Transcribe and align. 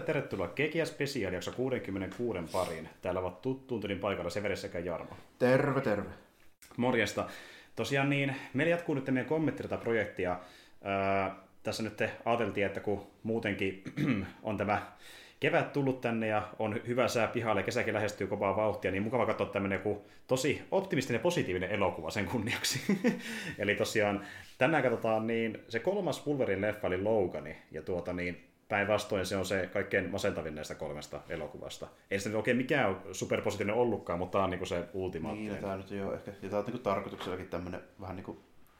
Ja 0.00 0.06
tervetuloa 0.06 0.48
Kekiä 0.48 0.84
Special 0.84 1.32
jakso 1.32 1.52
66 1.52 2.38
pariin. 2.52 2.88
Täällä 3.02 3.20
ovat 3.20 3.42
tuttuun 3.42 3.80
tylin 3.80 3.98
paikalla 3.98 4.30
Severi 4.30 4.56
sekä 4.56 4.78
Jarmo. 4.78 5.16
Terve, 5.38 5.80
terve. 5.80 6.10
Morjesta. 6.76 7.26
Tosiaan 7.76 8.10
niin, 8.10 8.36
meillä 8.54 8.70
jatkuu 8.70 8.94
nyt 8.94 9.06
meidän 9.06 9.26
kommentti 9.26 9.62
tätä 9.62 9.76
projektia. 9.76 10.40
Ää, 10.82 11.36
tässä 11.62 11.82
nyt 11.82 11.96
te 11.96 12.10
ajateltiin, 12.24 12.66
että 12.66 12.80
kun 12.80 13.06
muutenkin 13.22 13.82
on 14.42 14.56
tämä 14.56 14.82
kevät 15.40 15.72
tullut 15.72 16.00
tänne 16.00 16.26
ja 16.26 16.48
on 16.58 16.80
hyvä 16.86 17.08
sää 17.08 17.26
pihalle 17.26 17.60
ja 17.60 17.64
kesäkin 17.64 17.94
lähestyy 17.94 18.26
kovaa 18.26 18.56
vauhtia, 18.56 18.90
niin 18.90 19.02
mukava 19.02 19.26
katsoa 19.26 19.46
tämmöinen 19.46 19.76
joku 19.76 20.04
tosi 20.26 20.62
optimistinen 20.70 21.18
ja 21.18 21.22
positiivinen 21.22 21.70
elokuva 21.70 22.10
sen 22.10 22.26
kunniaksi. 22.26 22.98
Eli 23.58 23.74
tosiaan 23.74 24.26
tänään 24.58 24.82
katsotaan 24.82 25.26
niin 25.26 25.58
se 25.68 25.78
kolmas 25.78 26.26
Wolverine 26.26 26.66
leffa 26.66 26.86
eli 26.86 27.02
Logani, 27.02 27.56
ja 27.70 27.82
tuota 27.82 28.12
niin, 28.12 28.49
päinvastoin 28.70 29.26
se 29.26 29.36
on 29.36 29.46
se 29.46 29.68
kaikkein 29.72 30.10
masentavin 30.10 30.54
näistä 30.54 30.74
kolmesta 30.74 31.20
elokuvasta. 31.28 31.88
Ei 32.10 32.20
se 32.20 32.28
nyt 32.28 32.36
oikein 32.36 32.56
mikään 32.56 33.00
superpositiivinen 33.12 33.80
ollutkaan, 33.80 34.18
mutta 34.18 34.32
tämä 34.32 34.44
on 34.44 34.50
niinku 34.50 34.66
se 34.66 34.84
ultimaattinen. 34.92 35.52
Niin, 35.52 35.62
tämä 35.62 35.76
nyt 35.76 35.90
jo 35.90 36.14
ehkä, 36.14 36.32
ja 36.42 36.48
tämä 36.48 36.60
on 36.60 36.66
niin 36.66 36.82
tarkoituksellakin 36.82 37.48
tämmöinen 37.48 37.80
vähän 38.00 38.16
niin 38.16 38.24
kuin 38.24 38.38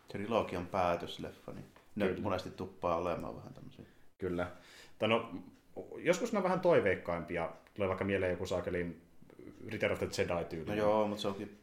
trilogian 0.08 0.66
päätösleffa, 0.66 1.52
niin 1.52 1.64
ne 1.96 2.06
Kyllä. 2.06 2.22
monesti 2.22 2.50
tuppaa 2.50 2.96
olemaan 2.96 3.36
vähän 3.36 3.54
tämmöisiä. 3.54 3.84
Kyllä. 4.18 4.50
Tai 4.98 5.08
no, 5.08 5.30
joskus 5.96 6.32
ne 6.32 6.38
on 6.38 6.44
vähän 6.44 6.60
toiveikkaimpia. 6.60 7.50
Tulee 7.74 7.88
vaikka 7.88 8.04
mieleen 8.04 8.32
joku 8.32 8.46
saakelin 8.46 9.02
Return 9.68 9.92
of 9.92 9.98
the 9.98 10.08
Jedi 10.18 10.44
tyyli. 10.44 10.66
No 10.66 10.74
joo, 10.74 11.08
mutta 11.08 11.22
se 11.22 11.28
onkin, 11.28 11.58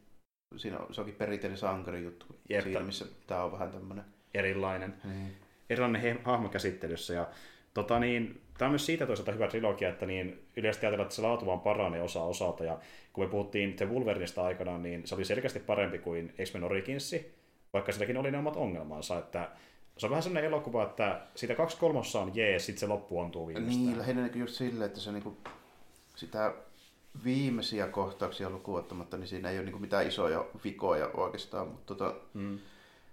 siinä 0.56 0.78
on, 0.78 0.94
se 0.94 1.00
onkin 1.00 1.16
perinteinen 1.16 1.58
sankari 1.58 2.04
juttu 2.04 2.26
Jep. 2.48 2.64
siinä, 2.64 2.80
missä 2.80 3.04
tämä 3.26 3.42
on 3.44 3.52
vähän 3.52 3.70
tämmöinen. 3.70 4.04
Erilainen. 4.34 4.94
Niin. 5.04 5.36
Erilainen 5.70 6.02
he- 6.02 6.20
hahmokäsittelyssä. 6.24 7.14
Ja 7.14 7.28
tota 7.74 7.98
niin, 7.98 8.40
tämä 8.58 8.66
on 8.66 8.72
myös 8.72 8.86
siitä 8.86 9.06
toisaalta 9.06 9.32
hyvä 9.32 9.48
trilogia, 9.48 9.88
että 9.88 10.06
niin 10.06 10.46
yleisesti 10.56 10.86
ajatellaan, 10.86 11.06
että 11.06 11.14
se 11.16 11.22
laatu 11.22 11.46
vaan 11.46 11.60
paranee 11.60 12.02
osa 12.02 12.22
osalta. 12.22 12.64
Ja 12.64 12.78
kun 13.12 13.24
me 13.24 13.30
puhuttiin 13.30 13.76
The 13.76 13.88
Wolverinesta 13.88 14.44
aikanaan, 14.44 14.82
niin 14.82 15.06
se 15.06 15.14
oli 15.14 15.24
selkeästi 15.24 15.60
parempi 15.60 15.98
kuin 15.98 16.34
X-Men 16.44 16.64
Originsi, 16.64 17.34
vaikka 17.72 17.92
silläkin 17.92 18.16
oli 18.16 18.30
ne 18.30 18.38
omat 18.38 18.56
ongelmansa. 18.56 19.18
Että 19.18 19.50
se 19.98 20.06
on 20.06 20.10
vähän 20.10 20.22
sellainen 20.22 20.48
elokuva, 20.48 20.82
että 20.82 21.20
siitä 21.34 21.54
kaksi 21.54 21.76
kolmossa 21.76 22.20
on 22.20 22.36
jees, 22.36 22.66
sitten 22.66 22.80
se 22.80 22.86
loppu 22.86 23.20
ontuu 23.20 23.46
viimeistään. 23.46 23.86
Niin, 23.86 23.98
lähinnä 23.98 24.22
niin 24.22 24.40
just 24.40 24.54
silleen, 24.54 24.86
että 24.86 25.00
se 25.00 25.12
niinku, 25.12 25.36
sitä 26.16 26.54
viimeisiä 27.24 27.86
kohtauksia 27.86 28.50
lukuun 28.50 28.78
ottamatta, 28.78 29.16
niin 29.16 29.28
siinä 29.28 29.50
ei 29.50 29.56
ole 29.56 29.64
niinku 29.64 29.78
mitään 29.78 30.06
isoja 30.06 30.44
vikoja 30.64 31.10
oikeastaan, 31.14 31.68
mutta 31.68 31.94
tota, 31.94 32.14
Mm. 32.34 32.58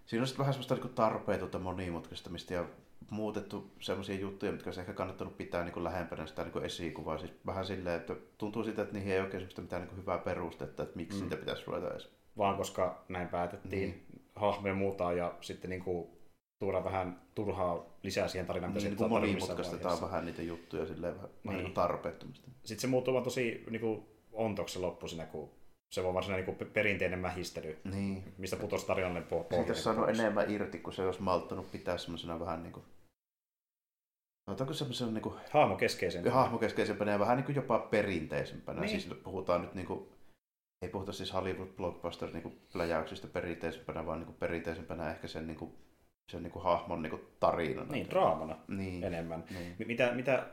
Siinä 0.06 0.24
on 0.24 0.28
sitten 0.28 0.40
vähän 0.40 0.54
semmoista 0.54 0.76
niinku 0.76 0.88
tarpeetonta 0.88 1.60
monimutkaistamista 1.60 2.54
ja 2.54 2.66
muutettu 3.10 3.72
semmoisia 3.80 4.20
juttuja, 4.20 4.52
mitkä 4.52 4.68
olisi 4.68 4.80
ehkä 4.80 4.94
kannattanut 4.94 5.38
pitää 5.38 5.64
niinku 5.64 5.84
lähempänä 5.84 6.26
sitä 6.26 6.44
niinku 6.44 6.60
esikuvaa. 6.60 7.18
Siis 7.18 7.34
vähän 7.46 7.66
silleen, 7.66 8.00
että 8.00 8.16
tuntuu 8.38 8.64
siitä, 8.64 8.82
että 8.82 8.94
niihin 8.94 9.14
ei 9.14 9.20
oikein 9.20 9.48
mitään 9.58 9.82
niinku 9.82 9.96
hyvää 9.96 10.18
perustetta, 10.18 10.84
että 10.84 10.96
miksi 10.96 11.18
mm. 11.18 11.24
niitä 11.24 11.38
pitäisi 11.38 11.64
ruveta 11.68 11.92
edes. 11.92 12.10
vaan 12.38 12.58
koska 12.58 13.06
näin 13.10 13.28
päätettiin. 13.28 13.90
Niin. 13.90 14.06
Hahmoja 14.36 14.74
muutaan 14.74 15.18
ja 15.18 15.34
sitten 15.42 15.70
niin 15.70 15.84
kuin 15.84 16.08
tuoda 16.60 16.84
vähän 16.84 17.22
turhaa 17.36 17.98
lisää 18.04 18.28
siihen 18.28 18.46
tarinaan, 18.48 18.74
Niin, 18.74 18.84
niin 18.84 18.92
missään 18.92 19.10
monimutkaistetaan 19.12 20.02
vähän 20.02 20.26
niitä 20.26 20.42
juttuja 20.42 20.86
silleen 20.86 21.16
vähän, 21.16 21.30
Niin. 21.44 21.58
niinku 21.58 21.72
tarpeettomasti. 21.74 22.52
Sitten 22.64 22.82
se 22.82 22.88
muuttuu 22.88 23.14
vaan 23.14 23.24
tosi 23.24 23.64
niin 23.70 23.82
kuin 23.82 24.06
ontoksi 24.34 24.74
se 24.74 24.80
loppu 24.80 25.08
siinä, 25.08 25.26
kun 25.26 25.50
se 25.92 26.02
on 26.02 26.14
varsinainen 26.14 26.46
niin 26.46 26.58
kuin 26.58 26.70
perinteinen 26.72 27.20
mähistely, 27.20 27.78
Niin. 27.84 28.24
mistä 28.38 28.56
putosi 28.56 28.86
po- 28.86 29.28
pohja. 29.30 29.46
Siitä 29.50 29.72
olisi 29.72 29.82
saanut 29.82 30.10
enemmän 30.10 30.52
irti, 30.52 30.80
kun 30.80 30.94
se 30.94 31.06
olisi 31.06 31.22
malttanut 31.22 31.72
pitää 31.72 31.98
semmoisena 31.98 32.40
vähän 32.40 32.64
niin 32.64 32.74
kuin... 32.74 32.86
Sanotaanko 34.46 34.74
semmoisena 34.74 35.12
niin 35.12 35.22
kuin 35.22 35.36
Hahmo 35.52 35.76
keskeisen. 35.76 36.32
hahmokeskeisempänä 36.32 37.12
ja 37.12 37.20
vähän 37.20 37.38
niin 37.38 37.46
kuin 37.46 37.56
jopa 37.56 37.80
perinteisempänä. 37.80 38.82
Niin. 38.82 38.92
Niin. 38.92 39.02
Siis 39.02 39.20
puhutaan 39.24 39.62
nyt 39.62 39.74
niin 39.76 39.88
kuin, 39.88 40.10
ei 40.82 40.90
puhuta 40.90 41.14
siis 41.14 41.34
Hollywood 41.34 41.68
blockbuster 41.68 42.30
niin 42.32 42.44
kuin 42.44 42.60
pläjäyksistä 42.74 43.28
perinteisempänä, 43.28 44.06
vaan 44.06 44.20
niin 44.20 44.26
kuin 44.26 44.36
perinteisempänä 44.40 45.12
ehkä 45.12 45.28
sen, 45.28 45.48
niin 45.48 45.58
kuin, 45.58 45.72
sen 46.32 46.44
niin 46.44 46.52
kuin 46.52 46.64
hahmon 46.64 47.02
niin 47.02 47.10
kuin 47.10 47.22
tarinana. 47.40 47.92
Niin, 47.92 48.10
draamana 48.10 48.58
Niin. 48.68 49.04
enemmän. 49.04 49.44
Niin. 49.50 49.76
Mi- 49.80 49.86
Mitä, 49.86 50.12
mitä 50.14 50.48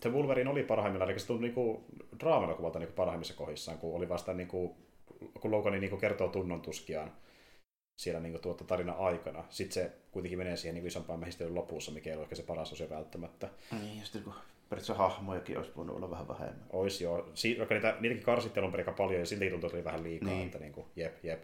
The 0.00 0.10
Wolverine 0.12 0.50
oli 0.50 0.62
parhaimmillaan, 0.62 1.10
eli 1.10 1.18
se 1.18 1.26
tuntui 1.26 1.42
niinku 1.48 1.84
draamanakuvalta 2.20 2.78
niinku 2.78 2.94
parhaimmissa 2.94 3.34
kohdissaan, 3.34 3.78
kun 3.78 3.96
oli 3.96 4.08
vasta 4.08 4.34
niinku, 4.34 4.76
kun 5.40 5.50
Logani 5.50 5.78
niinku 5.80 5.96
kertoo 5.96 6.28
tunnon 6.28 6.60
tuskiaan 6.60 7.12
siellä 7.96 8.20
niinku 8.20 8.38
tuota 8.38 8.64
tarina 8.64 8.92
aikana. 8.92 9.44
Sitten 9.50 9.74
se 9.74 9.92
kuitenkin 10.12 10.38
menee 10.38 10.56
siihen 10.56 10.74
niinku 10.74 10.88
isompaan 10.88 11.20
mähistelyn 11.20 11.54
lopussa, 11.54 11.92
mikä 11.92 12.10
ei 12.10 12.16
ole 12.16 12.22
ehkä 12.22 12.34
se 12.34 12.42
paras 12.42 12.72
osia 12.72 12.90
välttämättä. 12.90 13.48
Niin, 13.80 13.98
ja 13.98 14.04
sitten 14.04 14.22
kun 14.22 14.32
periaatteessa 14.68 14.94
hahmojakin 14.94 15.58
olisi 15.58 15.72
voinut 15.76 15.96
olla 15.96 16.10
vähän 16.10 16.28
vähemmän. 16.28 16.66
Ois 16.72 17.00
joo. 17.00 17.30
Si- 17.34 17.58
vaikka 17.58 17.74
niitä, 17.74 17.96
niitäkin 18.00 18.24
karsittiin 18.24 18.62
alun 18.62 18.72
perin 18.72 18.88
aika 18.88 19.02
paljon, 19.02 19.20
ja 19.20 19.26
silti 19.26 19.50
tuntui, 19.50 19.68
että 19.68 19.76
oli 19.76 19.84
vähän 19.84 20.02
liikaa. 20.02 20.28
Niin. 20.28 20.46
Että 20.46 20.58
niinku, 20.58 20.86
jep, 20.96 21.24
jep. 21.24 21.42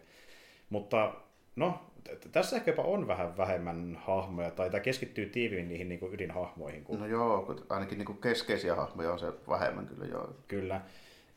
Mutta 0.71 1.15
no, 1.57 1.81
t- 2.05 2.33
tässä 2.33 2.57
ehkä 2.57 2.71
jopa 2.71 2.83
on 2.83 3.07
vähän 3.07 3.37
vähemmän 3.37 3.99
hahmoja, 4.05 4.51
tai 4.51 4.71
tämä 4.71 4.81
keskittyy 4.81 5.27
tiiviimmin 5.27 5.69
niihin 5.69 5.89
niinku 5.89 6.09
ydinhahmoihin. 6.13 6.85
Kun... 6.85 7.01
No 7.01 7.07
joo, 7.07 7.43
kun 7.43 7.67
ainakin 7.69 7.99
niin 7.99 8.07
kuin 8.07 8.19
keskeisiä 8.19 8.75
hahmoja 8.75 9.13
on 9.13 9.19
se 9.19 9.33
vähemmän 9.49 9.87
kyllä 9.87 10.07
joo. 10.07 10.35
Kyllä. 10.49 10.81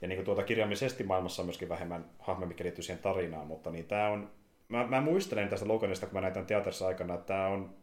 Ja 0.01 0.07
niin 0.07 0.17
kuin 0.17 0.25
tuota 0.25 0.43
kirjaimellisesti 0.43 1.03
maailmassa 1.03 1.41
on 1.41 1.45
myöskin 1.45 1.69
vähemmän 1.69 2.05
hahmoja, 2.19 2.47
mikä 2.47 2.63
liittyy 2.63 2.83
siihen 2.83 3.01
tarinaan, 3.01 3.47
mutta 3.47 3.71
niin 3.71 3.85
tämä 3.85 4.09
on, 4.09 4.29
mä, 4.77 4.87
mä 4.87 5.01
muistelen 5.01 5.49
tästä 5.49 5.67
Loganista, 5.67 6.05
kun 6.05 6.13
mä 6.13 6.21
näin 6.21 6.33
tämän 6.33 6.47
teatterissa 6.47 6.87
aikana, 6.87 7.13
että 7.13 7.25
tämä 7.25 7.47
on 7.47 7.75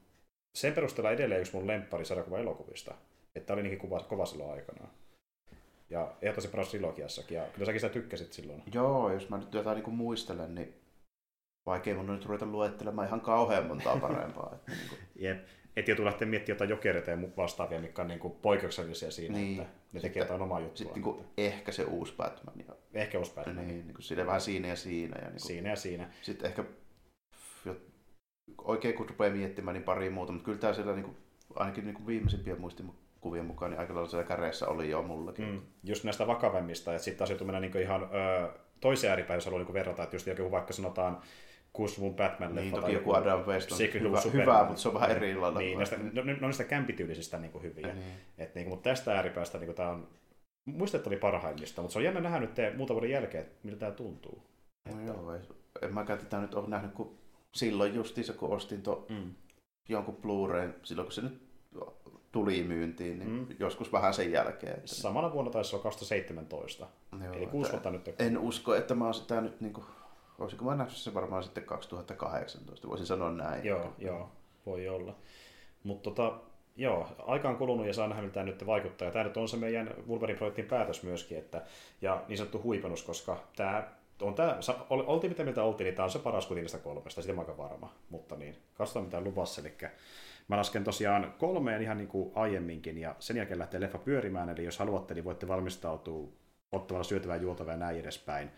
sen 0.55 0.73
perusteella 0.73 1.11
edelleen 1.11 1.41
yksi 1.41 1.57
mun 1.57 1.67
lemppari 1.67 2.05
sarjakuva 2.05 2.39
elokuvista. 2.39 2.95
Että 3.35 3.53
oli 3.53 3.63
niinkin 3.63 3.79
kova, 3.79 4.01
kova 4.01 4.27
silloin 4.27 4.51
aikana. 4.53 4.89
Ja 5.91 6.13
ehdottomasti 6.23 6.51
paras 6.51 6.69
trilogiassakin, 6.69 7.37
ja 7.37 7.45
kyllä 7.53 7.67
säkin 7.67 7.81
sitä 7.81 7.93
tykkäsit 7.93 8.33
silloin. 8.33 8.63
Joo, 8.75 9.13
jos 9.13 9.29
mä 9.29 9.39
nyt 9.39 9.55
jotain 9.55 9.75
niin 9.75 9.85
kuin 9.85 9.95
muistelen, 9.97 10.55
niin 10.55 10.75
vaikea 11.67 11.95
mun 11.95 12.11
on 12.11 12.17
nyt 12.17 12.27
ruveta 12.27 12.47
luettelemaan 12.47 13.07
ihan 13.09 13.21
kauhean 13.21 13.67
montaa 13.67 13.97
parempaa. 13.97 14.53
Että 14.55 14.73
niin 14.73 14.89
kuin, 14.89 14.99
Jep. 15.17 15.39
Et 15.77 15.89
joutuu 15.89 16.05
lähteä 16.05 16.29
miettimään 16.29 16.55
jotain 16.57 16.71
jokereita 16.71 17.11
ja 17.11 17.19
vastaavia, 17.37 17.81
mitkä 17.81 18.03
on 18.03 18.09
niin 18.09 18.21
kuin 18.21 18.35
poikkeuksellisia 18.43 19.11
siinä, 19.11 19.39
Niin. 19.39 19.61
että 19.61 19.73
ne 19.93 20.01
tekee 20.01 20.23
jotain 20.23 20.43
omaa 20.43 20.61
juttua. 20.61 20.77
Sitten 20.77 20.95
niin 20.95 21.03
kuin, 21.03 21.25
ehkä 21.39 21.73
se 21.73 21.85
uusi 21.85 22.15
Batman. 22.17 22.55
Ja, 22.69 22.75
Ehkä 22.95 23.19
uusi 23.19 23.35
Batman. 23.35 23.57
niin, 23.57 23.69
niin 23.87 23.95
kuin 23.95 24.03
sille 24.03 24.27
vähän 24.27 24.41
siinä 24.41 24.69
ja 24.69 24.77
siinä. 24.77 25.17
Ja 25.17 25.23
niin 25.23 25.31
kuin, 25.33 25.41
Siinä 25.41 25.71
ja 25.71 25.77
siinä. 25.77 26.11
Sitten 26.23 26.47
ehkä 26.49 26.65
oikein 28.59 28.95
kun 28.95 29.09
rupeaa 29.09 29.35
miettimään, 29.35 29.75
niin 29.75 29.85
pari 29.85 30.11
muuta, 30.11 30.33
mutta 30.33 30.45
kyllä 30.45 30.59
tämä 30.59 30.73
siellä 30.73 30.93
niin 30.93 31.05
kuin, 31.05 31.17
ainakin 31.55 31.85
niin 31.85 31.95
kuin 31.95 32.07
viimeisimpien 32.07 32.61
muistikuvien 32.61 33.45
mukaan, 33.45 33.71
niin 33.71 33.81
aika 33.81 33.95
lailla 33.95 34.11
siellä 34.11 34.29
käreessä 34.29 34.69
oli 34.69 34.91
jo 34.91 35.03
mullakin. 35.03 35.45
Mm, 35.45 35.61
just 35.85 36.05
näistä 36.05 36.27
vakavemmista, 36.27 36.93
että 36.93 37.05
sitten 37.05 37.19
taas 37.19 37.31
joutuu 37.31 37.47
mennä 37.47 37.61
niinku 37.61 37.79
ihan 37.79 38.03
ö, 38.03 38.49
toiseen 38.81 39.11
ääripäin, 39.11 39.37
jos 39.37 39.45
haluaa 39.45 39.59
niinku 39.59 39.73
verrata, 39.73 40.03
että 40.03 40.17
just 40.17 40.27
joku 40.27 40.51
vaikka 40.51 40.73
sanotaan 40.73 41.21
kuusi 41.73 42.01
Batman 42.17 42.55
Niin, 42.55 42.75
toki 42.75 42.93
joku 42.93 43.13
Adam 43.13 43.45
West 43.45 43.73
on 43.73 43.79
hyvä, 43.79 44.21
hyvä, 44.33 44.65
mutta 44.65 44.83
se 44.83 44.89
on 44.89 44.95
vähän 44.95 45.11
eri 45.11 45.37
lailla. 45.37 45.59
Niin, 45.59 45.79
näistä, 45.79 45.97
no, 46.13 46.23
ne 46.23 46.33
on 46.33 46.39
niistä 46.41 46.65
kämpityylisistä 46.65 47.39
niinku 47.39 47.59
hyviä. 47.63 47.87
Niin. 47.87 48.05
Et 48.39 48.55
niinku, 48.55 48.71
mutta 48.71 48.91
tästä 48.91 49.17
ääripäästä 49.17 49.59
niinku, 49.59 49.75
tämä 49.75 49.91
on, 49.91 50.09
muistan, 50.65 50.99
että 50.99 51.11
oli 51.11 51.17
parhaimmista, 51.17 51.83
mutta 51.83 51.93
se 51.93 51.99
on 51.99 52.05
jännä 52.05 52.21
nähdä 52.21 52.41
nyt 52.41 52.51
muutaman 52.77 53.01
vuoden 53.01 53.11
jälkeen, 53.11 53.45
että 53.45 53.59
miltä 53.63 53.79
tämä 53.79 53.93
tuntuu. 53.93 54.43
No 54.89 55.01
joo, 55.07 55.35
ei, 55.35 55.41
en 55.83 55.95
mäkään 55.95 56.19
tätä 56.19 56.41
nyt 56.41 56.55
ole 56.55 56.69
nähnyt, 56.69 56.93
kun 56.93 57.20
silloin 57.55 57.95
justiinsa, 57.95 58.33
kun 58.33 58.51
ostin 58.51 58.83
to, 58.83 59.07
Mm. 59.09 59.35
jonkun 59.89 60.17
Blu-ray, 60.17 60.73
silloin 60.83 61.07
kun 61.07 61.13
se 61.13 61.23
nyt 61.23 61.43
tuli 62.33 62.63
myyntiin, 62.63 63.19
niin 63.19 63.31
Mm. 63.31 63.47
joskus 63.59 63.93
vähän 63.93 64.15
sen 64.15 64.33
jälkeen. 64.33 64.73
Että, 64.75 64.87
Samana 64.95 65.33
vuonna 65.33 65.51
taisi 65.51 65.77
olla 65.77 65.83
2017, 65.83 66.87
joo, 67.25 67.35
eli 67.35 67.47
kuusi 67.47 67.77
että 67.77 67.91
vuotta 67.91 68.11
nyt. 68.11 68.21
En 68.21 68.39
usko, 68.39 68.75
että 68.75 68.95
mä 68.95 69.05
oon 69.05 69.15
sitä 69.15 69.41
nyt, 69.41 69.61
niin 69.61 69.73
kuin, 69.73 69.85
olisiko 70.39 70.65
mä 70.65 70.75
nähnyt 70.75 70.97
se 70.97 71.15
varmaan 71.15 71.43
sitten 71.43 71.65
2018, 71.65 72.89
voisin 72.89 73.07
sanoa 73.07 73.31
näin. 73.31 73.65
Joo, 73.65 73.93
joo, 73.99 74.31
voi 74.67 74.89
olla. 74.89 75.17
Mutta 75.85 76.11
tota, 76.11 76.39
joo, 76.77 77.07
aika 77.27 77.49
on 77.49 77.57
kulunut 77.57 77.87
ja 77.87 77.93
saa 77.95 78.09
nähdä, 78.09 78.29
tämä 78.29 78.47
nyt 78.47 78.67
vaikuttaa. 78.67 79.07
Ja 79.07 79.13
tämä 79.13 79.25
nyt 79.25 79.37
on 79.37 79.49
se 79.49 79.57
meidän 79.57 79.95
Wolverine-projektin 80.09 80.65
päätös 80.65 81.03
myöskin, 81.03 81.39
että, 81.39 81.63
ja 82.03 82.25
niin 82.29 82.37
sanottu 82.39 82.63
huipennus, 82.63 83.03
koska 83.03 83.37
tämä 83.57 83.89
on 84.23 84.35
tää, 84.35 84.59
oltiin 84.91 85.31
mitä 85.31 85.45
mieltä 85.45 85.63
oltiin, 85.63 85.85
niin 85.85 85.95
tämä 85.95 86.05
on 86.05 86.11
se 86.11 86.19
paras 86.19 86.47
kuin 86.47 86.61
niistä 86.61 86.79
kolmesta, 86.79 87.23
sitä 87.23 87.35
mä 87.35 87.41
aika 87.41 87.57
varma. 87.57 87.95
Mutta 88.11 88.37
niin, 88.37 88.57
katsotaan 88.75 89.05
mitä 89.05 89.21
luvassa. 89.21 89.61
Eli 89.61 89.77
mä 90.49 90.57
lasken 90.57 90.85
tosiaan 90.85 91.35
kolmeen 91.39 91.83
ihan 91.83 91.99
niin 91.99 92.09
kuin 92.09 92.33
aiemminkin, 92.35 92.99
ja 92.99 93.17
sen 93.19 93.37
jälkeen 93.37 93.59
lähtee 93.59 93.81
leffa 93.81 93.99
pyörimään, 93.99 94.49
eli 94.49 94.65
jos 94.65 94.79
haluatte, 94.79 95.15
niin 95.15 95.25
voitte 95.25 95.49
valmistautua 95.49 96.29
ottamalla 96.73 97.05
syötävää, 97.05 97.37
juotavaa 97.37 97.75
ja 97.75 97.79
näin 97.79 98.01
edespäin. 98.01 98.51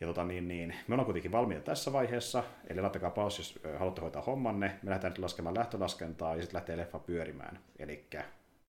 Ja 0.00 0.06
tota, 0.06 0.24
niin, 0.24 0.48
niin, 0.48 0.74
me 0.88 0.94
ollaan 0.94 1.04
kuitenkin 1.04 1.32
valmiita 1.32 1.64
tässä 1.64 1.92
vaiheessa, 1.92 2.44
eli 2.66 2.80
laittakaa 2.80 3.10
paus, 3.10 3.38
jos 3.38 3.60
haluatte 3.78 4.00
hoitaa 4.00 4.22
hommanne. 4.22 4.78
Me 4.82 4.90
lähdetään 4.90 5.12
nyt 5.12 5.18
laskemaan 5.18 5.58
lähtölaskentaa 5.58 6.36
ja 6.36 6.42
sitten 6.42 6.56
lähtee 6.56 6.76
leffa 6.76 6.98
pyörimään. 6.98 7.58
Eli 7.78 8.06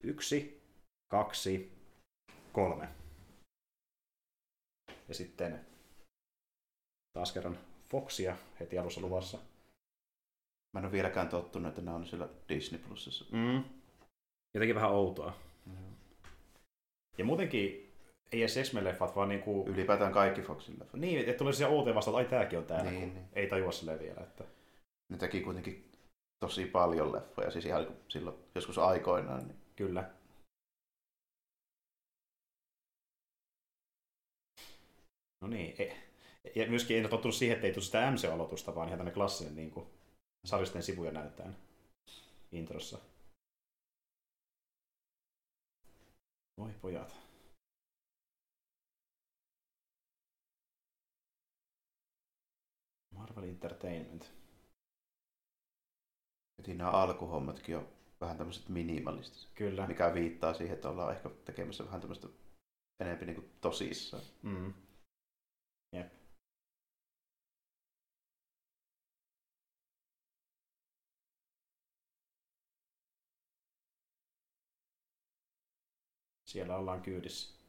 yksi, 0.04 0.62
kaksi, 1.12 1.72
kolme. 2.52 2.88
Ja 5.08 5.14
sitten 5.14 5.66
taas 7.16 7.32
kerran 7.32 7.58
Foxia 7.92 8.36
heti 8.60 8.78
alussa 8.78 9.02
luvassa. 9.02 9.38
Mä 10.74 10.80
en 10.80 10.86
ole 10.86 10.92
vieläkään 10.92 11.30
tottunut, 11.30 11.70
että 11.70 11.82
nämä 11.82 11.98
on 11.98 12.06
siellä 12.06 12.30
Disney 12.50 12.82
Plusissa. 12.82 13.26
Mm. 13.32 13.64
Jotenkin 14.54 14.76
vähän 14.76 14.92
outoa. 14.92 15.34
Ja 17.18 17.26
muutenkin 17.26 17.92
ei 18.32 18.42
edes 18.42 18.56
X-Men-leffat, 18.56 19.16
vaan 19.16 19.30
niinku... 19.30 19.66
Ylipäätään 19.68 20.14
kaikki 20.14 20.42
Foxin 20.42 20.80
leffat. 20.80 21.00
Niin, 21.02 21.20
että 21.20 21.34
tulee 21.38 21.54
siellä 21.54 21.76
outoja 21.76 21.96
vasta, 21.96 22.12
että 22.12 22.18
ai 22.18 22.26
tääkin 22.26 22.60
on 22.60 22.66
täällä, 22.66 22.92
Niin, 22.92 23.14
niin. 23.14 23.26
ei 23.34 23.48
tajua 23.48 23.72
silleen 23.72 24.00
vielä. 24.00 24.22
Että... 24.22 24.44
Ne 25.12 25.18
teki 25.18 25.42
kuitenkin 25.42 25.92
tosi 26.40 26.66
paljon 26.66 27.12
leffoja, 27.12 27.52
siis 27.52 27.66
ihan 27.66 27.88
silloin 28.08 28.38
joskus 28.56 28.78
aikoinaan. 28.78 29.48
Niin 29.48 29.58
Kyllä. 29.76 30.10
No 35.42 35.48
niin, 35.48 35.76
ei. 35.80 36.05
Ja 36.56 36.70
myöskin 36.70 36.98
en 36.98 37.04
ole 37.04 37.10
tottunut 37.10 37.36
siihen, 37.36 37.56
että 37.56 37.68
ei 37.68 37.74
tule 37.74 37.84
sitä 37.84 38.12
MC-aloitusta, 38.12 38.76
vaan 38.76 38.88
ihan 38.88 39.00
tämmöinen 39.00 39.14
klassinen 39.14 39.56
niin 39.56 39.72
kuin, 39.72 39.88
sarjisten 40.46 40.84
sivuja 40.84 41.12
näytetään 41.12 41.56
introssa. 42.52 43.00
Voi 46.58 46.74
pojat. 46.82 47.16
Marvel 53.16 53.44
Entertainment. 53.44 54.32
heti 56.58 56.74
nämä 56.74 56.92
alkuhommatkin 56.92 57.78
on 57.78 57.88
vähän 58.22 58.38
tämmöiset 58.38 58.70
minimalistiset, 58.70 59.52
Kyllä. 59.56 59.88
mikä 59.88 60.14
viittaa 60.14 60.54
siihen, 60.54 60.76
että 60.76 60.90
ollaan 60.90 61.16
ehkä 61.16 61.30
tekemässä 61.46 61.86
vähän 61.86 62.02
tämmöistä 62.02 62.28
enemmän 63.00 63.28
niin 63.28 63.52
tosissaan. 63.62 64.24
Mm. 64.44 64.74
Jep. 65.96 66.25
Siellä 76.56 76.78
ollaan 76.78 77.02
kyydissä. 77.02 77.60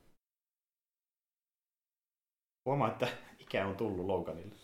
Huomaa, 2.65 2.93
että 2.93 3.09
ikä 3.39 3.67
on 3.67 3.77
tullut 3.77 4.07
Loganille. 4.07 4.55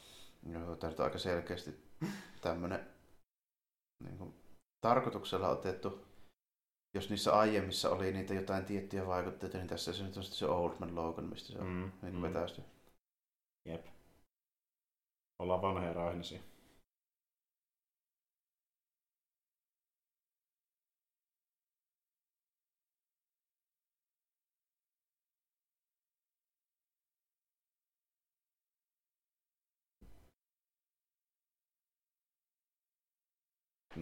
Joo, 0.53 0.77
tämä 0.77 0.93
on 0.99 1.05
aika 1.05 1.19
selkeästi 1.19 1.71
tämmöinen 2.41 2.87
niin 4.05 4.19
kuin, 4.19 4.35
tarkoituksella 4.81 5.49
otettu, 5.49 6.05
jos 6.95 7.11
niissä 7.11 7.33
aiemmissa 7.39 7.91
oli 7.91 8.13
niitä 8.13 8.35
jotain 8.35 8.65
tiettyjä 8.65 9.07
vaikutteita, 9.07 9.59
niin 9.59 9.69
tässä 9.69 9.93
se 9.93 10.05
nyt 10.05 10.17
on 10.17 10.23
se 10.23 10.47
Oldman 10.47 10.95
Logan, 10.95 11.25
mistä 11.25 11.53
se 11.53 11.59
on 11.59 11.67
Mm, 11.67 11.93
niin 12.03 12.15
mm. 12.15 12.23
vetäisty. 12.23 12.63
Jep. 13.69 13.87
Ollaan 15.39 15.63
vanhoja 15.63 15.93
rauhinaisia. 15.93 16.41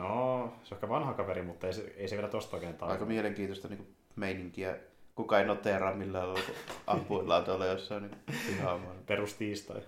No, 0.01 0.53
se 0.65 0.75
on 0.75 0.77
ehkä 0.77 0.89
vanha 0.89 1.15
kaveri, 1.15 1.43
mutta 1.43 1.67
ei 1.67 1.73
se, 1.73 1.95
ei 1.97 2.09
se 2.09 2.17
vielä 2.17 2.29
tosta 2.29 2.57
oikein 2.57 2.73
Aika 2.73 2.87
taida. 2.87 3.05
mielenkiintoista 3.05 3.69
niin 3.69 3.97
meininkiä. 4.17 4.77
Kuka 5.15 5.39
ei 5.39 5.47
noteraa 5.47 5.95
millään 5.95 6.29
lailla, 6.29 6.47
kun 6.47 6.55
ampuillaan 6.87 7.45
tuolla 7.45 7.67
jossain 7.67 8.03
niin 8.03 8.17
pihaamalla. 8.47 9.01
Perustiistai. 9.07 9.83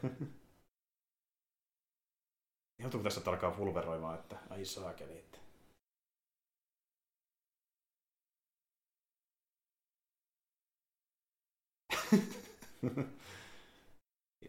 Joutuuko 2.82 3.04
tässä 3.04 3.30
alkaa 3.30 3.56
vulveroimaan, 3.56 4.18
että 4.18 4.36
ai 4.50 4.64
saakeli, 4.64 5.18
että... 5.18 5.38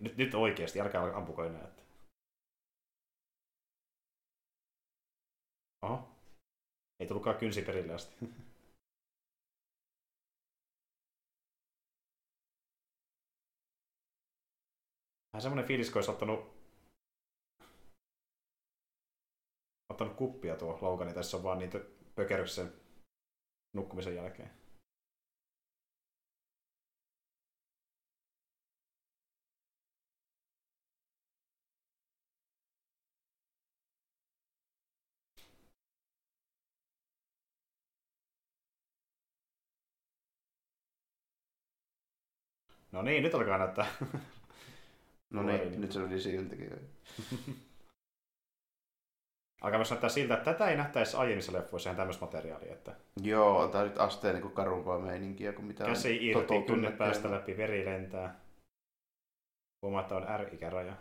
nyt, 0.01 0.18
nyt 0.18 0.33
oikeasti, 0.33 0.81
älkää 0.81 1.15
ampuko 1.18 1.44
enää. 1.44 1.63
Että... 1.63 1.83
Oho. 5.84 6.10
Ei 7.00 7.08
tullutkaan 7.08 7.38
kynsi 7.38 7.62
perille 7.62 7.94
asti. 7.94 8.16
Vähän 15.34 15.42
semmoinen 15.42 15.68
fiilis, 15.68 15.90
kun 15.90 15.98
olisi 15.98 16.12
ottanut, 16.12 16.54
ottanut 19.90 20.16
kuppia 20.16 20.56
tuo 20.56 20.78
Logani. 20.82 21.14
Tässä 21.14 21.38
on 21.38 21.44
vaan 21.44 21.60
niitä 21.60 21.80
pökerryksiä 22.16 22.64
sen 22.64 22.74
nukkumisen 23.74 24.16
jälkeen. 24.16 24.62
No 42.94 43.01
niin, 43.01 43.24
nyt 43.24 43.36
alkaa 43.36 43.57
näyttää. 43.57 43.86
No 45.30 45.44
niin, 45.44 45.81
nyt 45.81 45.92
se 45.92 46.00
oli 46.00 46.19
siltikin. 46.19 46.69
Alkaa 49.62 49.78
myös 49.78 49.90
näyttää 49.90 50.10
siltä, 50.10 50.34
että 50.34 50.54
tätä 50.54 50.68
ei 50.68 50.78
nähtäisi 50.78 51.18
aiemmissa 51.18 51.54
leffoissa 51.54 51.90
ihan 51.90 51.98
tämmöistä 51.98 52.25
materiaalia, 52.25 52.74
että 52.74 52.96
Joo, 53.22 53.60
on 53.60 53.72
tää 53.72 53.84
nyt 53.84 53.98
asteen 53.98 54.36
niin 54.36 54.51
karumpaa 54.51 55.00
meininkiä 55.00 55.53
kuin 55.53 55.65
mitä 55.65 55.86
käsi 55.86 56.10
on 56.10 56.41
irti, 56.41 56.62
kynnet 56.68 56.98
päästä 56.98 57.32
läpi, 57.32 57.58
veri 57.58 57.86
lentää. 57.86 58.39
Huomaa, 59.82 60.01
että 60.01 60.15
on 60.15 60.27
R-ikäraja. 60.39 60.96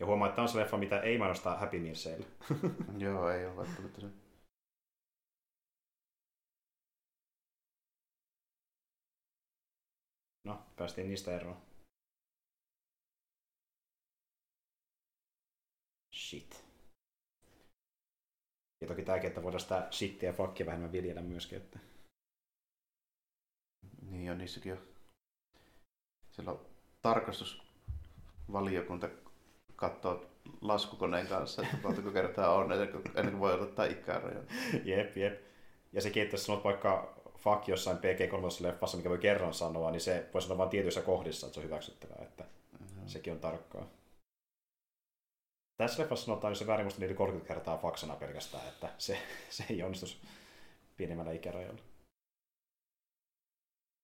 Ja 0.00 0.06
huomaa, 0.06 0.28
että 0.28 0.36
tämä 0.36 0.42
on 0.42 0.48
se 0.48 0.58
leffa, 0.58 0.76
mitä 0.76 1.00
ei 1.00 1.18
mainosta 1.18 1.56
Happy 1.56 1.78
Mealsille. 1.78 2.26
Joo, 2.98 3.30
ei 3.30 3.46
ole 3.46 3.56
välttämättä 3.56 4.00
se. 4.00 4.23
Päästiin 10.76 11.08
niistä 11.08 11.36
eroon. 11.36 11.62
Shit. 16.14 16.64
Ja 18.80 18.88
toki 18.88 19.02
tämäkin, 19.02 19.28
että 19.28 19.42
voidaan 19.42 19.60
sitä 19.60 19.88
shittiä 19.90 20.28
ja 20.28 20.32
fuckia 20.32 20.66
vähemmän 20.66 20.92
viljellä 20.92 21.22
myöskin. 21.22 21.58
Että... 21.58 21.78
Niin 24.02 24.30
on, 24.30 24.38
niissäkin 24.38 24.72
on. 24.72 24.78
Siellä 26.30 26.52
on 26.52 26.66
tarkastusvaliokunta 27.02 29.08
katsoo 29.76 30.30
laskukoneen 30.60 31.26
kanssa, 31.26 31.62
että 31.62 31.76
montako 31.82 32.10
kertaa 32.10 32.54
on 32.54 32.72
ennen 32.72 32.90
kuin, 32.90 33.02
voi 33.40 33.52
odottaa 33.52 33.84
ikärajoja. 33.84 34.44
Jep, 34.84 35.16
jep. 35.16 35.42
Ja 35.92 36.02
sekin, 36.02 36.22
että 36.22 36.34
jos 36.34 36.46
sanot 36.46 36.64
vaikka 36.64 37.20
fuck 37.44 37.68
jossain 37.68 37.98
PG-13-leffassa, 37.98 38.96
mikä 38.96 39.08
voi 39.08 39.18
kerran 39.18 39.54
sanoa, 39.54 39.90
niin 39.90 40.00
se 40.00 40.30
voi 40.34 40.42
sanoa 40.42 40.58
vain 40.58 40.70
tietyissä 40.70 41.02
kohdissa, 41.02 41.46
että 41.46 41.54
se 41.54 41.60
on 41.60 41.66
hyväksyttävää. 41.66 42.24
Että 42.24 42.44
sekin 43.06 43.32
on 43.32 43.40
tarkkaa. 43.40 43.86
Tässä 45.76 46.02
leffassa 46.02 46.24
sanotaan, 46.26 46.50
jos 46.50 46.58
se 46.58 46.66
väärin 46.66 46.84
muista 46.84 47.00
niitä 47.00 47.14
30 47.14 47.54
kertaa 47.54 47.78
faksana 47.78 48.16
pelkästään, 48.16 48.68
että 48.68 48.94
se, 48.98 49.18
se 49.50 49.64
ei 49.70 49.82
onnistus 49.82 50.22
pienemmällä 50.96 51.32
ikärajalla. 51.32 51.82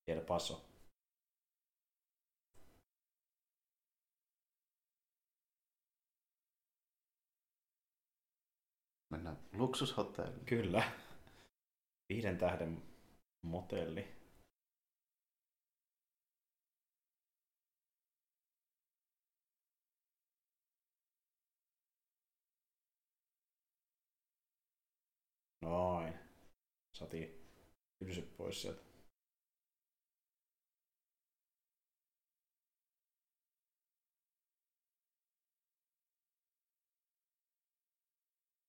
El 0.08 0.20
Paso. 0.20 0.64
Mennään 9.10 9.38
luksushotelliin. 9.52 10.44
Kyllä. 10.44 10.92
Viiden 12.08 12.38
tähden 12.38 12.89
motelli 13.42 14.20
Noin. 25.62 26.14
Saatiin 26.92 27.46
hylsyt 28.00 28.36
pois 28.36 28.62
sieltä. 28.62 28.82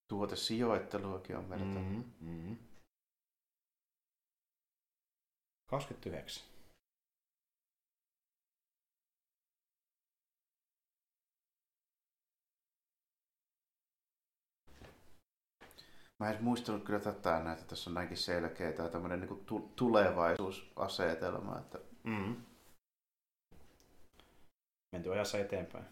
Tuotesijoitteluakin 0.08 1.38
on 1.38 1.46
meillä 1.46 1.66
mm-hmm. 1.66 2.04
Mm-hmm. 2.20 2.71
29. 5.72 6.44
Mä 16.20 16.32
en 16.32 16.44
muistanut 16.44 16.84
kyllä 16.84 17.00
tätä 17.00 17.44
näitä, 17.44 17.64
tässä 17.64 17.90
on 17.90 17.94
näinkin 17.94 18.18
selkeä 18.18 18.72
tämä 18.72 18.90
tämmöinen 18.90 19.20
niin 19.20 19.46
tu- 19.46 19.72
tulevaisuusasetelma. 19.76 21.60
Että... 21.60 21.80
Mm. 22.04 22.36
Menty 24.92 25.12
ajassa 25.14 25.40
eteenpäin. 25.40 25.86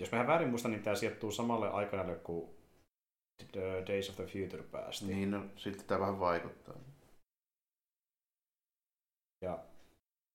Jos 0.00 0.12
mä 0.12 0.26
väärin 0.26 0.50
muistan, 0.50 0.70
niin 0.70 0.82
tämä 0.82 0.96
sijoittuu 0.96 1.32
samalle 1.32 1.70
aikanalle 1.70 2.14
kuin 2.14 2.51
The 3.52 3.84
Days 3.86 4.10
of 4.10 4.16
the 4.16 4.26
Future 4.26 4.62
päästi. 4.62 5.06
Niin, 5.06 5.30
no, 5.30 5.44
silti 5.56 5.84
tämä 5.84 6.00
vähän 6.00 6.20
vaikuttaa. 6.20 6.78
Ja 9.42 9.58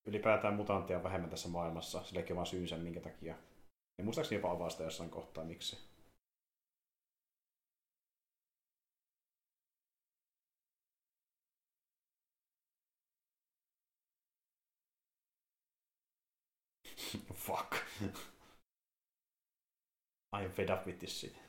ylipäätään 0.06 0.54
mutantteja 0.54 0.98
on 0.98 1.04
vähemmän 1.04 1.30
tässä 1.30 1.50
maailmassa. 1.50 2.04
Silläkin 2.04 2.32
on 2.32 2.36
vaan 2.36 2.48
syynsä, 2.48 2.78
minkä 2.78 3.02
takia. 3.02 3.36
Ja 3.98 4.04
muistaakseni 4.04 4.40
jopa 4.40 4.52
avaa 4.52 4.70
sitä 4.70 4.84
jossain 4.84 5.10
kohtaa, 5.10 5.44
miksi. 5.44 5.78
Fuck. 17.34 17.76
I 20.34 20.44
am 20.46 20.52
fed 20.52 20.70
up 20.70 20.86
with 20.86 21.00
this 21.00 21.20
shit. 21.20 21.47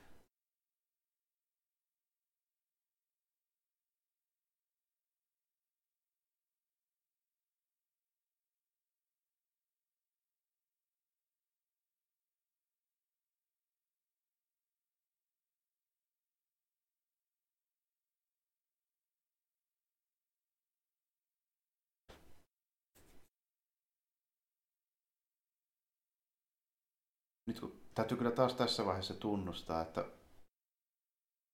Täytyy 27.98 28.18
kyllä 28.18 28.30
taas 28.30 28.54
tässä 28.54 28.86
vaiheessa 28.86 29.14
tunnustaa, 29.14 29.82
että 29.82 30.04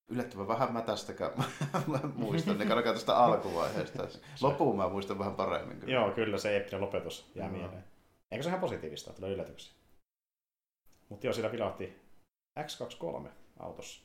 yllättävän 0.08 0.48
vähän 0.48 0.72
mä 0.72 0.82
tästäkään 0.82 1.32
mä 1.92 2.00
muistan, 2.14 2.58
ne 2.58 2.72
alkaa 2.72 2.92
tästä 2.92 3.16
alkuvaiheesta. 3.16 4.08
Loppuun 4.42 4.76
mä 4.76 4.88
muistan 4.88 5.18
vähän 5.18 5.34
paremmin. 5.34 5.80
Kyllä. 5.80 5.92
Joo, 5.92 6.10
kyllä 6.10 6.38
se 6.38 6.56
eeppinen 6.56 6.80
lopetus 6.80 7.30
jää 7.34 7.48
Joo. 7.48 7.56
mieleen. 7.56 7.84
Eikö 8.30 8.42
se 8.42 8.48
ihan 8.48 8.60
positiivista, 8.60 9.12
tulee 9.12 9.30
yllätyksiä? 9.30 9.74
Mutta 11.08 11.26
joo, 11.26 11.32
sillä 11.32 11.52
vilahti 11.52 12.02
X23 12.60 13.28
autossa. 13.58 14.04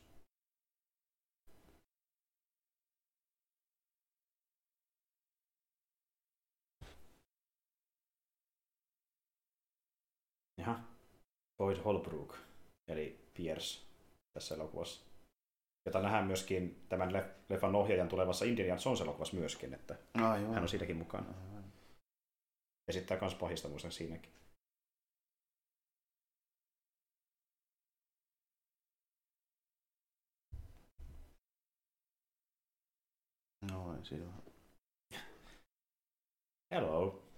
Jaha. 10.57 10.79
Boyd 11.59 11.77
Holbrook, 11.77 12.37
eli 12.87 13.29
Pierce 13.33 13.81
tässä 14.33 14.55
elokuvassa. 14.55 15.01
Jota 15.85 16.01
nähdään 16.01 16.27
myöskin 16.27 16.85
tämän 16.89 17.13
le- 17.13 17.35
leffan 17.49 17.75
ohjaajan 17.75 18.07
tulevassa 18.07 18.45
Indiana 18.45 18.81
Jones 18.85 19.01
elokuvassa 19.01 19.37
myöskin, 19.37 19.73
että 19.73 19.97
joo. 20.17 20.53
hän 20.53 20.63
on 20.63 20.69
siinäkin 20.69 20.97
mukana. 20.97 21.33
Esittää 22.87 23.17
kans 23.17 23.35
pahista 23.35 23.67
muistan 23.67 23.91
siinäkin. 23.91 24.31
Noin, 33.71 34.05
siinä. 34.05 34.33
Hello. 36.71 37.28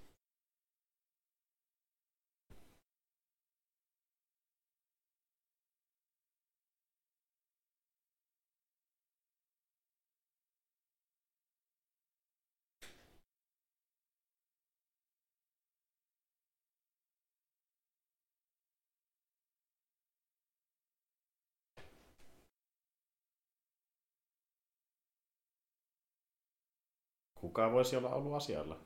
Kuka 27.42 27.72
voisi 27.72 27.96
olla 27.96 28.10
ollut 28.10 28.34
asialla? 28.34 28.80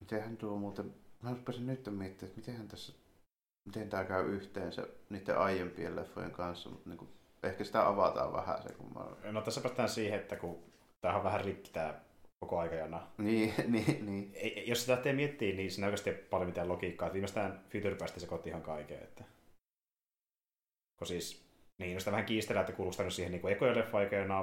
Mitenhän 0.00 0.36
tuo 0.36 0.56
muuten, 0.56 0.94
mä 1.22 1.30
rupesin 1.30 1.66
nyt 1.66 1.86
miettimään, 1.90 2.10
että 2.10 2.26
mitenhän 2.36 2.68
tässä, 2.68 2.92
miten 3.64 3.90
tämä 3.90 4.04
käy 4.04 4.34
yhteensä 4.34 4.86
niiden 5.10 5.38
aiempien 5.38 5.96
leffojen 5.96 6.30
kanssa, 6.30 6.70
mutta 6.70 6.88
niin 6.88 6.98
kuin, 6.98 7.10
ehkä 7.42 7.64
sitä 7.64 7.88
avataan 7.88 8.32
vähän 8.32 8.62
se, 8.62 8.72
kun 8.72 8.92
mä... 8.94 9.32
No 9.32 9.42
tässä 9.42 9.60
päästään 9.60 9.88
siihen, 9.88 10.20
että 10.20 10.36
kun 10.36 10.62
tämähän 11.00 11.20
on 11.20 11.24
vähän 11.24 11.44
rikki 11.44 11.70
tämä 11.70 12.00
koko 12.40 12.58
aikajana. 12.58 13.06
Niin, 13.18 13.54
niin, 13.72 14.06
niin. 14.06 14.30
Ei, 14.34 14.60
ei- 14.60 14.68
jos 14.68 14.80
sitä 14.80 14.92
lähtee 14.92 15.12
miettimään, 15.12 15.56
niin 15.56 15.70
siinä 15.70 15.86
ei 15.86 15.88
oikeasti 15.88 16.10
ole 16.10 16.18
paljon 16.18 16.48
mitään 16.48 16.68
logiikkaa. 16.68 17.06
Että 17.06 17.14
viimeistään 17.14 17.64
Future 17.72 17.94
päästi 17.94 18.20
sekoitti 18.20 18.48
ihan 18.48 18.62
kaiken. 18.62 19.02
Että... 19.02 19.24
Kun 20.98 21.06
siis, 21.06 21.45
niin, 21.78 21.94
no 21.94 22.00
sitä 22.00 22.10
vähän 22.10 22.26
kiistellään, 22.26 22.64
että 22.64 22.76
kuuluuko 22.76 23.10
siihen 23.10 23.32
niin 23.32 23.48
ekojen 23.48 23.76
leffa 23.76 23.98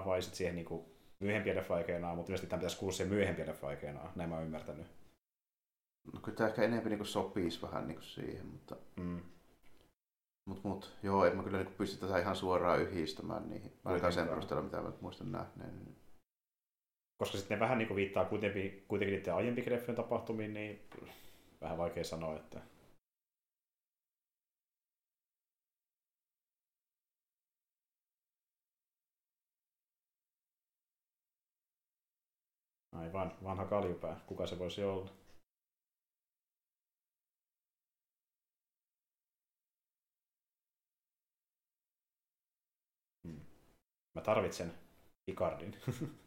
vai 0.06 0.22
sitten 0.22 0.38
siihen 0.38 0.56
niin 0.56 0.66
kuin, 0.66 0.86
myöhempien 1.20 1.56
leffa 1.56 1.76
mutta 1.76 1.92
ilmeisesti 1.96 2.48
tämä 2.48 2.60
pitäisi 2.60 2.78
kuulua 2.78 2.94
siihen 2.94 3.14
myöhempien 3.14 3.48
leffa 3.48 3.68
näin 4.16 4.30
mä 4.30 4.36
oon 4.36 4.44
ymmärtänyt. 4.44 4.88
No 6.14 6.20
kyllä 6.20 6.38
tämä 6.38 6.50
ehkä 6.50 6.64
enemmän 6.64 6.92
niin 6.92 7.06
sopisi 7.06 7.62
vähän 7.62 7.88
niin 7.88 8.02
siihen, 8.02 8.46
mutta... 8.46 8.76
Mm. 8.96 9.22
Mut, 10.46 10.64
mut, 10.64 10.98
joo, 11.04 11.26
en 11.26 11.38
mä 11.38 11.44
kyllä 11.44 11.58
niin 11.58 11.74
pysty 11.74 11.98
tätä 11.98 12.20
ihan 12.20 12.36
suoraan 12.36 12.82
yhdistämään 12.82 13.50
niihin. 13.50 13.74
Ainakaan 13.86 14.14
sen 14.14 14.28
perusteella, 14.28 14.64
mitä 14.64 14.82
mä 14.82 14.92
muistan 15.02 15.32
nähneen. 15.32 15.96
Koska 17.18 17.38
sitten 17.38 17.56
ne 17.56 17.60
vähän 17.60 17.78
niin 17.78 17.96
viittaa 17.96 18.26
kuitenkin, 18.26 18.86
kuitenkin 18.88 19.18
niiden 19.18 19.34
aiempikin 19.34 19.74
leffojen 19.74 19.96
tapahtumiin, 19.96 20.54
niin 20.54 20.88
vähän 21.62 21.78
vaikea 21.78 22.04
sanoa, 22.04 22.36
että 22.36 22.62
Aivan, 32.94 33.32
vanha 33.44 33.66
kaljupää. 33.66 34.20
Kuka 34.28 34.48
se 34.48 34.60
voisi 34.60 34.84
olla? 34.84 35.12
Hmm. 43.24 43.42
Mä 44.16 44.22
tarvitsen 44.22 44.74
Picardin. 45.26 45.78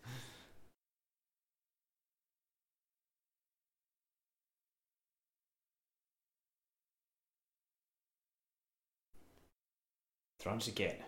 Trans 10.42 10.68
again. 10.68 11.04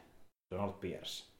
Donald 0.50 0.72
Pierce. 0.80 1.37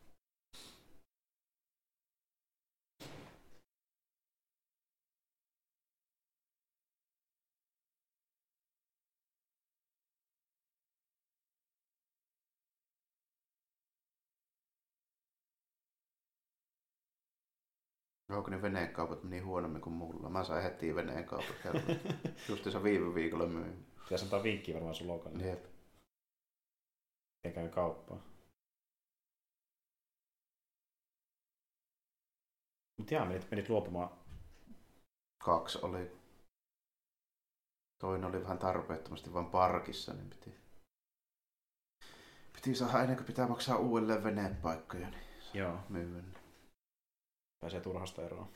Onko 18.29 18.51
ne 18.51 18.63
veneen 18.63 18.93
kaupat 18.93 19.23
meni 19.23 19.41
huonommin 19.41 19.83
kuin 19.83 19.95
mulla? 19.95 20.29
Mä 20.29 20.45
sain 20.45 20.63
heti 20.63 20.95
veneen 20.95 21.25
kaupat 21.25 21.57
Justiinsa 22.49 22.83
viime 22.83 23.15
viikolla 23.15 23.47
myin. 23.47 23.87
Pitäisi 24.03 24.25
antaa 24.25 24.43
vinkkiä 24.43 24.75
varmaan 24.75 24.95
sun 24.95 25.09
lokalle. 25.09 25.43
Jep. 25.43 25.65
Ei 27.45 27.53
käy 27.53 27.69
kauppaa. 27.69 28.23
Mutta 32.99 33.15
jaa, 33.15 33.25
menit, 33.27 33.51
menit 33.51 33.69
luopumaan. 33.69 34.11
Kaksi 35.45 35.79
oli. 35.83 36.19
Toinen 37.99 38.29
oli 38.29 38.43
vähän 38.43 38.59
tarpeettomasti 38.59 39.33
vain 39.33 39.47
parkissa, 39.47 40.15
niin 40.15 40.31
piti, 40.31 40.55
piti 42.53 42.75
saada 42.75 43.01
ennen 43.01 43.17
kuin 43.17 43.27
pitää 43.27 43.49
maksaa 43.49 43.77
uudelleen 43.77 44.25
venepaikkoja, 44.25 45.11
niin 45.11 45.23
Joo, 45.55 45.79
myydä. 45.89 46.38
Pääsee 47.61 47.81
turhasta 47.81 48.23
eroon. 48.23 48.49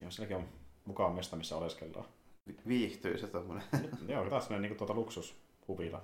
Joo, 0.00 0.10
silläkin 0.10 0.36
on 0.36 0.48
mukaan 0.84 1.12
mesta, 1.14 1.36
missä 1.36 1.56
oleskellaan. 1.56 2.08
Vi- 2.46 2.56
Viihtyy 2.68 3.18
se 3.18 3.26
tommonen. 3.26 3.64
Joo, 4.08 4.30
taas 4.30 4.44
sellainen 4.44 4.70
niin 4.70 4.78
tuota 4.78 4.94
luksushuvila. 4.94 6.02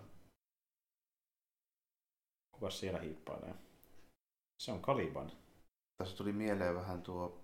Kukas 2.53 2.81
siellä 2.81 2.99
hiippailee? 2.99 3.55
Se 4.63 4.73
on 4.73 4.83
Kaliban. 4.83 5.33
Tässä 5.97 6.17
tuli 6.17 6.33
mieleen 6.33 6.75
vähän 6.75 7.03
tuo 7.03 7.41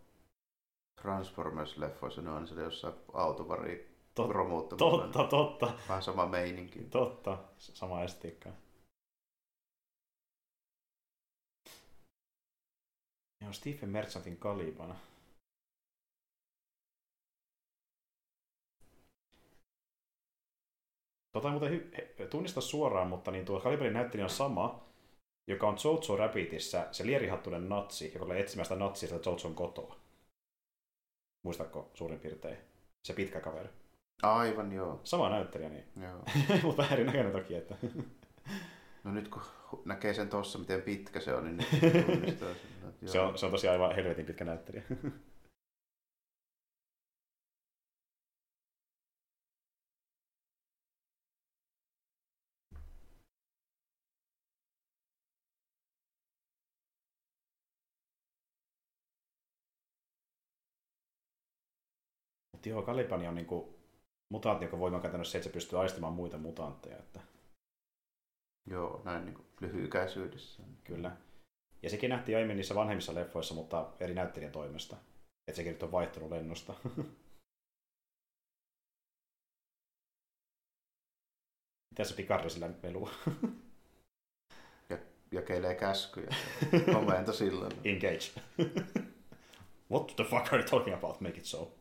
Transformers-leffoissa, 1.01 2.23
ne 2.23 2.31
on 2.31 2.47
siellä 2.47 2.63
jossain 2.63 2.95
autovari 3.13 3.99
Tot-. 4.15 4.77
Totta, 4.77 5.25
totta, 5.25 5.73
Vähän 5.89 6.03
sama 6.03 6.27
meininki. 6.27 6.85
totta. 6.85 7.39
Sama 7.59 8.03
estiikka. 8.03 8.51
Joo, 13.49 13.53
Stephen 13.53 13.89
Merchantin 13.89 14.37
Kaliban. 14.37 14.95
Tota 21.33 21.51
muuten 21.51 21.73
hy- 21.73 22.27
tunnista 22.31 22.61
suoraan, 22.61 23.09
mutta 23.09 23.31
niin 23.31 23.45
tuo 23.45 23.61
Kalibanin 23.61 23.93
näyttelijä 23.93 24.25
on 24.25 24.31
sama, 24.31 24.89
joka 25.47 25.69
on 25.69 25.77
Jojo 25.85 26.17
Rabbitissä 26.17 26.89
se 26.93 27.07
lierihattunen 27.07 27.69
natsi, 27.69 28.13
joka 28.13 28.25
oli 28.25 28.41
etsimästä 28.41 28.77
natsia 28.77 29.09
sieltä 29.09 29.31
Jojon 29.31 29.55
kotoa. 29.55 29.97
Muistatko 31.45 31.91
suurin 31.95 32.21
piirtein? 32.21 32.59
Se 33.05 33.13
pitkä 33.13 33.41
kaveri. 33.41 33.69
Aivan 34.23 34.73
joo. 34.73 35.01
Sama 35.05 35.29
näyttelijä, 35.29 35.69
niin. 35.69 35.85
joo. 36.03 36.23
mutta 36.63 36.83
vähän 36.83 36.93
erinäköinen 36.93 37.33
toki, 37.33 37.55
että 37.55 37.77
No 39.09 39.15
nyt 39.15 39.29
kun 39.29 39.43
näkee 39.85 40.15
sen 40.15 40.29
tossa, 40.29 40.59
miten 40.59 40.83
pitkä 40.83 41.21
se 41.21 41.35
on, 41.35 41.45
niin 41.45 41.57
nyt 41.57 42.07
tunnistaa 42.07 42.49
sen. 42.55 42.89
että 42.89 43.13
se 43.13 43.21
on, 43.21 43.39
se 43.39 43.47
on 43.47 43.53
tosiaan 43.53 43.73
aivan 43.73 43.97
helvetin 43.97 44.27
pitkä 44.27 44.45
näyttelijä. 44.45 44.83
Mutta 62.53 62.69
joo, 62.69 62.83
Kalibani 62.83 63.29
on 63.29 63.35
niinku 63.35 63.79
mutantti, 64.29 64.65
joka 64.65 64.79
voima 64.79 64.97
on 64.97 65.03
käytännössä 65.03 65.33
se, 65.33 65.39
että 65.39 65.49
se 65.49 65.53
pystyy 65.53 65.81
aistimaan 65.81 66.13
muita 66.13 66.39
mutantteja. 66.39 66.99
Että 66.99 67.21
Joo, 68.71 69.03
näin 69.05 69.25
niin 69.25 69.39
lyhykäisyydessä. 69.61 70.63
Kyllä. 70.85 71.17
Ja 71.83 71.91
sekin 71.91 72.11
nähtiin 72.11 72.37
aiemmin 72.37 72.57
niissä 72.57 72.75
vanhemmissa 72.75 73.15
leffoissa, 73.15 73.55
mutta 73.55 73.93
eri 74.01 74.15
näyttelijän 74.15 74.53
toimesta. 74.53 74.97
Että 75.49 75.57
sekin 75.57 75.73
nyt 75.73 75.83
on 75.83 75.93
vaihtunut 75.93 76.31
lennosta. 76.31 76.75
Mitä 81.91 82.05
se 82.05 82.15
Picardi 82.15 82.51
sillä 82.51 82.69
nyt 82.69 82.83
meluu? 82.83 83.11
Jakelee 85.33 85.75
käskyjä. 85.75 86.35
Komento 86.95 87.33
silloin. 87.33 87.73
Engage. 87.85 88.31
What 89.93 90.17
the 90.17 90.25
fuck 90.25 90.53
are 90.53 90.59
you 90.59 90.69
talking 90.71 90.97
about? 90.97 91.21
Make 91.21 91.39
it 91.39 91.45
so. 91.45 91.78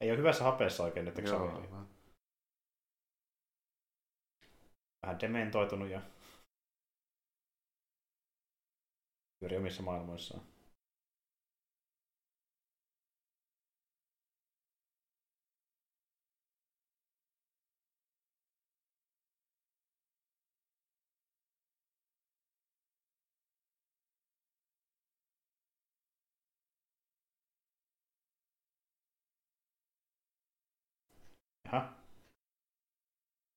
Ei 0.00 0.10
ole 0.10 0.18
hyvässä 0.18 0.44
hapeessa 0.44 0.84
oikein 0.84 1.06
nyt, 1.06 1.18
eikö 1.18 1.30
Joo, 1.30 1.62
Vähän 5.02 5.20
dementoitunut 5.20 5.88
ja 5.88 6.02
pyörii 9.40 9.58
omissa 9.58 9.82
maailmoissaan. 9.82 10.57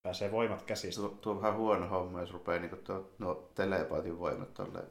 Pääsee 0.04 0.32
voimat 0.32 0.62
käsistä. 0.62 1.02
Tuo, 1.02 1.10
tuo 1.10 1.34
on 1.34 1.42
vähän 1.42 1.58
huono 1.58 1.88
homma, 1.88 2.22
jos 2.22 2.32
rupeaa 2.32 2.60
niin 2.60 2.84
tuo, 2.84 3.12
no, 3.20 3.36
telepaatin 3.36 4.20
voimat 4.20 4.54
tolleen 4.54 4.88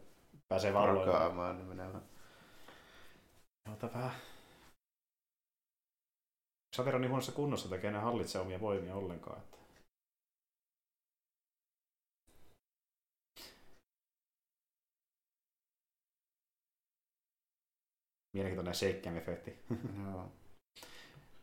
Pääsee 0.48 0.72
karkaamaan, 0.72 1.56
niin 1.56 1.68
menee 1.68 1.86
vähän. 1.86 2.08
Ota 3.72 3.90
vähän. 3.94 4.20
Saveri 6.76 6.94
on 6.94 7.00
niin 7.00 7.10
huonossa 7.10 7.32
kunnossa, 7.32 7.74
että 7.74 7.88
enää 7.88 8.00
hallitse 8.00 8.38
omia 8.38 8.60
voimia 8.60 8.94
ollenkaan. 8.94 9.38
Että... 9.38 9.56
Mielenkiintoinen 18.32 18.74
shakedown-efekti. 18.74 19.50
Joo. 20.04 20.32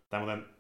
Tämä 0.10 0.26
muuten 0.26 0.56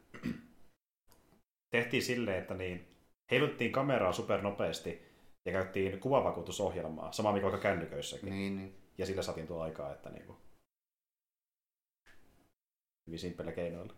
tehtiin 1.69 2.03
silleen, 2.03 2.41
että 2.41 2.53
niin, 2.53 2.96
heilutettiin 3.31 3.71
kameraa 3.71 4.13
supernopeasti 4.13 5.01
ja 5.45 5.51
käyttiin 5.51 5.99
kuvavakuutusohjelmaa, 5.99 7.11
sama 7.11 7.31
mikä 7.31 7.43
vaikka 7.45 7.61
kännyköissäkin. 7.61 8.29
Niin, 8.29 8.55
niin. 8.55 8.75
Ja 8.97 9.05
sillä 9.05 9.21
saatiin 9.21 9.47
tuo 9.47 9.61
aikaa, 9.61 9.93
että 9.93 10.09
niinku, 10.09 10.37
hyvin 13.07 13.19
simppelillä 13.19 13.55
keinoilla. 13.55 13.93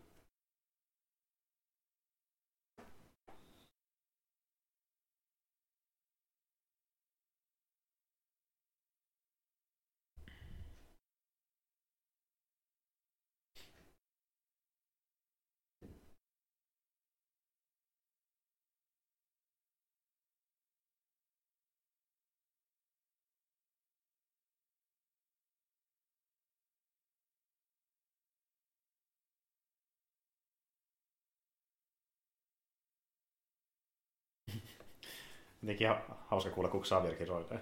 Jotenkin 35.62 35.88
hauska 36.28 36.52
kuulla, 36.52 36.70
kun 36.70 36.84
Xavier 36.84 37.16
kiroilee. 37.16 37.60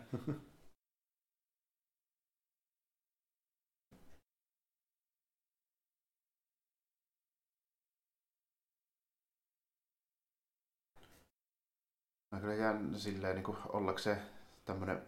Mä 12.32 12.40
kyllä 12.42 12.54
jään 12.54 13.00
silleen 13.00 13.36
niin 13.36 13.44
kuin 13.44 13.58
ollakseen 13.70 14.22
tämmönen 14.66 15.02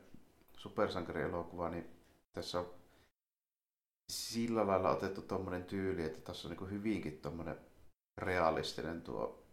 supersankarielokuva, 0.58 1.70
niin 1.70 1.90
tässä 2.34 2.60
on 2.60 2.74
sillä 4.12 4.68
lailla 4.68 4.90
otettu 4.90 5.22
tommonen 5.22 5.64
tyyli, 5.66 6.04
että 6.04 6.22
tässä 6.22 6.48
on 6.48 6.56
niin 6.56 6.70
hyvinkin 6.70 7.22
tommonen 7.22 7.58
realistinen 8.18 9.02
tuo 9.02 9.44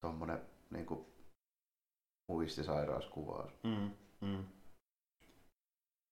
tuommoinen 0.00 0.40
niin 0.70 0.86
kuin, 0.86 1.15
muistisairauskuvaus. 2.28 3.52
Mm, 3.62 3.90
mm. 4.20 4.44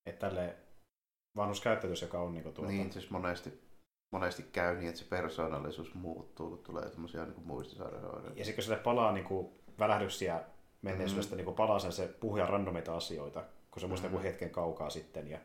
Että 0.05 0.29
tälle 0.29 0.55
vanhuskäyttäytys, 1.35 2.01
joka 2.01 2.19
on 2.19 2.33
niin 2.33 2.43
tuota... 2.43 2.61
Niin, 2.61 2.91
siis 2.91 3.09
monesti, 3.09 3.61
monesti 4.11 4.43
käy 4.43 4.77
niin, 4.77 4.89
että 4.89 4.99
se 5.01 5.05
persoonallisuus 5.09 5.93
muuttuu, 5.93 6.49
kun 6.49 6.63
tulee 6.63 6.89
tämmöisiä 6.89 7.25
niin 7.25 7.47
muistisairausoireita. 7.47 8.39
Ja 8.39 8.45
sitten 8.45 8.55
kun 8.55 8.63
sille 8.63 8.77
palaa 8.77 9.11
niin 9.11 9.25
kuin, 9.25 9.49
välähdyksiä 9.79 10.43
menneisyydestä, 10.81 11.35
mm-hmm. 11.35 11.45
niin 11.45 11.55
palaa 11.55 11.79
sen 11.79 11.91
se 11.91 12.07
puhuja 12.07 12.45
randomita 12.45 12.95
asioita, 12.95 13.43
kun 13.71 13.81
se 13.81 13.87
muistaa 13.87 14.09
mm-hmm. 14.09 14.23
hetken 14.23 14.49
kaukaa 14.49 14.89
sitten 14.89 15.27
ja 15.27 15.39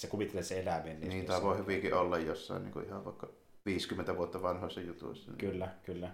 se 0.00 0.06
kuvittelee, 0.06 0.40
että 0.40 0.48
se 0.48 0.60
elää. 0.60 0.82
Niin, 0.82 1.26
tämä 1.26 1.42
voi 1.42 1.58
hyvinkin 1.58 1.94
olla 1.94 2.18
jossain 2.18 2.62
niin 2.62 2.72
kuin 2.72 2.86
ihan 2.86 3.04
vaikka 3.04 3.28
50 3.66 4.16
vuotta 4.16 4.42
vanhoissa 4.42 4.80
jutuissa. 4.80 5.30
Niin. 5.30 5.38
Kyllä, 5.38 5.68
kyllä. 5.82 6.10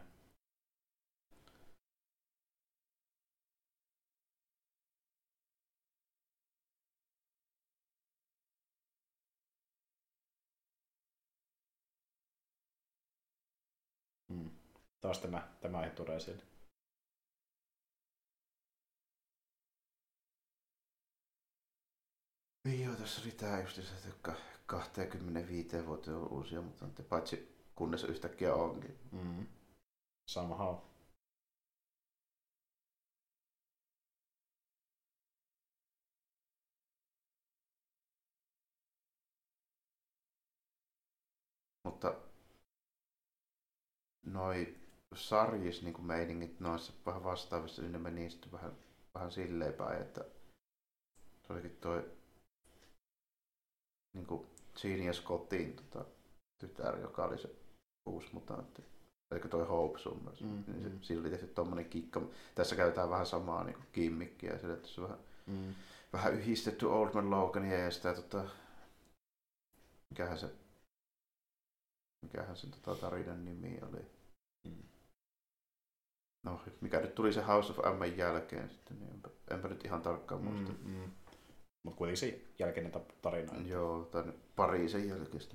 Taas 15.07 15.19
tämä, 15.19 15.49
tämä 15.61 15.79
aihe 15.79 15.91
tulee 15.91 16.17
esille. 16.17 16.43
Niin 22.65 22.85
joo, 22.85 22.95
tässä 22.97 23.23
oli 23.23 23.31
tää 23.31 23.63
just 23.63 23.77
se, 23.77 24.09
että 24.09 24.35
25 24.67 25.87
vuotta 25.87 26.11
on 26.11 26.33
uusia, 26.33 26.63
mutta 26.63 27.03
paitsi 27.03 27.67
kunnes 27.75 28.05
yhtäkkiä 28.05 28.55
onkin. 28.55 28.99
Mm. 29.13 29.47
Somehow. 30.31 30.77
Mutta 41.85 42.15
noi 44.25 44.86
sarjis 45.17 45.83
niin 45.83 45.95
kuin 45.95 46.07
meiningit 46.07 46.61
noissa 46.61 46.93
vähän 47.07 47.25
vastaavissa, 47.25 47.83
niin 47.83 47.93
ne 47.93 47.99
meni 47.99 48.31
sitten 48.31 48.53
vähän, 48.53 48.73
vähän 49.15 49.33
silleen 49.33 49.75
päin, 49.75 50.03
että 50.03 50.25
se 51.47 51.53
olikin 51.53 51.77
toi 51.81 52.11
niin 54.15 54.27
kuin 54.27 54.47
Genia 54.83 55.13
Scottin 55.13 55.77
tota, 55.77 56.05
tytär, 56.59 56.99
joka 56.99 57.25
oli 57.25 57.39
se 57.39 57.51
uusi 58.07 58.29
mutantti. 58.33 58.85
Eikö 59.35 59.49
toi 59.49 59.67
Hope 59.67 59.99
Summers. 59.99 60.41
Mm, 60.41 60.65
niin 60.67 60.83
se, 60.83 60.89
mm. 60.89 61.01
Siinä 61.03 61.21
oli 61.21 61.31
tehty 61.31 61.47
tommonen 61.47 61.91
kikka. 61.91 62.23
Tässä 62.55 62.77
käytetään 62.77 63.11
vähän 63.11 63.27
samaa 63.27 63.65
niin 63.65 63.75
kuin 63.75 63.87
kimmikkiä. 63.93 64.59
Sille, 64.59 64.75
että 64.75 64.89
se 64.89 65.03
vähän, 65.03 65.19
mm. 65.47 65.75
vähän 66.13 66.35
yhdistetty 66.35 66.87
Old 66.87 67.13
Man 67.15 67.31
Logania 67.31 67.79
ja 67.79 67.91
sitä 67.91 68.15
tota, 68.15 68.45
mikähän 70.11 70.39
se 70.39 70.51
mikähän 72.23 72.57
se 72.57 72.67
tota, 72.67 73.01
tarinan 73.01 73.45
nimi 73.45 73.79
oli. 73.83 74.16
Mm. 76.47 76.53
No, 76.53 76.61
mikä 76.81 77.01
nyt 77.01 77.15
tuli 77.15 77.33
se 77.33 77.43
House 77.43 77.73
of 77.73 77.79
M 77.99 78.19
jälkeen 78.19 78.71
sitten, 78.71 78.99
niin 78.99 79.11
enpä, 79.11 79.29
enpä 79.51 79.69
nyt 79.69 79.85
ihan 79.85 80.03
tarkkaan 80.03 80.45
muista. 80.45 80.73
Mm, 80.73 80.91
mm. 80.91 81.11
Mutta 81.83 81.99
kuitenkin 81.99 82.17
se 82.17 82.41
jälkeinen 82.59 82.93
tarina. 83.23 83.53
Joo, 83.67 84.05
tai 84.05 84.25
Pariisin 84.57 85.09
jälkeistä. 85.09 85.55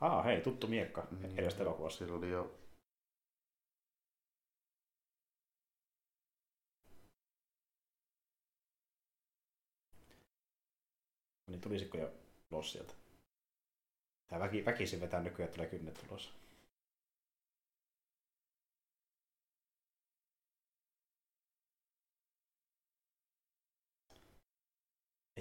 Aa, 0.00 0.22
hei, 0.22 0.40
tuttu 0.40 0.66
miekka 0.66 1.06
mm, 1.10 1.38
edestä 1.38 1.62
elokuvassa. 1.62 1.98
Sillä 1.98 2.18
oli 2.18 2.30
jo 2.30 2.54
Niin 11.50 11.60
tulisiko 11.60 11.98
jo 11.98 12.10
ulos 12.50 12.72
sieltä? 12.72 12.94
Tää 14.28 14.40
väki, 14.40 14.64
väkisin 14.64 15.00
vetää 15.00 15.22
nykyään, 15.22 15.44
että 15.48 15.54
tulee 15.54 15.70
kynnet 15.70 16.04
ulos. 16.08 16.41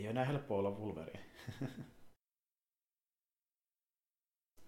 Ei 0.01 0.07
ole 0.07 0.11
enää 0.11 0.25
helppoa 0.25 0.57
olla 0.57 0.71
Wolverine. 0.71 1.25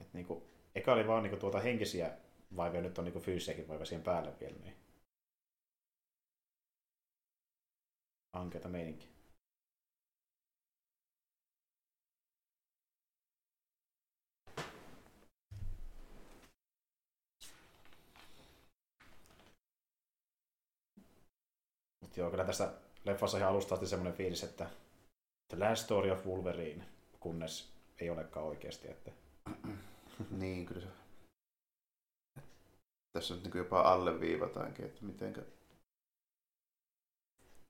Et 0.02 0.14
niinku, 0.14 0.48
eka 0.76 0.94
oli 0.94 1.08
vaan 1.08 1.24
niinku 1.24 1.38
tuota 1.38 1.60
henkisiä 1.60 2.18
vaivia, 2.56 2.82
nyt 2.82 2.98
on 2.98 3.06
niinku 3.06 3.20
fyysisiäkin 3.20 3.68
vaivia 3.68 3.86
siihen 3.86 4.04
päälle 4.04 4.34
vielä. 4.40 4.56
Niin. 4.58 4.76
Ankeita 8.34 8.70
meininki. 8.70 9.08
Mutta 22.02 22.20
joo, 22.20 22.32
kyllä 22.32 22.46
tässä 22.46 22.74
leffassa 23.06 23.38
ihan 23.38 23.50
alusta 23.50 23.74
asti 23.76 23.88
semmoinen 23.88 24.18
fiilis, 24.18 24.44
että 24.44 24.70
The 25.54 25.60
Last 25.60 25.84
Story 25.84 26.12
of 26.12 26.26
Wolverine, 26.26 26.84
kunnes 27.20 27.70
ei 28.00 28.10
olekaan 28.10 28.46
oikeasti. 28.46 28.88
Että... 28.92 29.12
niin, 30.42 30.66
kyllä 30.66 30.82
se. 30.82 30.88
Tässä 33.12 33.34
nyt 33.34 33.44
niin 33.44 33.58
jopa 33.58 33.82
alleviivataankin, 33.82 34.86
että 34.86 35.06
mitenkä 35.06 35.42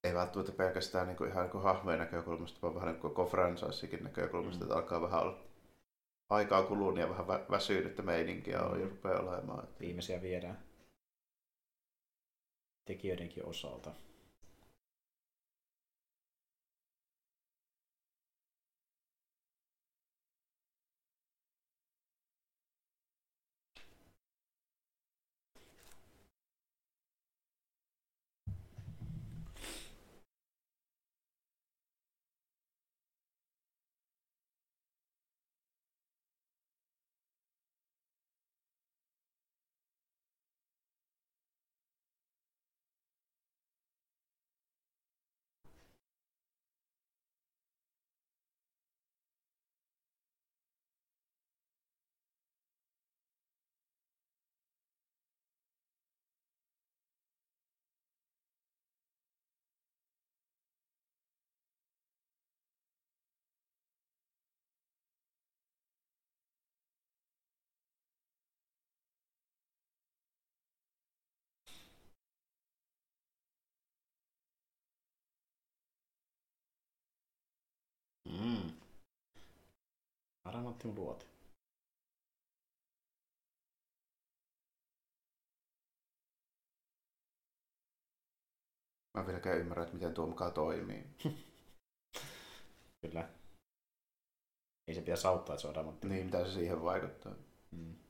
ei 0.04 0.13
välttämättä 0.13 0.52
pelkästään 0.52 1.08
niin 1.08 1.17
kuin 1.17 1.30
ihan 1.30 1.50
niin 1.54 1.63
hahmojen 1.63 2.00
näkökulmasta, 2.00 2.60
vaan 2.62 2.76
vähän 2.76 2.88
niin 2.88 3.02
kuin 3.02 3.13
koko 3.13 3.30
franchisekin 3.30 4.04
näkökulmasta, 4.04 4.60
mm. 4.60 4.63
että 4.63 4.76
alkaa 4.76 5.02
vähän 5.02 5.22
olla 5.22 5.39
aikaa 6.30 6.63
kulunut 6.63 7.00
ja 7.00 7.10
vähän 7.10 7.26
vä- 7.26 7.52
väsynyttä 7.52 8.02
meininkiä 8.02 8.60
mm. 8.60 8.72
on 8.72 8.82
jo 8.82 8.89
rupeaa 8.89 9.19
olemaan. 9.19 9.63
Että... 9.63 9.80
Viimeisiä 9.80 10.22
viedään 10.22 10.63
tekijöidenkin 12.86 13.46
osalta. 13.46 13.91
Adamantium 80.63 80.95
luoti. 80.95 81.26
Mä 89.13 89.21
en 89.21 89.28
vieläkään 89.28 89.58
ymmärrä, 89.58 89.84
että 89.84 89.93
miten 89.93 90.13
tuo 90.13 90.28
mukaan 90.28 90.54
toimii. 90.54 91.04
Kyllä. 93.02 93.30
Ei 94.88 94.95
se 94.95 95.02
pitäisi 95.02 95.28
auttaa, 95.28 95.54
että 95.54 95.62
se 95.62 95.67
on 95.67 95.73
adamantium. 95.73 96.13
Niin, 96.13 96.26
mitä 96.26 96.45
se 96.45 96.52
siihen 96.52 96.84
vaikuttaa. 96.84 97.36
Mm. 97.71 98.03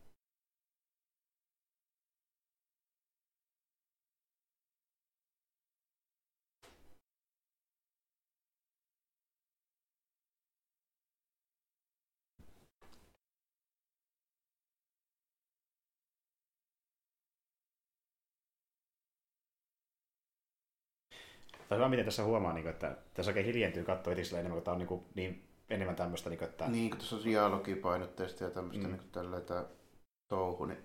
On 21.74 21.78
hyvä, 21.78 21.90
miten 21.90 22.06
tässä 22.06 22.24
huomaa, 22.24 22.54
niin 22.54 22.64
kuin, 22.64 22.74
että 22.74 22.98
tässä 23.14 23.30
oikein 23.30 23.46
hiljentyy 23.46 23.84
katsoa 23.84 24.12
heti 24.12 24.26
sille 24.26 24.40
enemmän, 24.40 24.56
kun 24.56 24.64
tämä 24.64 24.74
on 24.74 24.80
niin, 24.80 24.88
kuin, 24.88 25.04
niin 25.16 25.48
enemmän 25.70 25.96
tämmöistä, 25.96 26.30
niin 26.30 26.38
kuin, 26.38 26.50
että... 26.50 26.68
Niin, 26.68 26.90
kun 26.90 27.00
tuossa 27.00 27.16
on 27.16 27.24
dialogipainotteista 27.24 28.44
ja 28.44 28.50
tämmöistä 28.50 28.88
Mm. 28.88 28.94
niin 28.94 29.10
tällä 29.12 29.42
tämä 29.42 29.66
touhu, 30.28 30.66
niin 30.66 30.84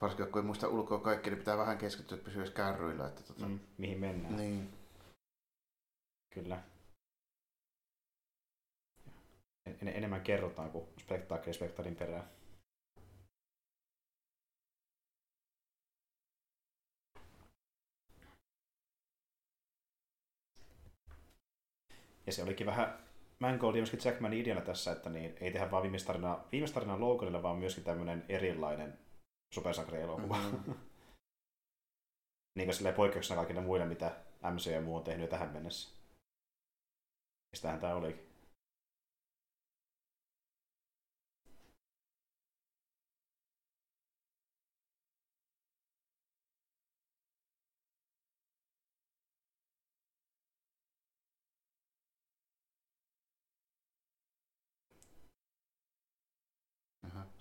varsinkin 0.00 0.32
kun 0.32 0.42
ei 0.42 0.46
muista 0.46 0.68
ulkoa 0.68 0.98
kaikki, 0.98 1.30
niin 1.30 1.38
pitää 1.38 1.58
vähän 1.58 1.78
keskittyä, 1.78 2.16
että 2.18 2.24
pysyy 2.24 2.50
kärryillä. 2.50 3.06
Että 3.06 3.22
tota... 3.22 3.46
Mm, 3.46 3.58
mihin 3.78 3.98
mennään. 3.98 4.36
Niin. 4.36 4.68
Kyllä. 6.34 6.62
En, 9.66 9.88
enemmän 9.88 10.20
kerrotaan 10.20 10.70
kuin 10.70 10.84
spektaakkeli 11.00 11.54
spektaarin 11.54 11.96
perään. 11.96 12.24
Ja 22.26 22.32
se 22.32 22.42
olikin 22.42 22.66
vähän 22.66 22.98
Mangold 23.38 23.74
ja 23.74 23.80
myöskin 23.80 24.00
Jackmanin 24.04 24.40
ideana 24.40 24.60
tässä, 24.60 24.92
että 24.92 25.10
niin, 25.10 25.36
ei 25.40 25.50
tehdä 25.50 25.70
vaan 25.70 25.82
viimeistä 25.82 26.74
tarinaa 26.74 27.00
Loganille, 27.00 27.42
vaan 27.42 27.56
myöskin 27.56 27.84
tämmöinen 27.84 28.24
erilainen 28.28 28.98
supersankari-elokuva. 29.54 30.36
Mm. 30.36 30.74
niin 32.56 32.66
kuin 32.66 32.74
silleen 32.74 32.94
poikkeuksena 32.94 33.40
kaikille 33.40 33.60
muille, 33.60 33.86
mitä 33.86 34.16
MC 34.50 34.66
ja 34.66 34.80
muu 34.80 34.96
on 34.96 35.04
tehnyt 35.04 35.22
jo 35.22 35.30
tähän 35.30 35.52
mennessä. 35.52 35.96
Mistähän 37.52 37.80
tämä 37.80 37.94
olikin? 37.94 38.25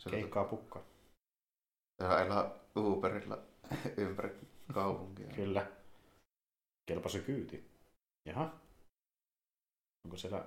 Se 0.09 0.15
Keikkaa 0.15 0.45
pukka. 0.45 0.83
Täällä 1.97 2.21
elää 2.21 2.51
Uberilla 2.77 3.37
ympäri 3.97 4.29
kaupunkia. 4.73 5.27
Kyllä. 5.35 5.71
Kelpa 6.85 7.09
se 7.09 7.19
kyyti. 7.19 7.71
Jaha. 8.25 8.59
Onko 10.05 10.17
siellä 10.17 10.45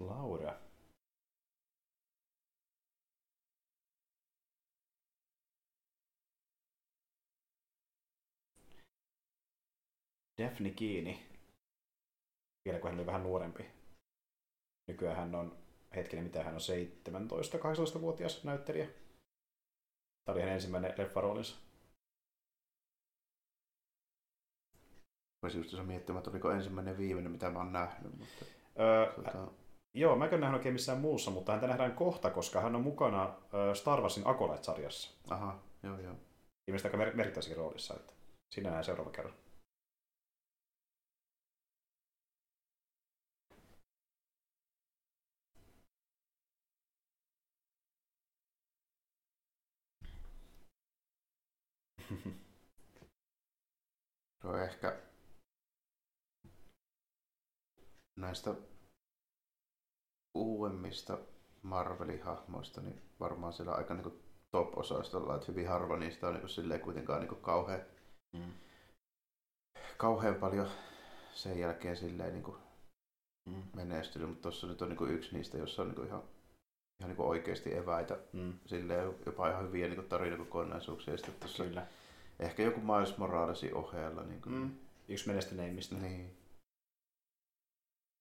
Laura? 0.00 0.54
Daphne 10.38 10.70
kiinni. 10.70 11.26
Vielä 12.64 12.78
kun 12.78 12.90
hän 12.90 12.98
oli 12.98 13.06
vähän 13.06 13.22
nuorempi. 13.22 13.64
Nykyään 14.88 15.16
hän 15.16 15.34
on, 15.34 15.61
hetkinen 15.96 16.24
mitä 16.24 16.44
hän 16.44 16.54
on, 16.54 16.60
17-18-vuotias 16.60 18.44
näyttelijä. 18.44 18.86
Tämä 20.24 20.34
oli 20.34 20.40
hänen 20.40 20.54
ensimmäinen 20.54 20.94
leffaroolinsa. 20.98 21.56
Voisi 25.42 25.58
just 25.58 25.86
miettimään, 25.86 26.18
että 26.18 26.30
oliko 26.30 26.50
ensimmäinen 26.50 26.98
viimeinen, 26.98 27.32
mitä 27.32 27.50
mä 27.50 27.58
oon 27.58 27.72
nähnyt. 27.72 28.18
Mutta, 28.18 28.44
Öö, 28.80 29.12
tota, 29.12 29.48
Joo, 29.94 30.16
mä 30.16 30.26
en 30.26 30.40
nähnyt 30.40 30.58
oikein 30.58 30.72
missään 30.72 31.00
muussa, 31.00 31.30
mutta 31.30 31.52
häntä 31.52 31.66
nähdään 31.66 31.94
kohta, 31.94 32.30
koska 32.30 32.60
hän 32.60 32.76
on 32.76 32.82
mukana 32.82 33.34
Star 33.74 34.00
Warsin 34.00 34.26
Acolyte-sarjassa. 34.26 35.10
aha, 35.30 35.58
joo 35.82 35.98
joo. 35.98 36.14
Ilmeisesti 36.68 36.88
aika 36.88 36.96
mer- 36.96 37.16
merkittävässäkin 37.16 37.56
roolissa, 37.56 37.94
että 37.94 38.12
siinä 38.54 38.66
nähdään 38.66 38.84
seuraava 38.84 39.10
kerran. 39.10 39.34
Se 54.42 54.48
on 54.48 54.62
ehkä 54.62 55.00
näistä 58.16 58.54
uudemmista 60.34 61.18
Marvelin 61.62 62.22
hahmoista, 62.22 62.80
niin 62.80 63.02
varmaan 63.20 63.52
siellä 63.52 63.72
aika 63.72 63.94
niin 63.94 64.22
top-osastolla, 64.50 65.34
että 65.34 65.46
hyvin 65.48 65.68
harva 65.68 65.96
niistä 65.96 66.28
on 66.28 66.34
niin 66.34 66.48
silleen 66.48 66.80
kuitenkaan 66.80 67.20
niin 67.20 67.40
kauhean, 67.40 67.80
Mm. 68.32 68.52
kauhean 69.96 70.34
paljon 70.34 70.68
sen 71.32 71.58
jälkeen 71.58 71.96
silleen 71.96 72.32
niin 72.32 72.56
Mm. 73.46 73.62
menestynyt, 73.76 74.28
mutta 74.28 74.42
tuossa 74.42 74.66
nyt 74.66 74.82
on 74.82 74.88
niin 74.88 75.10
yksi 75.10 75.36
niistä, 75.36 75.58
jossa 75.58 75.82
on 75.82 75.88
niin 75.88 76.06
ihan, 76.06 76.22
ihan 77.00 77.10
niin 77.16 77.20
oikeasti 77.20 77.74
eväitä, 77.76 78.18
Mm. 78.32 78.54
silleen 78.66 79.14
jopa 79.26 79.48
ihan 79.50 79.66
hyviä 79.66 79.88
niin 79.88 80.04
tarinakokonaisuuksia. 80.08 81.14
Ja 81.14 81.18
sitten 81.18 81.34
tuossa 81.40 81.64
Kyllä. 81.64 81.86
Ehkä 82.44 82.62
joku 82.62 82.80
Miles 82.80 83.18
Moralesin 83.18 83.74
ohella. 83.74 84.22
Niin, 84.22 84.42
kuin, 84.42 84.54
Mm. 84.54 84.78
Yksi 85.08 85.26
menestyneimmistä. 85.26 85.94
niin. 85.94 86.36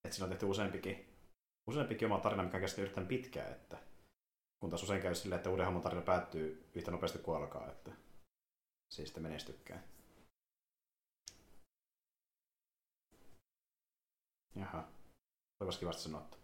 Että 0.06 0.16
siinä 0.16 0.26
on 0.26 0.30
tehty 0.30 0.46
useampikin, 0.46 1.06
useampikin 1.70 2.06
oma 2.06 2.20
tarina, 2.20 2.44
mikä 2.44 2.58
on 2.58 2.62
kestänyt 2.62 2.90
yhtään 2.90 3.08
pitkään. 3.08 3.52
Että 3.52 3.78
kun 4.60 4.70
taas 4.70 4.84
usein 4.84 5.02
käy 5.02 5.16
silleen, 5.16 5.38
että 5.38 5.50
uuden 5.50 5.66
hahmon 5.66 5.82
tarina 5.84 6.02
päättyy 6.02 6.70
yhtä 6.76 6.92
nopeasti 6.92 7.20
kuin 7.20 7.38
alkaa. 7.38 7.72
Että 7.72 7.92
se 8.94 9.02
ei 9.02 9.06
sitten 9.06 9.24
menestykään. 9.24 9.84
Jaha. 14.56 14.88
Olipas 15.60 15.78
kivasti 15.78 16.02
sanottu. 16.02 16.38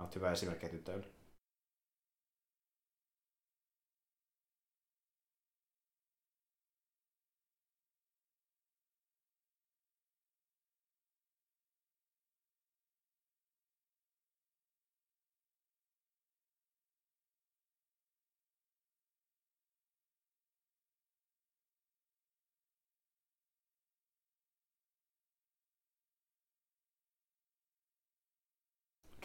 Olet 0.00 0.14
hyvä 0.14 0.32
esimerkki 0.32 0.68
tytöille. 0.68 1.06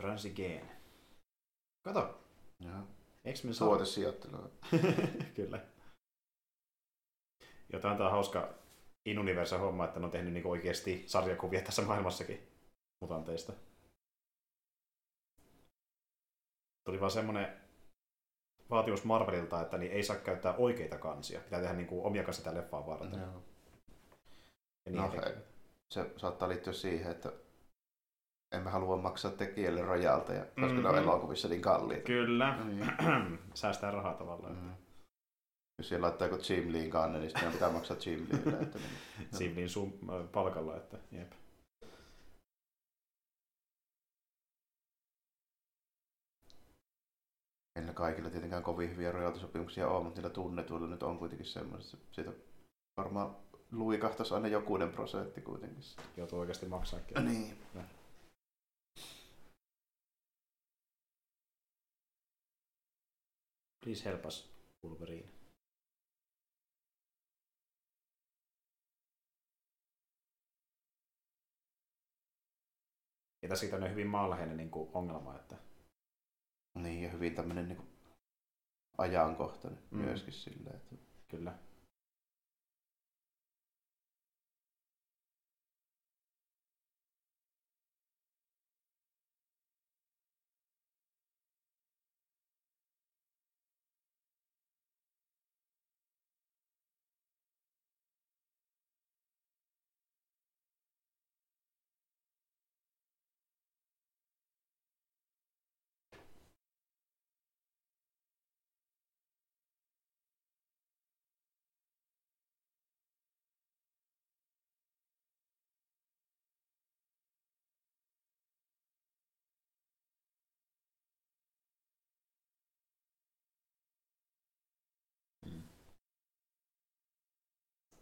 Transigeen. 0.04 0.72
Kato, 1.86 2.20
Joo. 2.60 2.88
X-Men 3.34 3.54
saa- 3.54 3.68
Tuotesijoittelua. 3.68 4.50
Kyllä. 5.36 5.60
Ja 7.74 7.80
tämä 7.80 7.94
on 8.06 8.12
hauska 8.12 8.54
in-universe 9.06 9.58
homma, 9.58 9.86
että 9.86 10.00
ne 10.00 10.06
on 10.06 10.12
tehnyt 10.12 10.34
niinku 10.34 10.52
oikeasti 10.52 11.04
sarjakuvia 11.08 11.62
tässä 11.62 11.82
maailmassakin 11.82 12.48
mutanteista. 13.02 13.54
Tuli 16.86 17.00
vaan 17.00 17.12
semmonen 17.12 17.58
vaatimus 18.70 19.04
Marvelilta, 19.04 19.62
että 19.62 19.78
niin 19.78 19.92
ei 19.92 20.04
saa 20.04 20.16
käyttää 20.16 20.56
oikeita 20.56 20.98
kansia. 20.98 21.40
Pitää 21.42 21.60
tehdä 21.60 21.74
niinku 21.74 22.06
omia 22.08 22.24
kansia 22.24 22.44
tätä 22.44 22.58
leffaa 22.58 22.88
varten. 22.88 23.12
Joo. 23.20 23.44
Ja 24.86 24.92
niin 24.92 24.96
No. 24.96 25.12
Se 25.94 26.12
saattaa 26.18 26.50
liittyä 26.50 26.74
siihen, 26.74 27.12
että 27.12 27.32
emme 28.54 28.70
halua 28.70 28.98
maksaa 28.98 29.32
tekijälle 29.32 29.82
rojalta, 29.82 30.34
koska 30.34 30.74
Mhm. 30.74 30.84
ne 30.84 30.90
on 30.90 30.98
elokuvissa 30.98 31.48
niin 31.48 31.62
kalliita. 31.62 32.04
Kyllä. 32.04 32.58
Niin. 32.66 32.88
Säästää 33.54 33.92
rahaa 33.92 34.14
tavallaan. 34.14 34.56
Mm. 34.56 34.70
Jos 35.78 35.90
siellä 35.90 36.06
laittaa 36.08 36.28
joku 36.28 36.44
Jim 36.50 36.74
Leen 36.74 36.90
kanne, 36.90 37.20
niin 37.20 37.30
sitten 37.30 37.52
pitää 37.52 37.72
maksaa 37.72 37.98
Jim 38.06 38.28
Leelle. 38.32 38.60
Että 38.64 38.80
niin. 38.80 39.28
Sivlin 39.38 39.70
sun 39.70 39.94
äh, 40.10 40.32
palkalla, 40.32 40.78
että 40.78 40.98
jep. 41.12 41.32
Ei 47.76 47.84
ne 47.86 47.94
kaikilla 47.94 48.30
tietenkään 48.30 48.64
kovin 48.64 48.92
hyviä 48.92 49.12
rojaltisopimuksia 49.12 49.88
ole, 49.88 50.04
mutta 50.04 50.22
niillä 50.22 50.34
tunnetuilla 50.34 50.88
nyt 50.88 51.04
on 51.04 51.18
kuitenkin 51.18 51.48
semmoiset, 51.48 52.00
siitä 52.12 52.32
varmaan 52.98 53.36
luikahtaisi 53.72 54.34
aina 54.34 54.48
jokunen 54.48 54.90
prosentti 54.90 55.42
kuitenkin. 55.42 55.84
Joutuu 56.18 56.40
oikeasti 56.40 56.66
maksaakin. 56.66 57.26
Niin. 57.26 57.58
Please 63.84 64.06
help 64.06 64.26
us, 64.26 64.50
Wolverine. 64.84 65.30
Ja 73.42 73.50
tässä 73.50 73.76
on 73.76 73.92
hyvin 73.92 74.08
maanläheinen 74.08 74.58
niin 74.58 74.72
kuin 74.72 74.90
ongelma, 74.94 75.36
että 75.36 75.56
Niin, 76.76 77.04
ja 77.04 77.10
hyvin 77.10 77.36
tämmöinen 77.36 77.68
niin 77.68 77.88
ajankohtainen 78.98 79.80
Mm. 79.92 79.98
mm. 80.00 80.06
myöskin 80.06 80.34
silleen, 80.34 80.76
että 80.76 80.96
kyllä. 81.28 81.60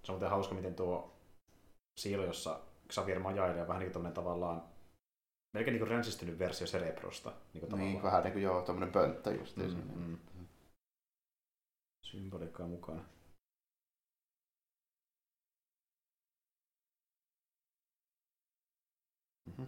Se 0.03 0.11
on 0.11 0.13
muuten 0.13 0.29
hauska, 0.29 0.55
miten 0.55 0.75
tuo 0.75 1.17
siilo, 1.99 2.25
jossa 2.25 2.59
Xavier 2.89 3.19
majailee, 3.19 3.67
vähän 3.67 3.79
niin 3.79 3.91
kuin 3.91 4.13
tavallaan 4.13 4.63
melkein 5.53 5.77
niin 5.77 5.87
ränsistynyt 5.87 6.39
versio 6.39 6.67
Cerebrosta. 6.67 7.33
Niin, 7.53 7.69
kuin 7.69 7.79
niin 7.79 8.03
vähän 8.03 8.23
niin 8.23 8.33
kuin 8.33 8.43
joo, 8.43 8.61
tämmöinen 8.61 8.91
pönttö 8.91 9.31
just 9.31 9.57
mm, 9.57 9.69
siinä. 9.69 9.95
Mm. 9.95 10.17
Symboliikkaa 12.05 12.67
mukana. 12.67 13.05
Mm-hmm. 19.45 19.67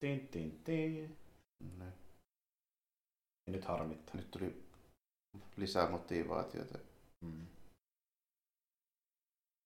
Tin, 0.00 0.28
tin, 0.28 0.64
tin. 0.64 1.16
Ne. 1.78 1.92
Ja 3.46 3.52
nyt 3.52 3.64
harmittaa. 3.64 4.16
Nyt 4.16 4.30
tuli 4.30 4.71
lisää 5.56 5.90
motivaatiota. 5.90 6.78
Mm. 7.20 7.46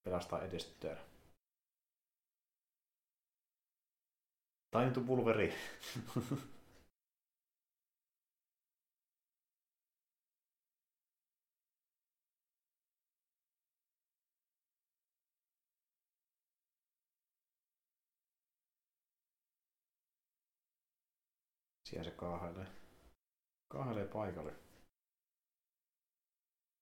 Pelastaa 0.03 0.43
edes 0.43 0.65
tytär. 0.65 0.97
Taintu 4.71 5.01
pulveri. 5.01 5.53
Siellä 21.87 22.03
se 22.03 22.11
kaahailee. 22.11 22.67
Kaahailee 23.67 24.07
paikalle. 24.07 24.66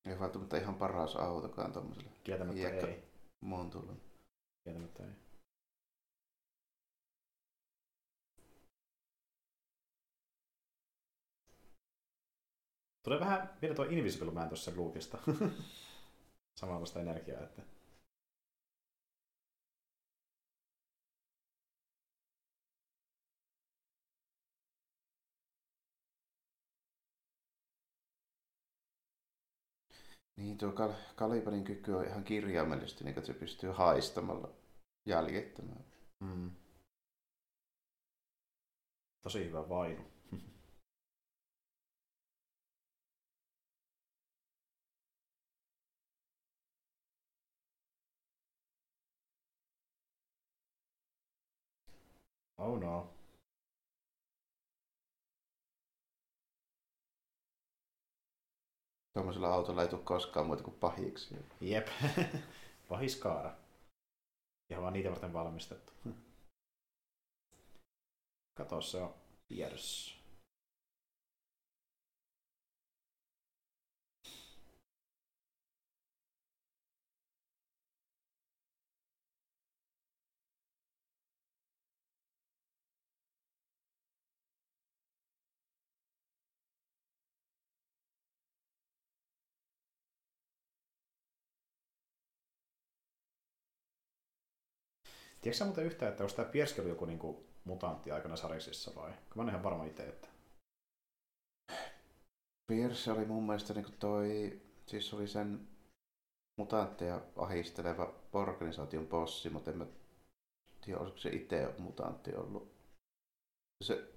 Ei 0.06 0.20
välttämättä 0.20 0.58
ihan 0.58 0.76
paras 0.76 1.16
autokaan 1.16 1.74
tommoselle. 1.74 2.10
Kieltämättä 2.24 2.60
Hiekka 2.60 2.88
ei. 2.88 3.04
Montulle. 3.42 3.94
Kieltämättä 4.64 5.04
ei. 5.04 5.10
Tulee 13.04 13.20
vähän 13.20 13.58
vielä 13.62 13.76
tuo 13.76 13.86
Invisible 13.86 14.32
Man 14.32 14.48
tuossa 14.50 14.72
luukista. 14.76 15.18
Samanlaista 16.60 17.02
energiaa, 17.02 17.42
että 17.44 17.62
Niin, 30.38 30.58
tuo 30.58 30.70
Kal- 30.72 30.94
Kaliberin 31.16 31.64
kyky 31.64 31.92
on 31.92 32.06
ihan 32.06 32.24
kirjaimellisesti, 32.24 33.04
niin 33.04 33.18
että 33.18 33.28
se 33.28 33.34
pystyy 33.34 33.70
haistamalla 33.72 34.50
jäljittämään. 35.06 35.86
Mm. 36.20 36.52
Tosi 39.24 39.46
hyvä 39.46 39.70
vainu. 39.70 40.02
oh 52.58 52.80
no. 52.80 53.15
Tuommoisella 59.16 59.54
autolla 59.54 59.82
ei 59.82 59.88
tule 59.88 60.02
koskaan 60.04 60.46
muuta 60.46 60.64
kuin 60.64 60.76
pahiksi. 60.80 61.36
Jep. 61.62 61.88
Pahiskaara. 62.90 63.56
Ihan 64.70 64.82
vaan 64.84 64.94
niitä 64.94 65.10
varten 65.10 65.34
valmistettu. 65.34 65.94
Kato, 68.58 68.82
se 68.82 68.98
on 68.98 69.14
tiedossa. 69.48 70.16
Tiedätkö 95.46 95.58
sä 95.58 95.66
muuten 95.66 95.86
yhtään, 95.86 96.12
että 96.12 96.24
onko 96.24 96.36
tämä 96.36 96.50
Pierski 96.50 96.82
joku 96.82 97.06
niinku 97.06 97.46
mutantti 97.64 98.12
aikana 98.12 98.36
Sarisissa 98.36 98.92
vai? 98.96 99.14
Mä 99.36 99.44
en 99.44 99.50
ihan 99.50 99.64
varma 99.64 99.86
itse, 99.86 100.04
että... 100.04 100.28
Pierce 102.68 103.12
oli 103.12 103.26
mun 103.26 103.44
mielestä 103.44 103.74
niinku 103.74 103.92
toi, 104.00 104.62
siis 104.86 105.14
oli 105.14 105.28
sen 105.28 105.68
mutantteja 106.58 107.22
ahisteleva 107.36 108.14
organisaation 108.34 109.08
bossi, 109.08 109.50
mutta 109.50 109.72
en 109.72 109.78
mä 109.78 109.86
tiedä, 110.82 111.00
olisiko 111.00 111.20
se 111.20 111.30
itse 111.30 111.74
mutantti 111.78 112.36
ollut. 112.36 112.72
Se, 113.84 114.08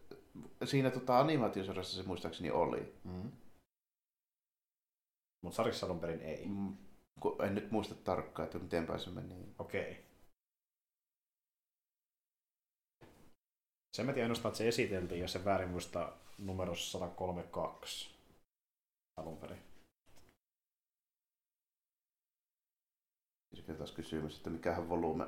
siinä 0.65 0.91
tota, 0.91 1.19
animaatiosarjassa 1.19 1.97
se 1.97 2.09
muistaakseni 2.09 2.51
oli. 2.51 2.95
Mm. 3.05 3.33
Mutta 5.45 5.57
sarjassa 5.57 5.87
alun 5.87 6.01
perin 6.01 6.21
ei. 6.21 6.47
Mm, 6.47 6.77
en 7.47 7.55
nyt 7.55 7.71
muista 7.71 7.95
tarkkaan, 7.95 8.47
että 8.47 8.59
miten 8.59 9.01
se 9.01 9.11
meni. 9.11 9.55
Okei. 9.59 9.91
Okay. 9.91 10.08
Sen 13.99 14.07
mä 14.07 14.13
tiedän 14.13 14.25
ainoastaan, 14.25 14.51
että 14.51 14.59
se 14.59 14.69
esiteltiin, 14.69 15.21
jos 15.21 15.33
se 15.33 15.45
väärin 15.45 15.69
muista 15.69 16.13
numerossa 16.39 16.99
132 16.99 18.11
alun 19.17 19.37
perin. 19.37 19.63
Sitten 23.55 23.77
taas 23.77 23.93
kysymys, 23.93 24.37
että 24.37 24.51
mikähän 24.51 24.89
volume, 24.89 25.27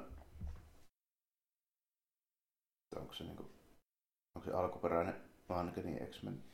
onko 2.96 3.14
se, 3.14 3.24
niinku, 3.24 3.42
onko 4.36 4.50
se 4.50 4.52
alkuperäinen 4.52 5.30
Uncanny 5.60 6.06
X-Men, 6.06 6.44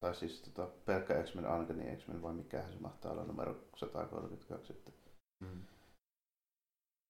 tai 0.00 0.14
siis 0.14 0.40
tota, 0.40 0.66
pelkkä 0.66 1.22
X-Men, 1.22 1.46
Uncanny 1.46 1.96
X-Men, 1.96 2.22
vai 2.22 2.34
mikähän 2.34 2.72
se 2.72 2.78
mahtaa 2.78 3.12
olla 3.12 3.24
numero 3.24 3.68
132 3.76 4.72
sitten. 4.72 4.94
Mm. 5.40 5.66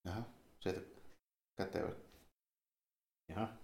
Jaha, 0.05 0.23
sieltä 0.61 0.81
kätevä. 1.57 1.91
Jaha. 3.29 3.64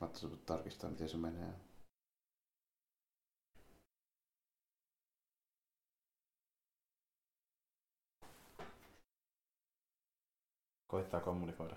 Mä 0.00 0.08
tarkistaa, 0.46 0.90
miten 0.90 1.08
se 1.08 1.16
menee. 1.16 1.54
Koittaa 10.86 11.20
kommunikoida 11.20 11.76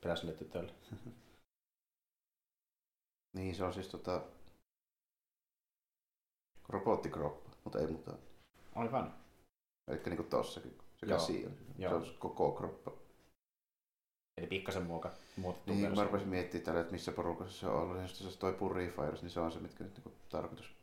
peräiselle 0.00 0.32
tytölle. 0.32 0.74
niin, 3.36 3.54
se 3.54 3.64
on 3.64 3.74
siis 3.74 3.88
tota 3.88 4.22
robottikroppa, 6.68 7.50
mutta 7.64 7.78
ei 7.78 7.86
muuta. 7.86 8.18
Aivan. 8.74 9.14
Eli 9.88 10.00
niin 10.04 10.16
kuin 10.16 10.28
tossakin, 10.28 10.78
se 10.96 11.06
käsi 11.06 11.46
on. 11.46 11.52
Se 11.78 11.94
on 11.94 12.18
koko 12.18 12.52
kroppa. 12.52 13.03
Eli 14.38 14.46
pikkasen 14.46 14.82
muoka, 14.82 15.12
muotettu 15.36 15.72
Niin, 15.72 15.82
versio. 15.82 15.96
mä 15.96 16.04
rupesin 16.04 16.28
miettimään 16.28 16.64
tällä, 16.64 16.80
että 16.80 16.92
missä 16.92 17.12
porukassa 17.12 17.60
se 17.60 17.66
on 17.66 17.80
ollut. 17.80 18.20
Jos 18.24 18.36
toi 18.36 18.52
Purifiers, 18.52 19.22
niin 19.22 19.30
se 19.30 19.40
on 19.40 19.52
se, 19.52 19.60
mitkä 19.60 19.84
nyt 19.84 20.04
niin 20.04 20.14
tarkoitus 20.28 20.74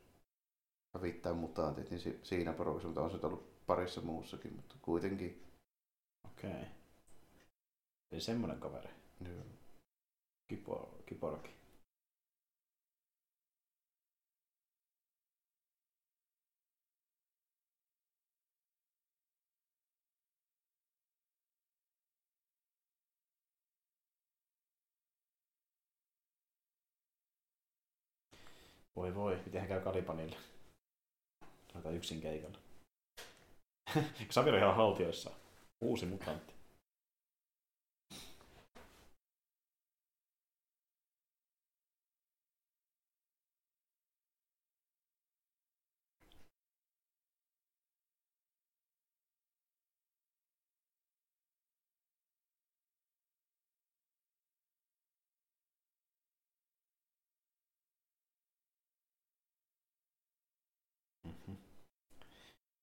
hävittää 0.94 1.32
mutantit, 1.32 1.90
niin 1.90 2.20
siinä 2.22 2.52
porukassa, 2.52 2.88
mutta 2.88 3.02
on 3.02 3.10
se 3.10 3.26
ollut 3.26 3.66
parissa 3.66 4.00
muussakin, 4.00 4.56
mutta 4.56 4.74
kuitenkin. 4.82 5.42
Okei. 6.24 6.50
Okay. 6.50 6.64
Eli 8.12 8.20
semmoinen 8.20 8.60
kaveri. 8.60 8.90
Joo. 9.24 9.44
Kipor, 10.48 10.88
kiporki. 11.06 11.61
Voi 28.96 29.14
voi, 29.14 29.38
miten 29.44 29.68
käy 29.68 29.80
Kalipanille. 29.80 30.36
Aika 31.74 31.90
yksin 31.90 32.20
keikalla. 32.20 32.58
Xavier 34.30 34.54
on 34.54 34.60
ihan 34.60 34.76
haltioissa. 34.76 35.30
Uusi 35.80 36.06
mutantti. 36.06 36.54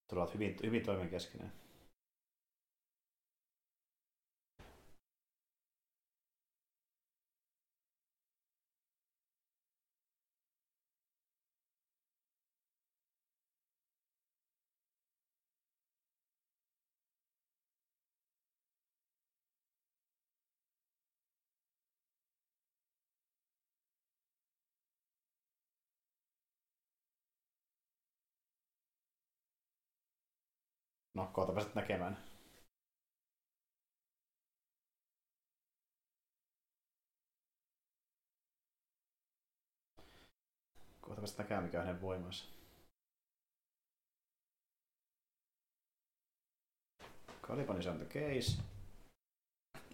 Tulevat 0.10 0.34
hyvin, 0.34 0.56
hyvin 0.64 0.84
toimen 0.84 1.10
No, 31.20 31.30
kohta 31.34 31.54
pääset 31.54 31.76
näkemään. 31.76 32.18
Kohta 41.02 41.22
pääset 41.22 41.38
näkemään, 41.38 41.64
mikä 41.64 41.80
on 41.80 41.86
hänen 41.86 42.02
voimansa. 42.02 42.46
Caliban 47.42 47.80
is 47.80 47.88
on 47.88 47.98
the 47.98 48.06
case. 48.06 48.62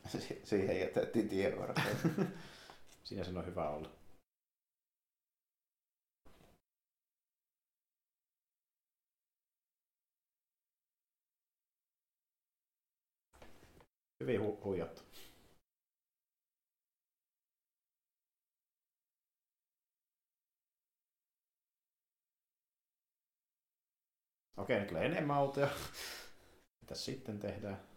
Si- 0.07 0.41
siihen 0.43 0.79
jätettiin 0.79 1.29
tienvarteen. 1.29 1.97
Siinä 3.03 3.23
sen 3.23 3.37
on 3.37 3.45
hyvä 3.45 3.69
olla. 3.69 4.04
Hyvin 14.19 14.41
hu- 14.41 14.63
huijattu. 14.63 15.01
Okei, 24.57 24.79
nyt 24.79 24.87
tulee 24.87 25.05
enemmän 25.05 25.37
autoja. 25.37 25.67
Mitäs 26.81 27.05
sitten 27.05 27.39
tehdään? 27.39 27.94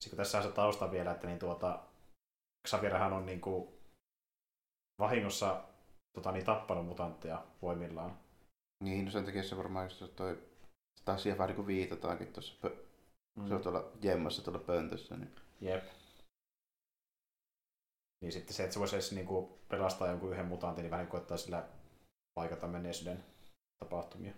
Sitten 0.00 0.10
kun 0.10 0.16
tässä 0.16 0.38
on 0.38 0.44
se 0.44 0.52
tausta 0.52 0.90
vielä, 0.90 1.10
että 1.10 1.26
niin 1.26 1.38
tuota, 1.38 1.82
Xavierhan 2.68 3.12
on 3.12 3.26
niin 3.26 3.40
kuin 3.40 3.68
vahingossa 4.98 5.64
tota, 6.14 6.32
niin 6.32 6.44
tappanut 6.44 6.86
mutantteja 6.86 7.46
voimillaan. 7.62 8.18
niin, 8.84 9.04
no 9.04 9.10
sen 9.10 9.24
takia 9.24 9.42
se 9.42 9.56
varmaan 9.56 9.86
just 9.86 10.16
toi, 10.16 10.42
sitä 10.98 11.12
asiaa 11.12 11.38
vähän 11.38 11.48
niin 11.48 11.56
kuin 11.56 11.66
viitataankin 11.66 12.32
tuossa. 12.32 12.68
Pö- 12.68 12.90
Mm. 13.38 13.48
Se 13.48 13.54
on 13.54 13.62
tuolla 13.62 13.92
jemmassa 14.02 14.42
tuolla 14.42 14.58
pöntössä. 14.58 15.16
Niin. 15.16 15.34
Jep. 15.60 15.84
Niin 18.22 18.32
sitten 18.32 18.54
se, 18.54 18.62
että 18.62 18.74
se 18.74 18.80
voisi 18.80 18.96
edes 18.96 19.12
niin 19.12 19.26
kuin 19.26 19.52
pelastaa 19.68 20.08
jonkun 20.08 20.32
yhden 20.32 20.46
mutantin, 20.46 20.82
niin 20.82 20.90
vähän 20.90 21.06
koettaa 21.06 21.36
sillä 21.36 21.68
paikata 22.34 22.66
menneisyyden 22.66 23.24
tapahtumia. 23.84 24.34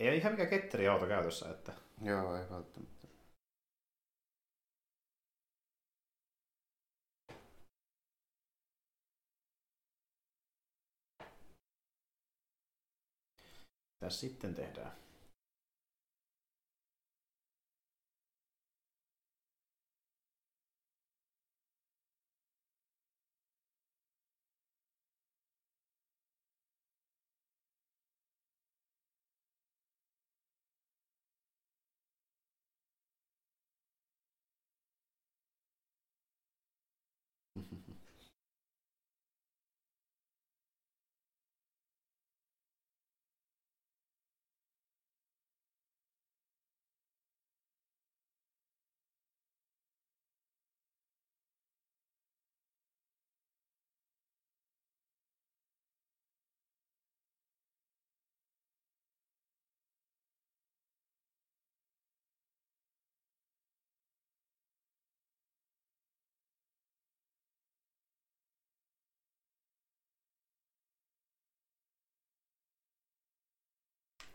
Ei 0.00 0.08
ole 0.08 0.16
ihan 0.16 0.32
mikä 0.32 0.46
ketteri 0.46 0.88
auto 0.88 1.06
käytössä, 1.06 1.50
että 1.50 1.72
Joo, 2.02 2.36
ei 2.36 2.50
välttämättä. 2.50 3.00
mitä 14.00 14.10
sitten 14.10 14.54
tehdään. 14.54 14.92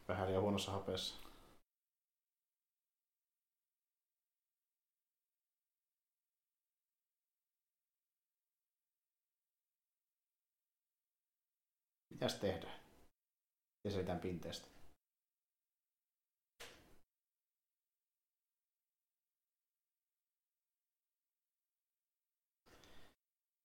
Vähän 0.08 0.28
liian 0.28 0.42
huonossa 0.42 0.72
hapeessa. 0.72 1.16
Mitäs 12.10 12.34
tehdään? 12.34 12.80
Ja 13.84 13.92
selitän 13.92 14.20
pinteestä. 14.20 14.68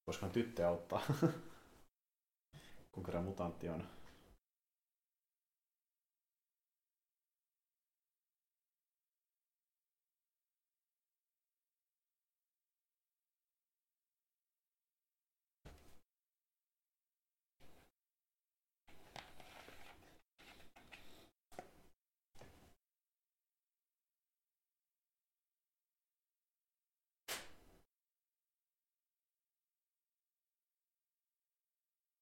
Voisikohan 0.06 0.32
tyttö 0.32 0.68
auttaa? 0.68 1.02
Kun 2.92 3.04
kerran 3.04 3.24
mutantti 3.24 3.68
on. 3.68 3.99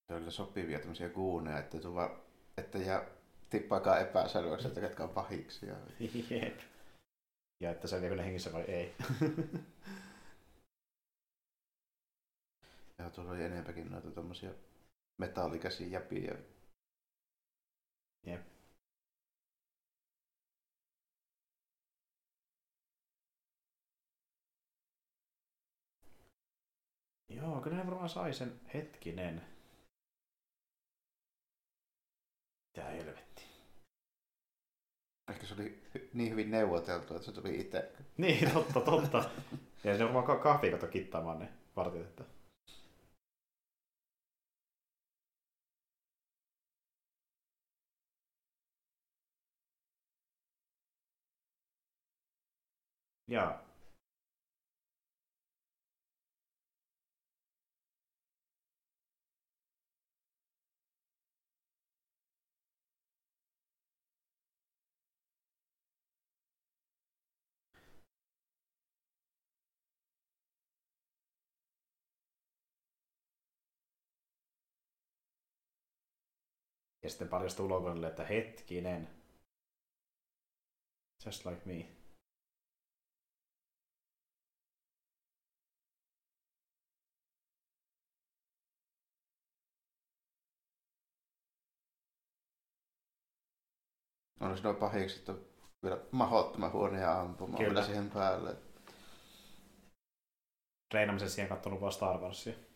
Se 0.08 0.30
sopivia 0.30 0.78
tämmöisiä 0.78 1.08
guuneja, 1.08 1.58
että, 1.58 1.78
tuva, 1.78 2.20
että 2.56 2.78
jää 2.78 3.06
tippaakaan 3.50 4.00
epäselväksi, 4.00 4.68
että 4.68 4.80
ketkä 4.80 5.04
on 5.04 5.10
pahiksia. 5.10 5.76
Jep. 6.30 6.60
Ja 7.60 7.70
että 7.70 7.88
se 7.88 8.00
vielä 8.00 8.22
hengissä 8.22 8.52
vai 8.52 8.62
ei. 8.62 8.94
Ja 12.98 13.10
tuolla 13.10 13.30
oli 13.30 13.44
enempäkin 13.44 13.90
noita 13.90 14.10
tommosia 14.10 14.50
metallikäsi 15.18 15.92
jäpiä. 15.92 16.34
Jep. 18.26 18.46
Joo, 27.28 27.60
kyllä 27.60 27.76
ne 27.76 27.86
varmaan 27.86 28.08
sai 28.08 28.34
sen 28.34 28.60
hetkinen. 28.74 29.57
Mitä 32.78 32.90
helvetti. 32.90 33.42
Ehkä 35.30 35.46
se 35.46 35.54
oli 35.54 35.82
niin 36.14 36.30
hyvin 36.30 36.50
neuvoteltu, 36.50 37.14
että 37.14 37.26
se 37.26 37.32
tuli 37.32 37.60
itse. 37.60 37.92
Niin, 38.16 38.50
totta, 38.52 38.80
totta. 38.80 39.30
Ja 39.84 39.96
se 39.96 40.04
on 40.04 40.14
varmaan 40.14 40.40
kahvia 40.40 40.70
kato 40.70 40.86
kittaamaan 40.86 41.38
ne 41.38 41.48
vartit, 41.76 42.02
että... 42.02 42.24
Ja 53.28 53.67
Ja 77.08 77.10
sitten 77.10 77.28
paljastuu 77.28 77.68
logonille, 77.68 78.06
että 78.06 78.24
hetkinen. 78.24 79.08
Just 81.26 81.46
like 81.46 81.60
me. 81.64 81.88
On 94.40 94.56
nuo 94.62 94.74
pahikset 94.74 95.28
on 95.28 95.46
vielä 95.82 95.98
mahdottoman 96.12 96.72
huonoja 96.72 97.20
ampumaan 97.20 97.58
Kyllä. 97.58 97.74
vielä 97.74 97.86
siihen 97.86 98.10
päälle. 98.10 98.56
Treenamisen 100.90 101.30
siihen 101.30 101.48
kattonut 101.48 101.80
vaan 101.80 101.92
Star 101.92 102.18
Warsia. 102.18 102.67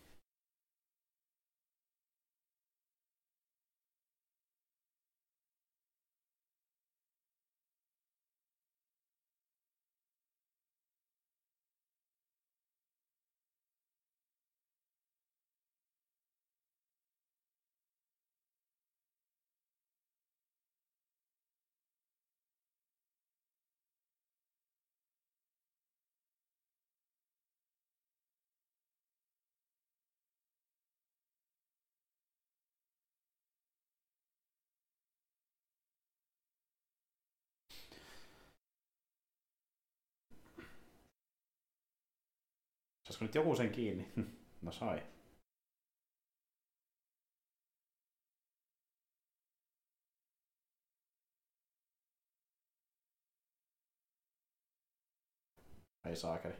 Saisiko 43.23 43.39
nyt 43.39 43.47
joku 43.47 43.57
sen 43.57 43.73
kiinni? 43.73 44.12
No 44.62 44.73
sai. 44.73 45.03
Ei 56.05 56.16
saakeli. 56.16 56.55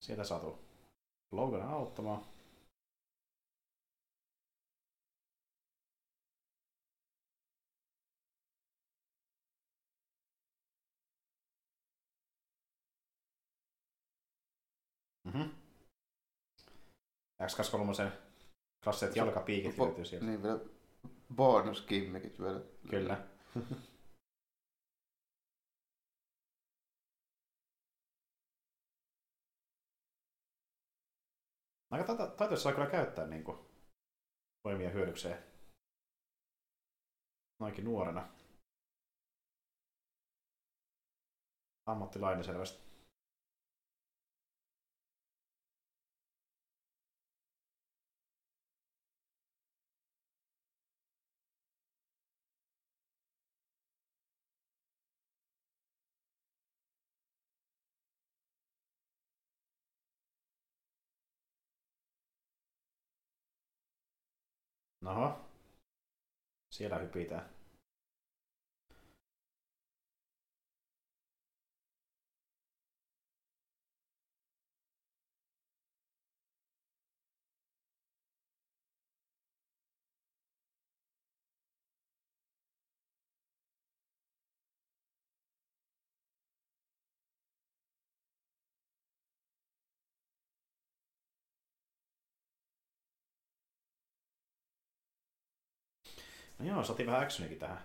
Sieltä 0.00 0.24
satu. 0.24 0.58
Logan 1.32 1.62
auttamaan. 1.62 2.31
Mhm. 15.34 15.48
X23 17.42 18.12
klasseet 18.84 19.16
jalkapiikit 19.16 19.76
Bo- 19.76 19.86
löytyy 19.86 20.04
sieltä. 20.04 20.26
Niin 20.26 20.42
vielä 20.42 20.60
bonuskimmikit 21.36 22.40
vielä. 22.40 22.60
Kyllä. 22.90 23.28
Aika 31.90 32.16
taitoissa 32.16 32.62
saa 32.62 32.72
kyllä 32.72 32.90
käyttää 32.90 33.26
niin 33.26 33.44
kuin, 33.44 33.58
voimia 34.64 34.90
hyödykseen. 34.90 35.44
Noinkin 37.60 37.84
nuorena. 37.84 38.28
Ammattilainen 41.86 42.44
selvästi. 42.44 42.91
Noho. 65.02 65.40
Siellä 66.70 66.98
hypitään. 66.98 67.61
No 96.62 96.68
joo, 96.68 96.84
saatiin 96.84 97.06
vähän 97.06 97.22
actionikin 97.22 97.58
tähän. 97.58 97.84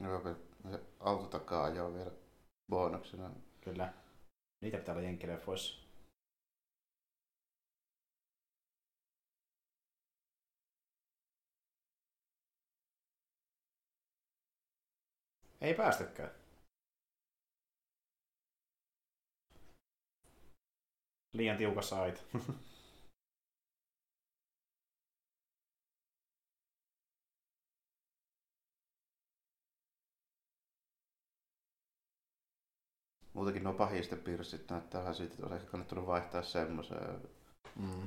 Joo, 0.00 0.24
vielä 0.24 0.36
se 0.70 0.80
auto 1.00 1.26
takaa 1.26 1.64
ajoa 1.64 1.94
vielä 1.94 2.10
bonuksena. 2.70 3.30
Kyllä. 3.60 3.92
Niitä 4.60 4.78
pitää 4.78 4.94
olla 4.94 5.04
jenkkileffoissa. 5.04 5.80
Ei 15.60 15.74
päästykään. 15.74 16.30
Liian 21.32 21.56
tiukassa 21.56 22.02
aita. 22.02 22.20
Muutenkin 33.40 33.64
nuo 33.64 33.72
pahisten 33.72 34.18
pirssit 34.18 34.70
näyttää 34.70 35.00
vähän 35.00 35.14
siitä, 35.14 35.34
että 35.34 35.46
olisi 35.46 35.56
ehkä 35.56 35.70
kannattanut 35.70 36.06
vaihtaa 36.06 36.42
semmoiseen. 36.42 37.20
Mm. 37.76 38.06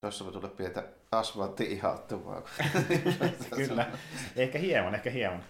Tuossa 0.00 0.24
voi 0.24 0.32
tulla 0.32 0.48
pientä 0.48 0.88
asfaltti-ihattuvaa. 1.12 2.42
Kyllä. 3.56 3.98
Ehkä 4.36 4.58
hieman, 4.58 4.94
ehkä 4.94 5.10
hieman. 5.10 5.44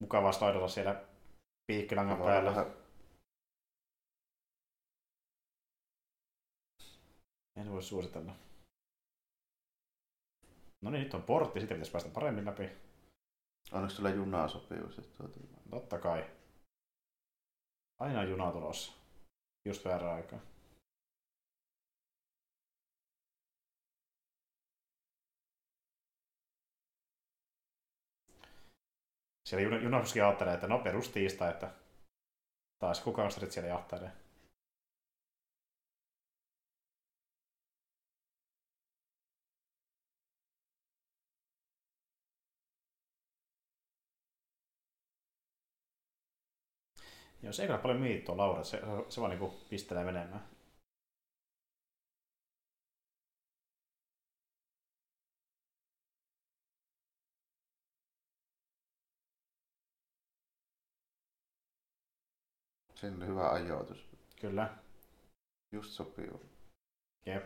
Mukavaa 0.00 0.32
slaidata 0.32 0.68
siellä 0.68 1.04
piikkilangan 1.66 2.18
päällä. 2.18 2.50
vähän 2.50 2.83
En 7.56 7.70
voi 7.70 7.82
suositella. 7.82 8.34
No 10.82 10.90
niin, 10.90 11.02
nyt 11.02 11.14
on 11.14 11.22
portti, 11.22 11.60
sitten 11.60 11.76
pitäisi 11.76 11.92
päästä 11.92 12.10
paremmin 12.10 12.44
läpi. 12.44 12.70
Onneksi 13.72 13.96
tulee 13.96 14.14
junaa 14.14 14.48
sopivuus. 14.48 14.94
Tuota, 14.94 15.40
Totta 15.70 15.98
kai. 15.98 16.30
Aina 18.00 18.20
on 18.20 18.30
juna 18.30 18.52
tulossa. 18.52 18.92
Just 19.68 19.84
väärä 19.84 20.14
aikaa. 20.14 20.40
Siellä 29.48 29.64
juna- 29.68 29.82
junakuski 29.82 30.20
ajattelee, 30.20 30.54
että 30.54 30.66
no 30.66 30.78
perustiista, 30.78 31.50
että 31.50 31.74
taas 32.78 33.00
kukaan 33.00 33.30
siellä 33.30 33.68
jahtailee. 33.68 34.23
Joo, 47.44 47.52
se 47.52 47.62
ei 47.62 47.66
kyllä 47.68 47.78
paljon 47.78 48.00
mieti 48.00 48.24
tuo 48.24 48.36
Laura, 48.36 48.64
se, 48.64 48.80
se 49.08 49.20
vaan 49.20 49.30
niinku 49.30 49.54
pistelee 49.70 50.04
menemään. 50.04 50.44
siinä 62.94 63.16
oli 63.16 63.26
hyvä 63.26 63.50
ajoitus. 63.50 64.08
Kyllä, 64.40 64.74
Just 65.72 65.90
sopiva. 65.90 66.38
jep. 67.26 67.44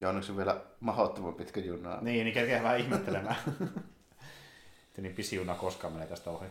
Ja 0.00 0.08
onneksi 0.08 0.36
vielä 0.36 0.64
mahdottoman 0.80 1.34
pitkä 1.34 1.60
juna. 1.60 2.00
Niin, 2.00 2.24
niin 2.24 2.34
kerkeä 2.34 2.62
vähän 2.62 2.78
ihmettelemään. 2.80 3.36
Niin 4.96 5.14
pisi 5.14 5.36
juna 5.36 5.54
koskaan 5.54 5.92
menee 5.92 6.08
tästä 6.08 6.30
ohi. 6.30 6.46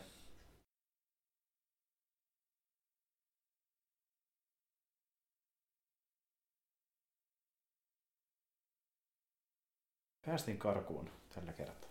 Päästiin 10.26 10.58
karkuun 10.58 11.10
tällä 11.36 11.54
kertaa. 11.54 11.90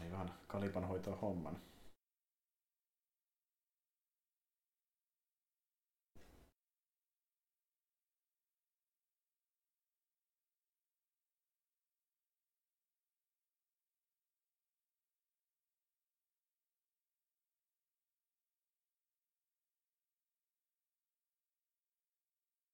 Aivan, 0.00 0.34
Kalipan 0.46 0.84
hoitaa 0.84 1.16
homman. 1.16 1.71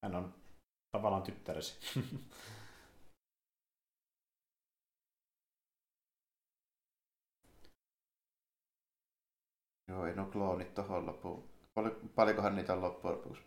Hän 0.09 0.17
on 0.17 0.35
tavallaan 0.93 1.23
tyttäresi. 1.23 1.79
Joo, 9.89 10.07
ei 10.07 10.15
no 10.15 10.25
kloonit 10.25 10.75
tohon 10.75 11.07
loppuun. 11.07 11.49
Pal- 11.75 12.09
paljonkohan 12.15 12.57
niitä 12.57 12.73
on 12.73 12.81
loppujen 12.81 13.17
lopuksi 13.17 13.43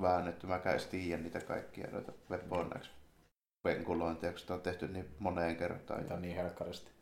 väännetty? 0.00 0.46
Mä 0.46 0.54
en 0.56 0.88
tiedä 0.90 1.22
niitä 1.22 1.40
kaikkia 1.40 1.90
noita 1.90 2.12
Webonnex 2.30 2.90
venkulointeja, 3.64 4.32
kun 4.32 4.40
sitä 4.40 4.54
on 4.54 4.60
tehty 4.60 4.88
niin 4.88 5.14
moneen 5.18 5.56
kertaan. 5.56 6.02
Mitä 6.02 6.16
niin 6.16 6.36
helkkaristi. 6.36 6.97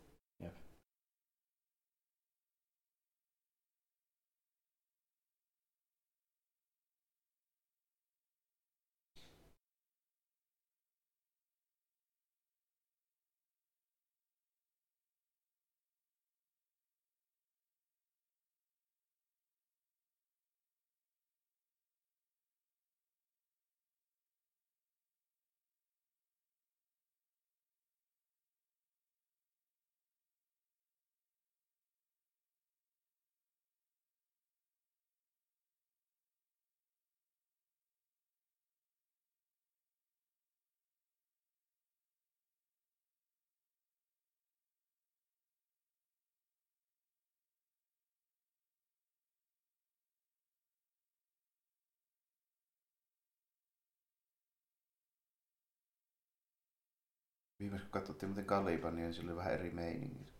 Viimeksi 57.58 57.84
kun 57.84 57.92
katsottiin 57.92 58.30
muuten 58.30 58.46
Caliban, 58.46 58.96
niin 58.96 59.14
sillä 59.14 59.30
oli 59.30 59.36
vähän 59.36 59.52
eri 59.52 59.70
meiningit. 59.70 60.32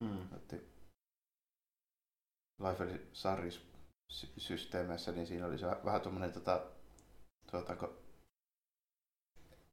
Mm. 0.00 0.32
Otti 0.32 0.56
Life 2.58 3.00
Saris 3.12 3.62
systeemeissä, 4.38 5.12
niin 5.12 5.26
siinä 5.26 5.46
oli 5.46 5.58
se 5.58 5.66
vähän 5.84 6.00
tuommoinen 6.00 6.32
tota, 6.32 6.66
tuotaanko 7.50 8.02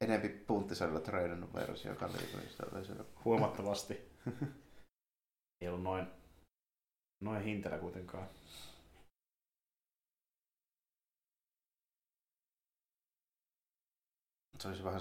enempi 0.00 0.28
punttisella 0.28 1.00
treenannut 1.00 1.54
versio 1.54 1.94
Calibanista. 1.94 2.66
Oli 2.72 2.84
se 2.84 2.94
Huomattavasti. 3.24 3.94
Ei 5.60 5.68
ollut 5.68 5.82
noin, 5.82 6.06
noin 7.20 7.42
hintellä 7.42 7.78
kuitenkaan. 7.78 8.28
se 14.64 14.68
oli 14.68 14.76
se 14.76 14.84
vähän, 14.84 15.00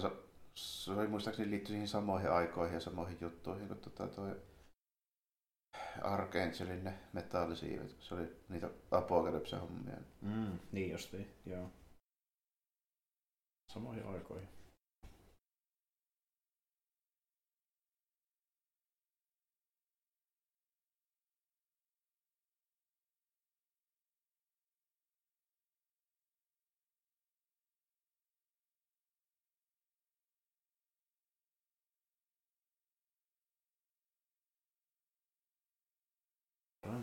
se 0.55 0.91
oli 0.91 1.07
muistaakseni 1.07 1.49
liittyy 1.49 1.73
siihen 1.73 1.87
samoihin 1.87 2.31
aikoihin 2.31 2.73
ja 2.73 2.79
samoihin 2.79 3.17
juttuihin 3.21 3.67
kuin 3.67 3.79
tota 3.79 4.07
toi 4.07 4.41
Arkangelin 6.01 6.83
ne 6.83 6.99
metallisiivet. 7.13 7.95
Se 7.99 8.15
oli 8.15 8.35
niitä 8.49 8.69
apokalypse 8.91 9.55
hommia. 9.55 9.97
Mm. 10.21 10.59
Niin 10.71 10.91
justiin, 10.91 11.33
joo. 11.45 11.71
Samoihin 13.73 14.07
aikoihin. 14.07 14.49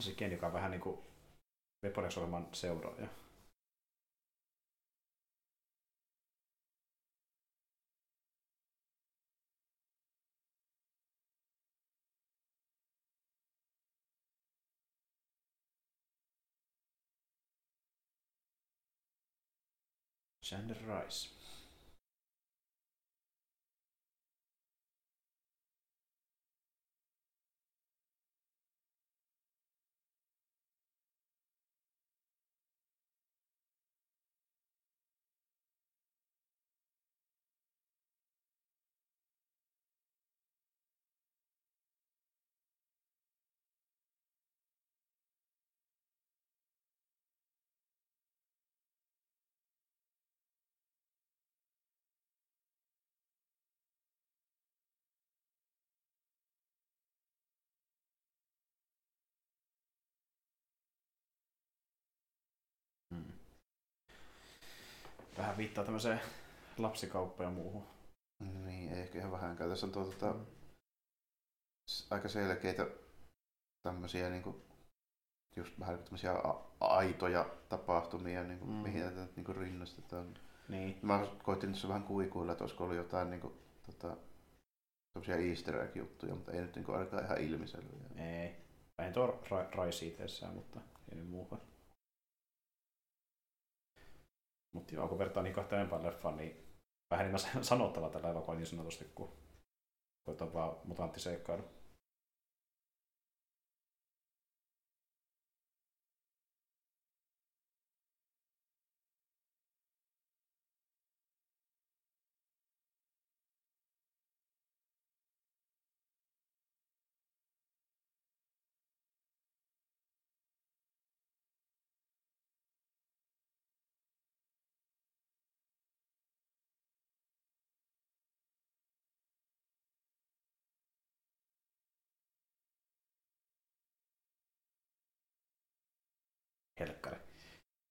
Ransiken, 0.00 0.32
joka 0.32 0.46
on 0.46 0.52
vähän 0.52 0.70
niin 0.70 0.80
kuin 0.80 0.98
Weponex-ohjelman 1.84 2.48
seuraaja. 2.52 3.08
Chandler 20.42 20.76
Rice. 20.76 21.49
Vähän 65.40 65.56
viittaa 65.56 65.84
tämmöiseen 65.84 66.20
lapsikauppaan 66.78 67.50
ja 67.50 67.56
muuhun. 67.56 67.86
Niin, 68.64 68.92
ei 68.92 69.00
ehkä 69.00 69.18
ihan 69.18 69.32
vähänkään. 69.32 69.70
Tässä 69.70 69.86
on 69.86 69.92
tuo, 69.92 70.04
tuota, 70.04 70.34
s- 71.90 72.06
aika 72.12 72.28
selkeitä 72.28 72.86
tämmöisiä 73.82 74.30
niin 74.30 74.42
kuin, 74.42 74.56
just 75.56 75.80
vähän 75.80 75.94
niin 75.94 76.04
tämmöisiä 76.04 76.32
a- 76.32 76.64
aitoja 76.80 77.46
tapahtumia, 77.68 78.42
niin 78.44 78.58
kuin, 78.58 78.70
Mm. 78.70 78.76
mm. 78.76 78.82
mihin 78.82 79.02
tätä 79.02 79.26
niin 79.36 79.44
kuin 79.44 79.56
rinnastetaan. 79.56 80.34
Niin. 80.68 80.98
Mä 81.02 81.26
koitin 81.42 81.72
tässä 81.72 81.88
vähän 81.88 82.02
kuikuilla, 82.02 82.52
että 82.52 82.64
olisiko 82.64 82.84
ollut 82.84 82.96
jotain 82.96 83.30
niin 83.30 83.40
kuin, 83.40 83.54
tota, 83.86 84.16
tämmöisiä 85.12 85.36
easter 85.50 85.76
egg-juttuja, 85.82 86.34
mutta 86.34 86.52
ei 86.52 86.60
nyt 86.60 86.74
niin 86.76 86.84
kuin, 86.84 86.98
ainakaan 86.98 87.24
ihan 87.24 87.40
ilmiselviä. 87.40 88.00
Ei. 88.42 88.56
Vähän 88.98 89.12
tuo 89.12 89.40
ra- 89.50 89.76
raisi 89.76 90.08
itsessään, 90.08 90.54
mutta 90.54 90.80
ei 91.12 91.16
nyt 91.18 91.28
muuta. 91.30 91.56
Mutta 94.72 94.94
joo, 94.94 95.08
kun 95.08 95.18
vertaa 95.18 95.42
niin 95.42 95.54
kahteen 95.54 95.82
empään 95.82 96.02
leffaan, 96.02 96.36
niin 96.36 96.66
vähän 97.10 97.26
enemmän 97.26 97.64
sanottavaa 97.64 98.10
tällä 98.10 98.30
elokuvalla 98.30 98.58
niin 98.58 98.66
sanotusti, 98.66 99.12
kuin 99.14 99.30
koetaan 100.26 100.52
vaan 100.52 100.76
mutanttiseikkailu. 100.84 101.62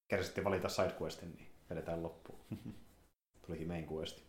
Kerran 0.10 0.26
sitten 0.26 0.44
valita 0.44 0.70
sidequestin, 0.70 1.36
niin 1.36 1.48
vedetään 1.70 2.04
loppuun. 2.04 2.40
Tulikin 3.46 3.68
main 3.68 3.88
questi. 3.92 4.24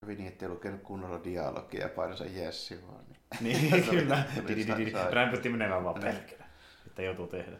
Kävi 0.00 0.14
niin, 0.14 0.28
ettei 0.28 0.48
lukenut 0.48 0.82
kunnolla 0.82 1.24
dialogia 1.24 1.80
ja 1.80 1.88
painoi 1.88 2.16
sen 2.16 2.36
Jessi 2.36 2.86
vaan. 2.86 3.04
Niin. 3.06 3.16
Niin, 3.40 3.84
kyllä. 3.90 5.10
Rämpötti 5.10 5.48
menemään 5.48 5.84
vaan 5.84 6.00
Niin. 6.00 6.14
pelkänä. 6.16 6.50
Että 6.86 7.02
joutuu 7.02 7.26
tehdä. 7.26 7.58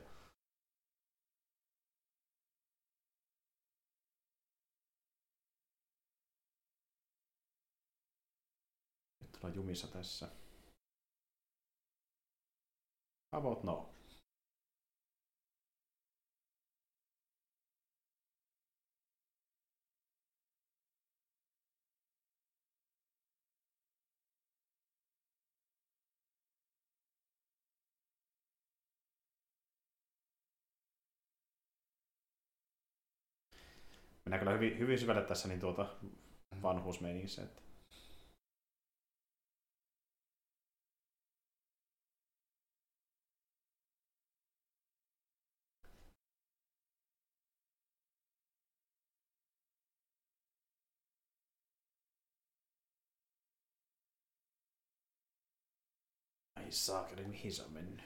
Nyt 9.20 9.36
ollaan 9.36 9.54
jumissa 9.54 9.86
tässä. 9.86 10.28
About 13.38 13.64
no. 13.64 13.88
Mennään 34.24 34.38
kyllä 34.38 34.52
hyvin, 34.52 34.78
hyvin 34.78 34.98
syvälle 34.98 35.22
tässä 35.22 35.48
niin 35.48 35.60
tuota 35.60 35.86
vanhuusmeiningissä. 36.62 37.42
Että... 37.42 37.67
Ai 56.68 56.72
saakeli, 56.72 57.24
mihin 57.24 57.52
se 57.52 57.62
on 57.62 57.72
mennyt? 57.72 58.02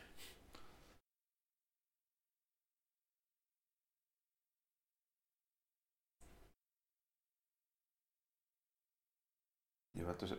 Joo, 9.95 10.11
että 10.11 10.27
se 10.27 10.39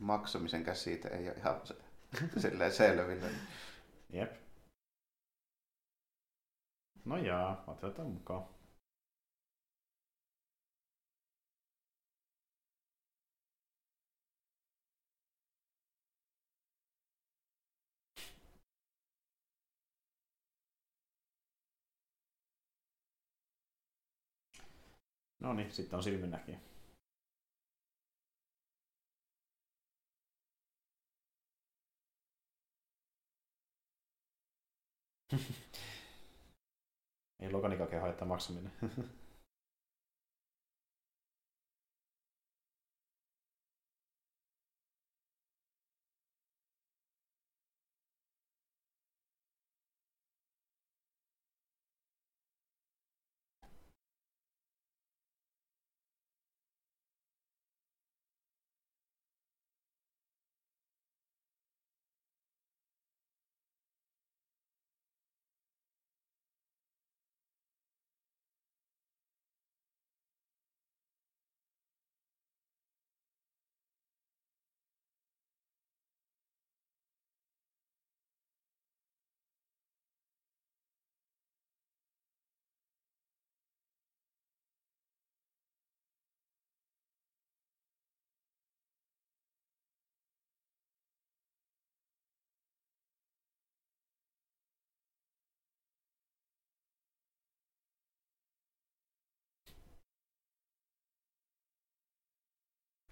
maksamisen 0.00 0.64
käsite 0.64 1.08
ei 1.08 1.28
ole 1.28 1.36
ihan 1.36 1.66
se, 1.66 1.74
silleen 2.40 2.72
selvillä. 2.72 3.30
Jep. 4.12 4.32
No 7.04 7.16
jaa, 7.16 7.64
otetaan 7.66 8.08
mukaan. 8.08 8.48
No 25.44 25.52
niin, 25.52 25.72
sitten 25.72 25.96
on 25.96 26.02
silminnäkijä. 26.02 26.58
Ei 37.40 37.50
Loganikaan 37.52 38.00
haittaa 38.00 38.28
maksaminen. 38.28 38.72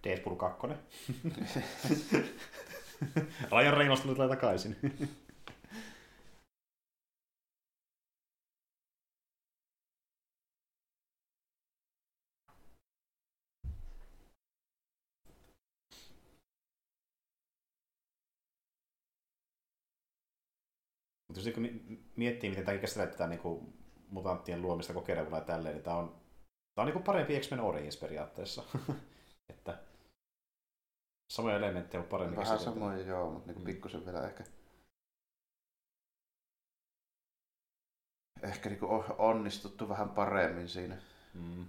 Deadpool 0.05 0.37
2. 0.37 0.67
Ryan 3.53 3.77
Reynolds 3.77 4.01
tuli 4.01 4.29
takaisin. 4.29 4.77
Mutta 21.29 21.49
jos 21.49 21.55
kun 21.55 21.69
miettii, 22.17 22.51
miten 22.51 22.65
tämä 22.65 22.79
käsitellään 22.79 23.13
tätä 23.13 23.27
niin 23.27 23.41
kuin 23.41 23.75
mutanttien 24.11 24.63
luomista 24.63 24.93
kokeilevulla 24.93 25.37
ja 25.37 25.45
tälleen, 25.45 25.75
niin 25.75 25.85
tämä 25.85 25.97
on, 25.97 26.09
tämä 26.75 26.83
on 26.83 26.87
niin 26.87 26.93
kuin 26.93 27.03
parempi 27.03 27.41
X-Men 27.41 27.61
Origins 27.61 27.97
periaatteessa. 27.97 28.63
samoja 31.33 31.57
elementtejä 31.57 32.01
on 32.03 32.09
paremmin 32.09 32.37
Vähän 32.39 32.59
samoin 32.59 33.07
joo, 33.07 33.31
mutta 33.31 33.47
niin 33.53 33.59
Mm. 33.59 33.65
pikkusen 33.65 34.07
vielä 34.07 34.27
ehkä 34.27 34.45
ehkä 38.43 38.69
niin 38.69 38.81
onnistuttu 39.19 39.89
vähän 39.89 40.09
paremmin 40.09 40.69
siinä. 40.69 40.97
Mm. 41.35 41.67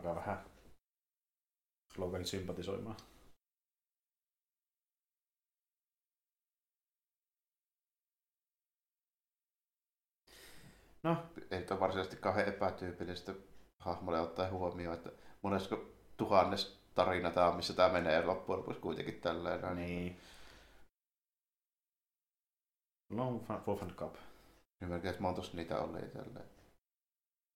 Alkaa 0.00 0.14
vähän 0.14 0.44
Loganin 1.96 2.26
sympatisoimaan. 2.26 2.96
No. 11.02 11.16
Ei 11.50 11.66
ole 11.70 11.80
varsinaisesti 11.80 12.16
kahden 12.16 12.48
epätyypillistä 12.48 13.34
hahmolle 13.78 14.20
ottaa 14.20 14.50
huomioon, 14.50 14.96
että 14.96 15.10
monesko 15.42 15.90
tuhannes 16.16 16.80
tarina 16.94 17.30
tämä 17.30 17.48
on, 17.48 17.56
missä 17.56 17.74
tämä 17.74 17.92
menee 17.92 18.24
loppujen 18.24 18.58
lopuksi 18.58 18.80
kuitenkin 18.80 19.20
tälleen. 19.20 19.76
Niin. 19.76 20.20
Long 23.10 23.48
Wolf 23.66 23.82
and 23.82 23.90
Cup. 23.90 24.16
Ymmärrän, 24.82 25.10
että 25.10 25.22
monta 25.22 25.42
niitä 25.52 25.80
oli 25.80 26.00
tälleen. 26.00 26.59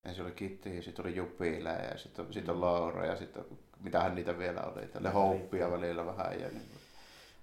Ensin 0.05 0.25
oli 0.25 0.33
Kitty 0.33 0.69
ja 0.69 0.83
sitten 0.83 1.07
oli 1.07 1.17
Jupila 1.17 1.71
ja 1.71 1.99
sitten 1.99 2.33
sit 2.33 2.49
on 2.49 2.61
Laura 2.61 3.07
ja 3.07 3.17
sitten 3.17 3.45
mitähän 3.81 4.15
niitä 4.15 4.39
vielä 4.39 4.61
oli. 4.61 4.87
Tälle 4.87 5.11
Houppia 5.11 5.71
välillä 5.71 6.07
vähän. 6.07 6.41
Ja 6.41 6.49
niin 6.49 6.69
kuin. 6.69 6.81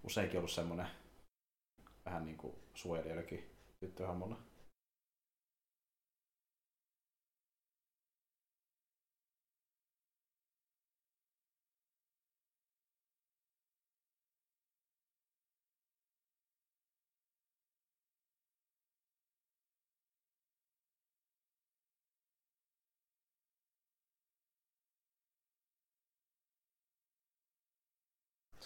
Useinkin 0.03 0.37
ollut 0.37 0.51
semmoinen 0.51 0.87
vähän 2.05 2.25
niin 2.25 2.37
kuin 2.37 2.53
suojelijoillakin 2.73 3.49
tyttöhahmolla. 3.79 4.37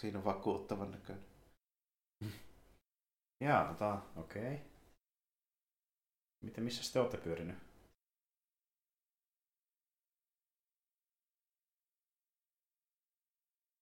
Siinä 0.06 0.18
on 0.18 0.24
vakuuttavan 0.24 0.90
näköinen. 0.90 1.24
Jaa, 3.40 3.68
tota, 3.68 4.02
okei. 4.16 4.54
Okay. 4.54 4.58
Miten, 6.44 6.64
missä 6.64 6.92
te 6.92 7.00
olette 7.00 7.16
pyörinyt? 7.16 7.58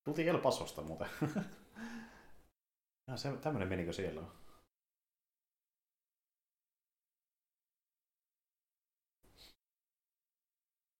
Tultiin 0.03 0.27
El 0.27 0.41
Pasosta 0.41 0.81
muuten. 0.81 1.09
se, 3.15 3.37
tämmönen 3.37 3.67
menikö 3.67 3.93
siellä 3.93 4.21
on? 4.21 4.31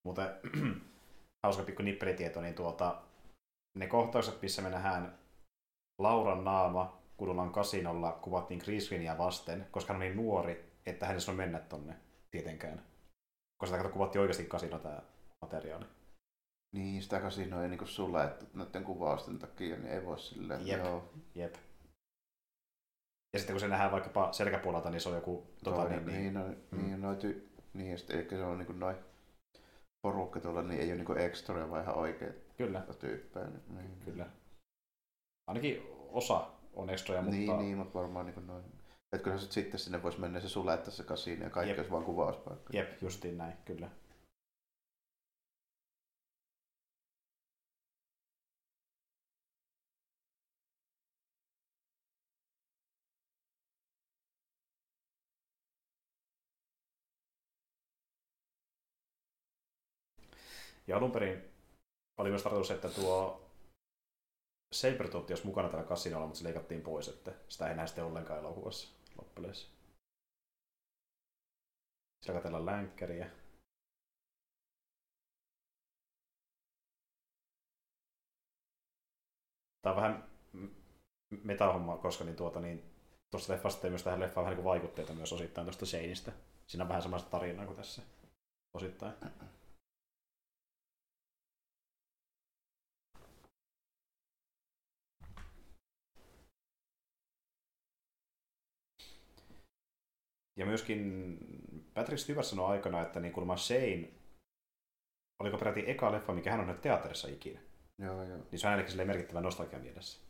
Muuten 0.04 0.28
hauska 1.44 1.64
pikku 1.64 1.84
nippelitieto, 1.84 2.42
niin 2.42 2.56
tuota, 2.56 3.15
ne 3.76 3.88
kohtaukset, 3.88 4.42
missä 4.42 4.62
me 4.62 4.70
nähdään 4.70 5.18
Lauran 6.00 6.44
naama, 6.44 7.02
kun 7.18 7.30
ollaan 7.30 7.52
kasinolla, 7.52 8.12
kuvattiin 8.12 8.62
Grisvinia 8.64 9.18
vasten, 9.18 9.68
koska 9.72 9.94
hän 9.94 10.02
on 10.02 10.08
niin 10.08 10.18
nuori, 10.18 10.74
että 10.86 11.06
hänessä 11.06 11.32
on 11.32 11.38
mennä 11.38 11.60
tonne 11.60 11.96
tietenkään. 12.32 12.82
Koska 13.58 13.78
sitä 13.78 13.90
kuvattiin 13.90 14.22
oikeasti 14.22 14.46
kasino 14.46 14.80
tämä 14.80 15.02
materiaali. 15.42 15.86
Niin, 16.76 17.02
sitä 17.02 17.20
kasinoa 17.20 17.64
ei 17.64 17.70
niinku 17.70 17.86
sulle, 17.86 18.24
että 18.24 18.46
näiden 18.54 18.84
kuvausten 18.84 19.40
takia 19.40 19.76
niin 19.76 19.88
ei 19.88 20.06
voi 20.06 20.20
silleen. 20.20 20.68
Jep, 20.68 20.86
joo. 20.86 21.10
jep. 21.36 21.56
Ja 23.34 23.40
sitten 23.40 23.54
kun 23.54 23.60
se 23.60 23.68
nähdään 23.68 23.92
vaikkapa 23.92 24.34
selkäpuolelta, 24.34 24.90
niin 24.90 25.02
se 25.02 25.10
on 25.10 25.16
joku... 25.16 25.48
Tota, 25.64 25.90
niin, 25.90 26.06
niin, 26.06 26.18
niin, 26.18 26.34
no, 26.34 26.48
mm. 26.72 26.78
niin, 26.78 27.02
noity, 27.02 27.50
niin, 27.74 27.92
ja 27.92 27.98
sitten 27.98 28.20
ehkä 28.20 28.36
se 28.36 28.44
on 28.44 28.58
niinku 28.58 28.74
noin 28.74 28.96
porukka 30.02 30.40
tuolla, 30.40 30.62
niin 30.62 30.82
ei 30.82 30.88
ole 30.88 30.96
niinku 30.96 31.14
ekstra, 31.14 31.70
vaan 31.70 31.84
ihan 31.84 31.96
oikeat 31.96 32.45
Kyllä. 32.58 32.82
tyyppejä. 33.00 33.48
Niin. 33.48 34.00
Kyllä. 34.06 34.30
Ainakin 35.48 35.82
osa 36.10 36.48
on 36.74 36.90
ekstroja, 36.90 37.22
mutta... 37.22 37.38
Niin, 37.38 37.58
niin 37.58 37.78
mutta 37.78 38.00
varmaan 38.00 38.26
niin 38.26 38.48
noin. 38.48 38.66
Että 39.14 39.24
kyllä 39.24 39.38
se 39.38 39.52
sitten 39.52 39.80
sinne 39.80 40.04
voisi 40.04 40.20
mennä 40.20 40.40
se 40.40 40.50
sulettaa 40.50 40.92
se 40.92 41.04
kasiini 41.04 41.44
ja 41.44 41.50
kaikki 41.50 41.70
Jep. 41.70 41.78
olisi 41.78 41.92
vaan 41.92 42.04
kuvauspaikka. 42.04 42.78
Jep, 42.78 43.02
justiin 43.02 43.38
näin, 43.38 43.54
kyllä. 43.66 43.90
Ja 60.88 60.98
alun 60.98 61.12
perin 61.12 61.55
oli 62.18 62.30
myös 62.30 62.44
tarkoitus, 62.44 62.72
että 62.72 62.90
tuo 62.90 63.46
Sabertooth 64.72 65.32
olisi 65.32 65.46
mukana 65.46 65.70
tällä 65.70 65.86
kasinolla, 65.86 66.26
mutta 66.26 66.38
se 66.38 66.44
leikattiin 66.44 66.82
pois, 66.82 67.08
että 67.08 67.34
sitä 67.50 67.70
ei 67.70 67.76
näe 67.76 67.88
sitten 67.88 68.04
ollenkaan 68.04 68.40
elokuvassa 68.40 68.90
loppupeleissä. 69.18 69.68
Siellä 72.22 72.42
katsellaan 72.42 72.66
länkkäriä. 72.66 73.32
Tämä 79.82 79.96
on 79.96 80.02
vähän 80.02 80.30
metahomma, 81.44 81.98
koska 81.98 82.24
niin 82.24 82.36
tuota, 82.36 82.60
niin, 82.60 82.84
tuosta 83.32 83.54
leffasta 83.54 83.90
myös 83.90 84.04
tähän 84.04 84.20
leffaan 84.20 84.46
vähän 84.46 84.58
niin 84.58 84.66
vaikutteita 84.66 85.14
myös 85.14 85.34
osittain 85.34 85.66
tuosta 85.66 85.86
Shaneista. 85.86 86.32
Siinä 86.68 86.84
on 86.84 86.90
vähän 86.90 87.02
samasta 87.02 87.30
tarinaa 87.30 87.66
kuin 87.66 87.78
tässä 87.78 88.02
osittain. 88.74 89.14
Ja 100.56 100.66
myöskin 100.66 101.38
Patrick 101.94 102.20
Stewart 102.20 102.46
sanoi 102.46 102.72
aikana, 102.72 103.02
että 103.02 103.20
niin 103.20 103.34
kuulemma 103.34 103.58
Shane, 103.58 104.10
oliko 105.40 105.58
peräti 105.58 105.84
eka 105.88 106.12
leffa, 106.12 106.34
mikä 106.34 106.52
hän 106.52 106.60
on 106.60 106.68
nyt 106.68 106.82
teatterissa 106.82 107.28
ikinä. 107.28 107.60
Joo, 108.00 108.24
joo. 108.24 108.38
Niin 108.38 108.60
se 108.60 108.68
on 108.68 108.72
hänellekin 108.72 109.08
merkittävä 109.08 109.42
nostalgia 109.42 109.80
mielessä. 109.80 110.26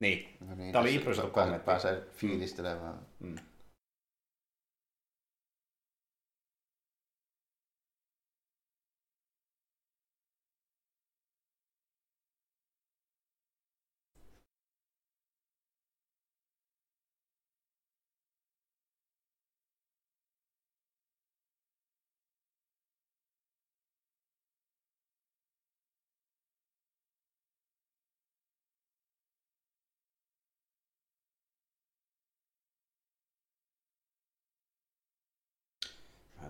Niin. 0.00 0.36
No 0.40 0.54
niin 0.54 0.72
Tämä 0.72 0.82
oli 0.82 0.94
improvisoitu 0.94 1.32
kommentti. 1.32 1.64
Pääsee 1.64 2.06
fiilistelemään. 2.12 3.06
Mm. 3.18 3.36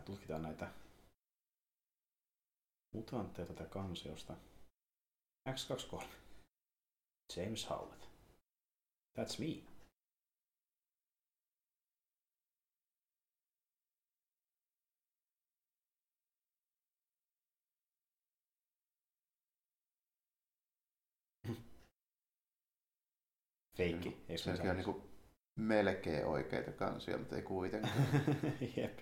Tutkitaan 0.07 0.43
näitä 0.43 0.71
mutantteja 2.95 3.47
tätä 3.47 3.65
kansiosta. 3.65 4.35
X23. 5.49 6.05
James 7.37 7.71
Howlett. 7.71 8.05
That's 9.19 9.39
me. 9.39 9.77
Feikki. 23.77 24.11
Se, 24.11 24.51
eikö 24.51 24.63
se 24.63 24.71
on 24.71 24.77
niin 24.77 24.85
kuin 24.85 25.03
melkein 25.57 26.27
oikeita 26.27 26.73
kansia, 26.73 27.19
mutta 27.19 27.37
ei 27.37 27.43
kuitenkaan. 27.43 27.95
Jep. 28.77 28.99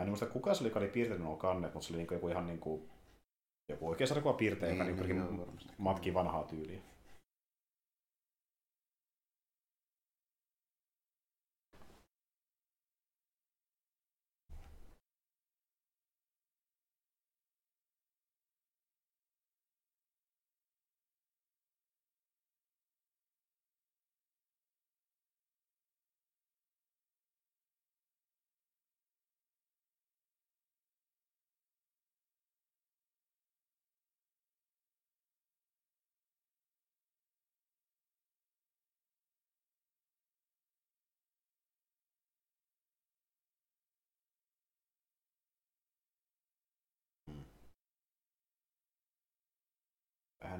Mä 0.00 0.04
en 0.04 0.08
muista 0.08 0.26
kuka 0.26 0.54
se 0.54 0.62
oli, 0.64 0.68
joka 0.68 0.78
oli 0.78 0.88
piirtänyt 0.88 1.22
nuo 1.22 1.36
kannet, 1.36 1.74
mutta 1.74 1.86
se 1.86 1.92
oli 1.92 1.98
niinku 1.98 2.14
joku 2.14 2.28
ihan 2.28 2.46
niinku, 2.46 2.88
joku 3.68 3.88
oikein 3.88 4.08
sarkua 4.08 4.32
piirtäjä, 4.32 4.72
joka 4.72 4.84
Niin, 4.84 4.96
niinku 4.96 5.14
niin, 5.14 5.26
niin, 5.26 5.38
varmasti. 5.40 5.72
matki 5.78 6.14
vanhaa 6.14 6.44
tyyliä. 6.44 6.80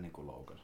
Vähän 0.01 0.03
niinku 0.03 0.27
Logan. 0.27 0.61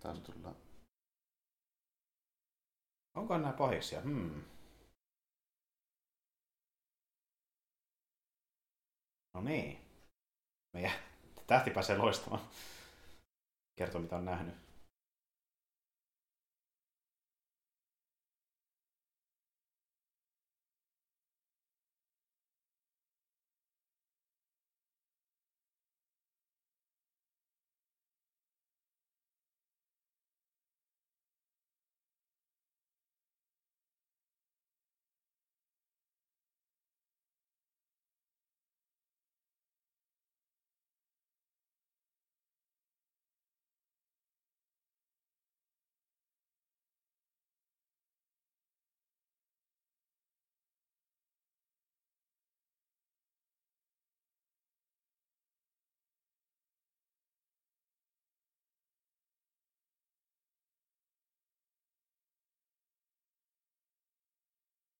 Taas 0.00 0.20
tullaan. 0.20 0.56
Onko 3.14 3.38
nämä 3.38 3.52
pahiksia? 3.52 4.00
Hmm. 4.00 4.55
No 9.36 9.42
niin. 9.42 9.78
Meidän 10.72 10.92
tähti 11.46 11.70
pääsee 11.70 11.98
loistamaan. 11.98 12.42
Kertoo 13.78 14.00
mitä 14.00 14.16
on 14.16 14.24
nähnyt. 14.24 14.54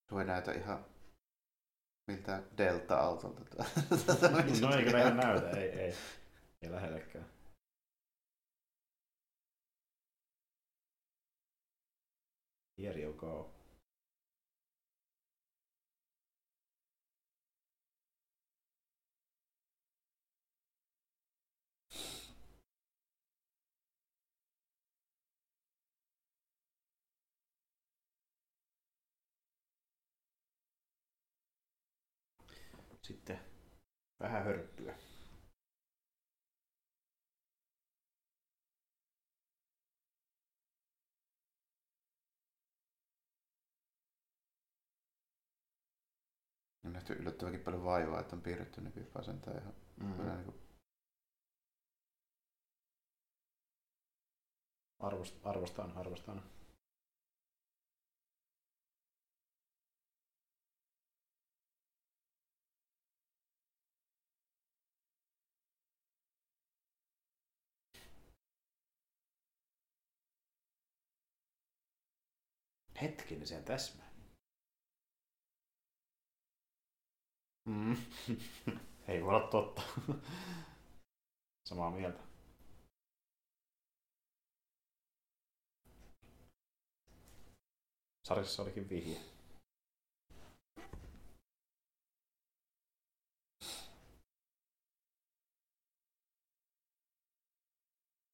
Tuo 0.06 0.20
ei 0.20 0.26
näytä 0.26 0.52
ihan 0.52 0.84
miltä 2.06 2.42
Delta-autolta. 2.58 3.42
No 4.62 4.76
ei 4.76 4.84
kyllä 4.84 5.00
ihan 5.00 5.16
näytä, 5.16 5.50
ei, 5.50 5.68
ei. 5.68 5.94
Ei 6.62 6.70
lähellekään. 6.72 7.26
Here 12.78 13.02
you 13.02 13.12
go. 13.12 13.55
Sitten 33.06 33.40
vähän 34.20 34.44
hörppyä. 34.44 34.94
On 46.84 46.92
nähty 46.92 47.12
yllättävänkin 47.12 47.60
paljon 47.64 47.84
vaivaa, 47.84 48.20
että 48.20 48.36
on 48.36 48.42
piirretty 48.42 48.80
nykyfasentaa 48.80 49.54
ihan 49.58 49.74
Mm. 50.00 50.16
kyllä 50.16 50.34
niin 50.34 50.44
kuin 50.44 50.56
Arvost, 54.98 55.46
arvostan, 55.46 55.92
arvostan. 55.96 56.42
Hetkinen 73.02 73.64
täsmää. 73.64 74.06
Mm. 77.68 77.96
Ei 79.08 79.24
voi 79.24 79.34
olla 79.34 79.48
totta. 79.48 79.82
Samaa 81.68 81.90
mieltä. 81.90 82.18
Sarjassa 88.28 88.62
olikin 88.62 88.88
vihje. 88.88 89.20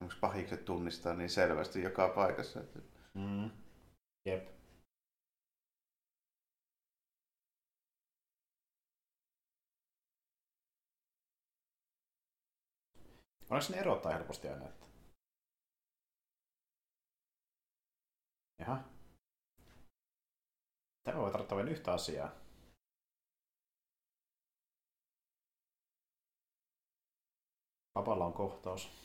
onko 0.03 0.15
pahikset 0.21 0.65
tunnistaa 0.65 1.15
niin 1.15 1.31
selvästi 1.31 1.83
joka 1.83 2.09
paikassa. 2.09 2.61
Että 2.61 2.79
Mm. 3.15 3.62
Jep. 4.25 4.49
Onko 13.51 13.65
ne 13.71 13.77
erottaa 13.79 14.13
helposti 14.13 14.49
aina? 14.49 14.69
Että... 14.69 14.87
Jaha. 18.59 18.85
Tämä 21.05 21.19
voi 21.19 21.31
tarkoittaa 21.31 21.59
vain 21.59 21.69
yhtä 21.69 21.93
asiaa. 21.93 22.31
Papalla 27.95 28.25
on 28.27 28.33
kohtaus. 28.33 29.02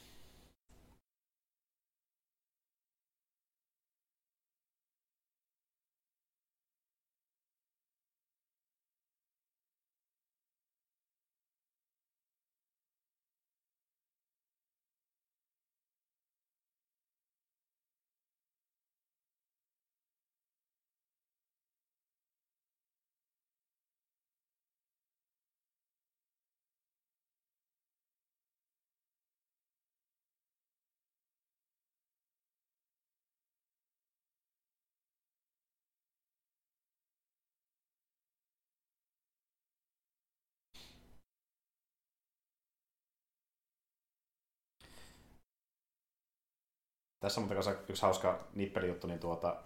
Tässä 47.20 47.42
on 47.42 47.50
yksi 47.90 48.02
hauska 48.02 48.48
nippelijuttu, 48.54 49.08
niin 49.08 49.20
tuota, 49.20 49.64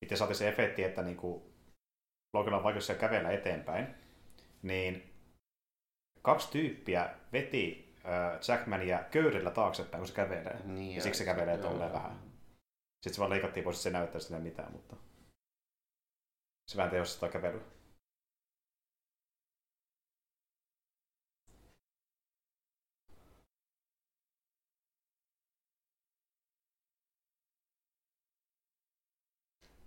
miten 0.00 0.18
saatiin 0.18 0.36
se 0.36 0.48
efekti, 0.48 0.84
että 0.84 1.02
niin 1.02 1.16
kuin 1.16 1.42
Loganilla 2.34 2.56
on 2.56 2.64
vaikeuksia 2.64 2.94
kävellä 2.94 3.30
eteenpäin, 3.30 3.94
niin 4.62 5.12
kaksi 6.22 6.50
tyyppiä 6.50 7.10
veti 7.32 7.94
äh, 8.06 8.38
Jackmania 8.48 8.98
köydellä 9.10 9.50
taaksepäin, 9.50 10.00
kun 10.00 10.08
se 10.08 10.14
kävelee. 10.14 10.60
Niin, 10.64 10.96
ja 10.96 11.02
siksi 11.02 11.18
se 11.18 11.24
kävelee 11.24 11.58
tolleen 11.58 11.92
vähän. 11.92 12.18
Sitten 13.02 13.14
se 13.14 13.18
vaan 13.18 13.30
leikattiin 13.30 13.64
pois, 13.64 13.76
että 13.76 13.82
se 13.82 13.90
näyttää 13.90 14.20
sille 14.20 14.40
mitään, 14.40 14.72
mutta 14.72 14.96
se 16.70 16.76
vähän 16.76 16.90
tehostaa 16.90 17.28
kävelyä. 17.28 17.75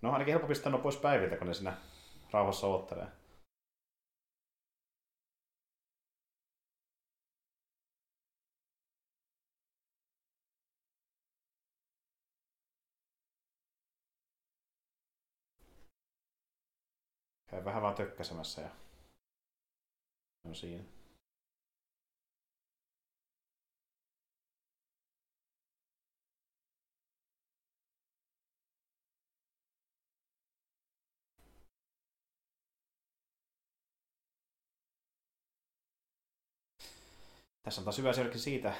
No 0.02 0.12
ainakin 0.12 0.32
helppo 0.32 0.48
pistää 0.48 0.78
pois 0.78 0.96
päiviltä, 0.96 1.36
kun 1.36 1.46
ne 1.46 1.54
siinä 1.54 1.76
rauhassa 2.32 2.66
odottelee. 2.66 3.06
Käy 17.50 17.64
vähän 17.64 17.82
vaan 17.82 17.94
tökkäsemässä 17.94 18.62
ja 18.62 18.70
on 20.44 20.54
siinä. 20.54 20.99
Tässä 37.70 37.80
on 37.80 37.84
taas 37.84 37.98
hyvä 37.98 38.10
esimerkki 38.10 38.38
siitä, 38.38 38.72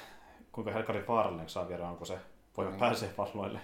kuinka 0.51 0.71
Helkari 0.71 1.07
vaarallinen 1.07 1.49
saa 1.49 1.67
viedä, 1.67 1.87
onko 1.87 2.05
se 2.05 2.19
voima 2.57 2.71
mm. 2.71 2.79
pääsee 2.79 3.13
valloille. 3.17 3.59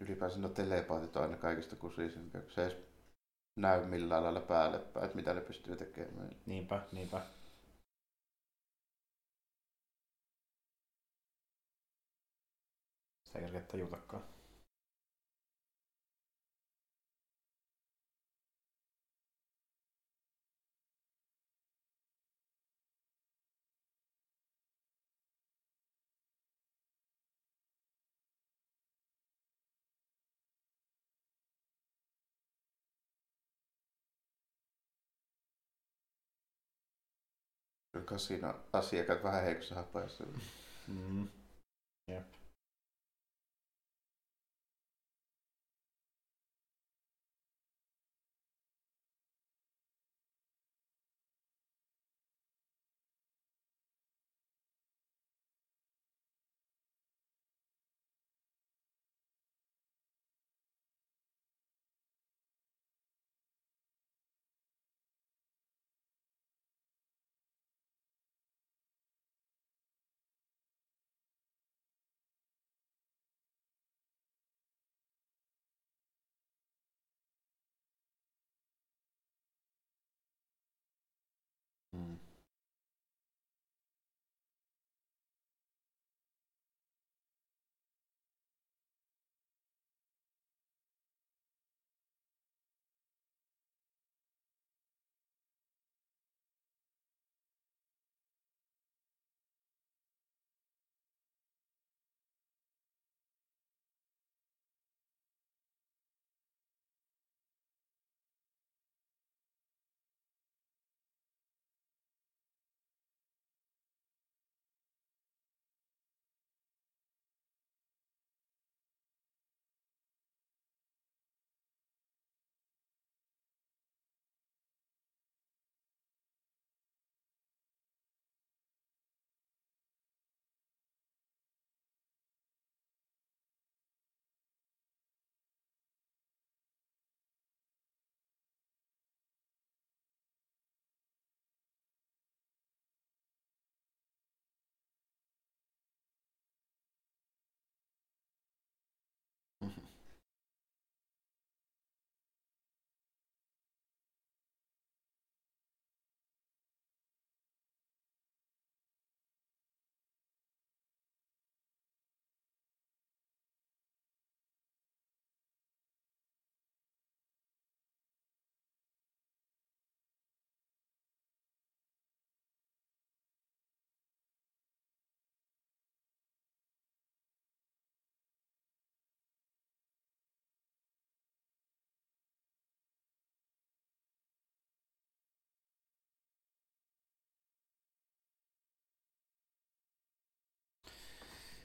ylipäänsä 0.00 0.38
no 0.38 0.48
telepaatit 0.48 1.16
on 1.16 1.22
aina 1.22 1.36
kaikista 1.36 1.76
kusisimpia, 1.76 2.40
kun 2.40 2.52
se 2.52 2.66
ei 2.66 2.89
näy 3.60 3.86
millään 3.86 4.24
lailla 4.24 4.40
päälle 4.40 4.78
päin, 4.78 5.04
että 5.04 5.16
mitä 5.16 5.34
ne 5.34 5.40
pystyy 5.40 5.76
tekemään. 5.76 6.30
Niinpä, 6.46 6.82
niinpä. 6.92 7.20
Sitä 13.22 13.38
ei 13.38 13.44
kerkeä 13.44 13.60
tajutakaan. 13.60 14.22
Kasino-asiakkaat 38.10 39.22
vähän 39.22 39.44
heikossa 39.44 39.74
hapaissa. 39.74 40.24
Mm. 40.88 41.28
Jep. 42.08 42.39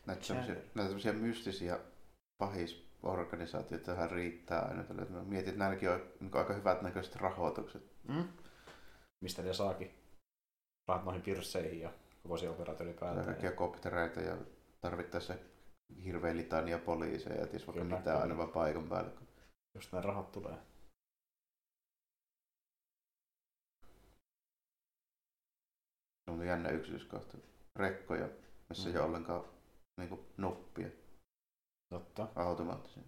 Näitä 0.06 0.28
tämmöisiä, 0.28 0.54
näitä 0.56 0.72
tämmöisiä 0.76 1.14
mystisiä 1.14 1.80
pahisorganisaatioita 2.38 3.86
tähän 3.86 4.12
riittää 4.12 4.62
aina. 4.62 4.84
Tällä. 4.84 5.06
Mä 5.06 5.24
mietin, 5.24 5.50
että 5.50 5.60
näilläkin 5.60 5.90
on 5.90 6.04
niin 6.20 6.38
aika 6.38 6.54
hyvät 6.54 6.82
näköiset 6.82 7.16
rahoitukset. 7.16 7.84
Mm. 8.08 8.28
Mistä 9.24 9.42
ne 9.42 9.54
saakin? 9.54 9.92
rahat 10.88 11.06
noihin 11.06 11.22
pirsseihin 11.22 11.80
ja 11.80 11.94
voisi 12.28 12.48
operaatio 12.48 12.86
ylipäätään. 12.86 13.26
Kaikkia 13.26 13.52
koptereita 13.52 14.22
ja 14.22 14.38
tarvittaessa 14.82 15.36
hirveä 16.04 16.36
litania 16.36 16.80
poliiseja 16.80 17.40
ja 17.42 17.48
ties 17.48 17.68
vaikka 17.68 17.84
Kyllä, 17.84 17.98
mitä 17.98 18.10
kyllä. 18.10 18.22
aina 18.22 18.38
vaan 18.38 18.50
paikan 18.52 18.90
päälle. 18.90 19.12
Just 19.76 19.92
nämä 19.92 20.02
rahat 20.02 20.32
tulee. 20.32 20.58
Se 26.26 26.32
on 26.32 26.48
jännä 26.48 26.70
yksityiskohta. 26.70 27.38
Rekkoja, 27.76 28.30
missä 28.70 28.90
ei 28.90 28.94
Mm. 28.96 29.00
ole 29.00 29.08
ollenkaan 29.08 29.44
niin 29.98 30.10
kuin, 30.10 30.26
nuppia 30.38 30.90
Totta. 31.90 32.28
automaattisia. 32.36 33.04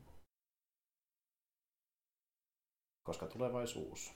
Koska 3.03 3.27
tulevaisuus. 3.27 4.13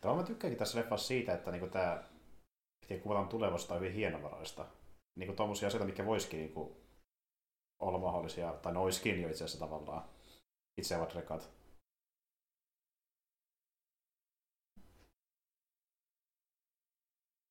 Tämä 0.00 0.14
mä 0.14 0.22
tykkäänkin 0.22 0.58
tässä 0.58 0.78
leffassa 0.78 1.06
siitä, 1.06 1.34
että 1.34 1.50
niinku 1.50 1.68
tämä 1.68 2.04
kuvataan 3.02 3.28
tulevaisuutta 3.28 3.74
on 3.74 3.80
hyvin 3.80 3.94
hienovaraista. 3.94 4.66
Niinku 5.18 5.34
tommosia 5.34 5.68
asioita, 5.68 5.86
mikä 5.86 6.06
voisikin 6.06 6.38
niinku 6.38 6.76
olla 7.80 7.98
mahdollisia, 7.98 8.52
tai 8.52 8.72
ne 8.72 8.78
olisikin 8.78 9.22
jo 9.22 9.28
itse 9.28 9.44
asiassa 9.44 9.66
tavallaan 9.66 10.08
itseävät 10.80 11.14
rekat. 11.14 11.50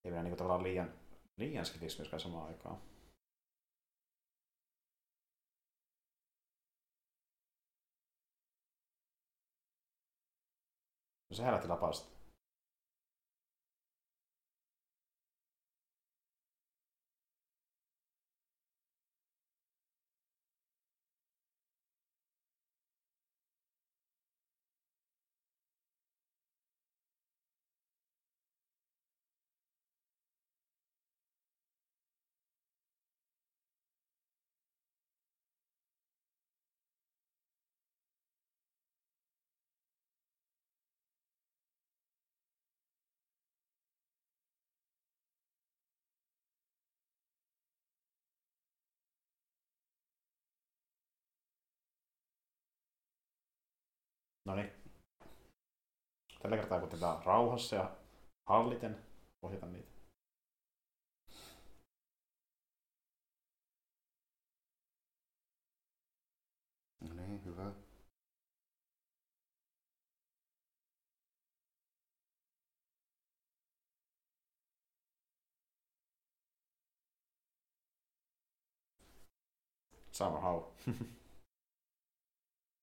Ei 0.03 0.11
mennä 0.11 0.23
niinku 0.23 0.37
tavallaan 0.37 0.63
liian, 0.63 0.93
liian 1.37 1.65
skitiksi 1.65 1.97
myöskään 1.97 2.19
samaan 2.19 2.47
aikaan. 2.47 2.81
No 11.29 11.35
se 11.35 11.43
herätti 11.43 11.67
lapasta. 11.67 12.18
No 54.49 54.55
niin. 54.55 54.71
Tällä 56.41 56.57
kertaa 56.57 56.79
koitetaan 56.79 57.25
rauhassa 57.25 57.75
ja 57.75 57.95
halliten 58.45 58.97
ohjata 59.41 59.65
niitä. 59.65 59.89
No 67.01 67.13
niin, 67.15 67.45
hyvä. 67.45 67.71
Somehow. 80.11 80.63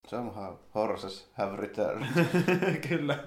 Somehow 0.07 0.55
horses 0.74 1.28
have 1.39 1.57
returned. 1.57 2.07
Kyllä. 2.89 3.19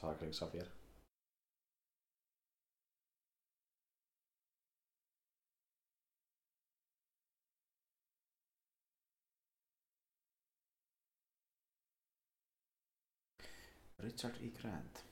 Saakeli 0.00 0.32
Xavier. 0.32 0.66
Richard 13.98 14.36
E. 14.40 14.50
Grant. 14.50 15.04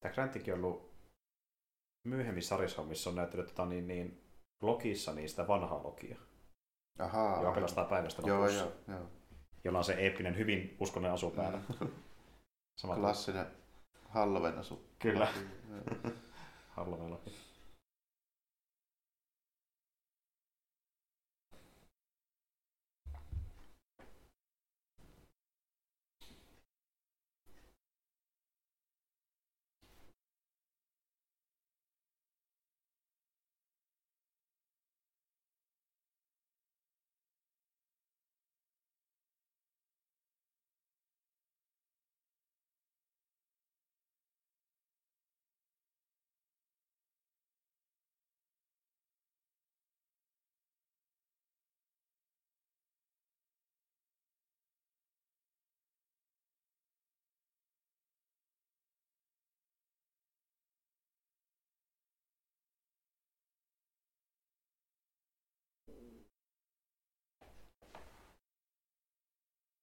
Tämä 0.00 0.14
Grantikin 0.14 0.54
on 0.54 0.64
ollut 0.64 0.94
myöhemmin 2.04 2.42
sarjassa, 2.42 2.82
missä 2.82 3.10
on 3.10 3.16
näyttänyt 3.16 3.46
tota, 3.46 3.66
niin, 3.66 3.86
niin, 3.86 4.27
Lokissa 4.60 5.12
niin 5.12 5.28
sitä 5.28 5.48
vanhaa 5.48 5.82
Lokia, 5.82 6.18
Ahaa. 6.98 7.38
joka 7.38 7.52
pelastaa 7.52 7.84
päivästä 7.84 8.22
Joo, 8.26 8.48
joo, 8.48 8.72
joo. 8.88 9.00
jolla 9.64 9.78
on 9.78 9.84
se 9.84 9.92
eeppinen, 9.94 10.36
hyvin 10.36 10.76
uskollinen 10.80 11.14
asu 11.14 11.30
päällä. 11.30 11.58
Mm. 11.80 11.88
Klassinen 12.94 13.46
Halloween 14.08 14.58
asu. 14.58 14.88
Kyllä. 14.98 15.28
Halloween 16.76 17.10
Loki. 17.10 17.47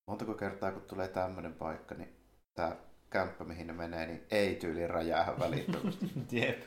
Montako 0.07 0.33
kertaa 0.33 0.71
kun 0.71 0.81
tulee 0.81 1.07
tämmöinen 1.07 1.53
paikka, 1.53 1.95
niin 1.95 2.15
tämä 2.55 2.75
kämppä, 3.09 3.43
mihin 3.43 3.67
ne 3.67 3.73
menee, 3.73 4.05
niin 4.07 4.27
ei 4.31 4.55
tyyli 4.55 4.87
räjäähän 4.87 5.39
välittömästi. 5.39 6.05
Jep. 6.31 6.63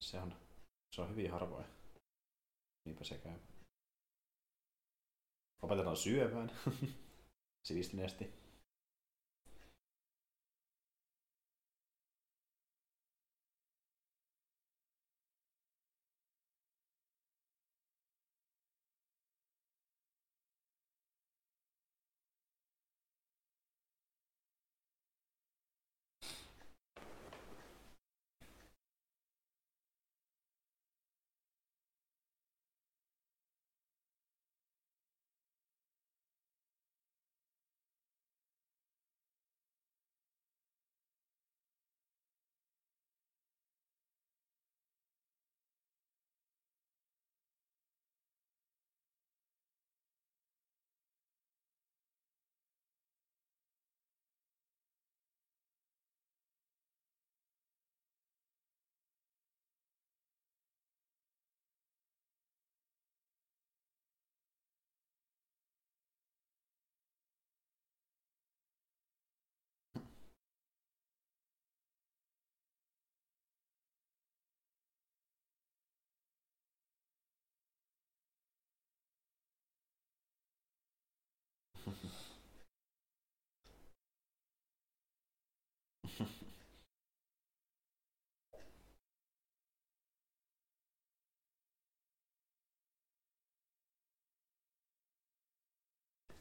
Se 0.00 0.18
on, 0.20 0.34
se 0.94 1.02
on 1.02 1.10
hyvin 1.10 1.30
harvoin. 1.30 1.66
Niinpä 2.84 3.04
se 3.04 3.18
käy. 3.18 3.38
Opetetaan 5.62 5.96
syömään. 5.96 6.50
Sivistyneesti. 7.66 8.42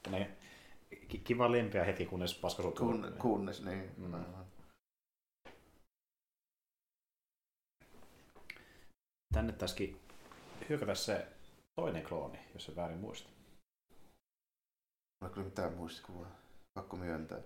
Ne 0.09 0.37
ki- 0.89 1.00
kiva 1.17 1.51
lempeä 1.51 1.83
hetki, 1.83 2.05
kunnes 2.05 2.33
paska 2.39 2.63
sut 2.63 2.79
Kun, 2.79 3.15
kunnes, 3.19 3.65
niin. 3.65 3.91
Mm. 3.97 4.25
Tänne 9.33 9.53
taisikin 9.53 9.99
hyökätä 10.69 10.95
se 10.95 11.27
toinen 11.75 12.03
klooni, 12.03 12.39
jos 12.53 12.65
se 12.65 12.75
väärin 12.75 12.99
muista. 12.99 13.29
Mulla 15.21 15.29
ei 15.29 15.33
kyllä 15.33 15.47
mitään 15.47 15.73
muistikuvaa. 15.73 16.31
Pakko 16.73 16.97
myöntää. 16.97 17.39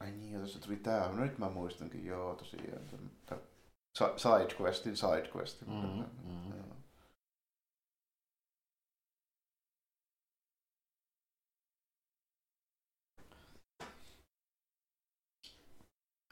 Ai 0.00 0.10
niin, 0.10 0.38
tuossa 0.38 0.60
tuli 0.60 0.76
tää. 0.76 1.08
No 1.08 1.14
nyt 1.24 1.38
mä 1.38 1.50
muistankin, 1.50 2.06
joo 2.06 2.34
tosiaan. 2.34 2.86
Tämä 3.26 3.40
Sidequestin 4.16 4.96
Sidequestin. 4.96 5.68
Mm, 5.68 6.04
mm. 6.24 6.50
Joo. 6.56 6.76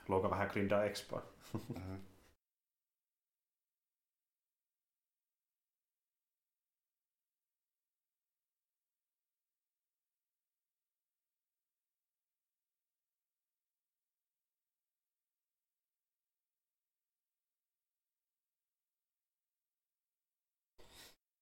Luoka 0.09 0.31
vähän 0.31 0.49
grindaa 0.49 0.85
expoa. 0.85 1.23
Mhm. 1.53 1.95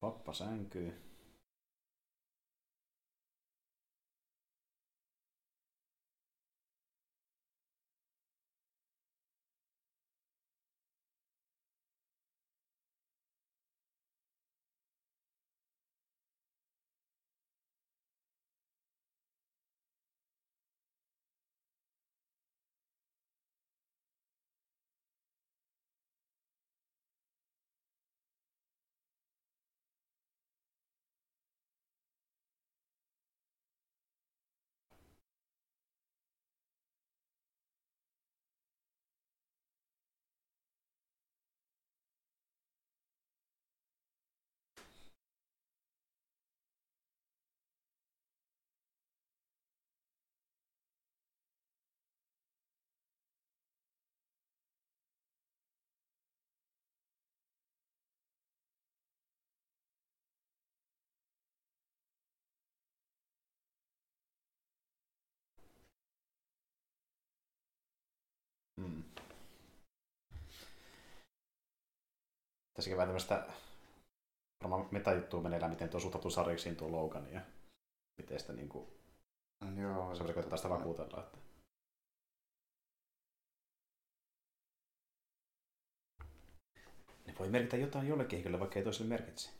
Pappa 0.06 0.32
Mm. 68.76 69.02
Tässäkin 72.74 72.96
vähän 72.96 73.08
tämmöistä 73.08 73.46
varmaan 74.62 74.88
metajuttua 74.90 75.42
meneillään, 75.42 75.72
miten 75.72 75.88
tuo 75.88 76.00
suhtautuu 76.00 76.30
Sariksiin 76.30 76.76
tuo 76.76 76.92
Logan 76.92 77.32
ja 77.32 77.40
miten 78.18 78.40
sitä 78.40 78.52
niinku... 78.52 78.88
Mm, 79.60 79.78
joo. 79.82 80.14
Semmoisen 80.14 80.34
koitetaan 80.34 80.58
sitä 80.58 80.70
vakuutella, 80.70 81.20
että... 81.20 81.38
Ne 87.26 87.34
voi 87.38 87.48
merkitä 87.48 87.76
jotain 87.76 88.08
jollekin 88.08 88.36
henkilölle, 88.36 88.60
vaikka 88.60 88.78
ei 88.78 88.84
toiselle 88.84 89.08
merkitse. 89.08 89.50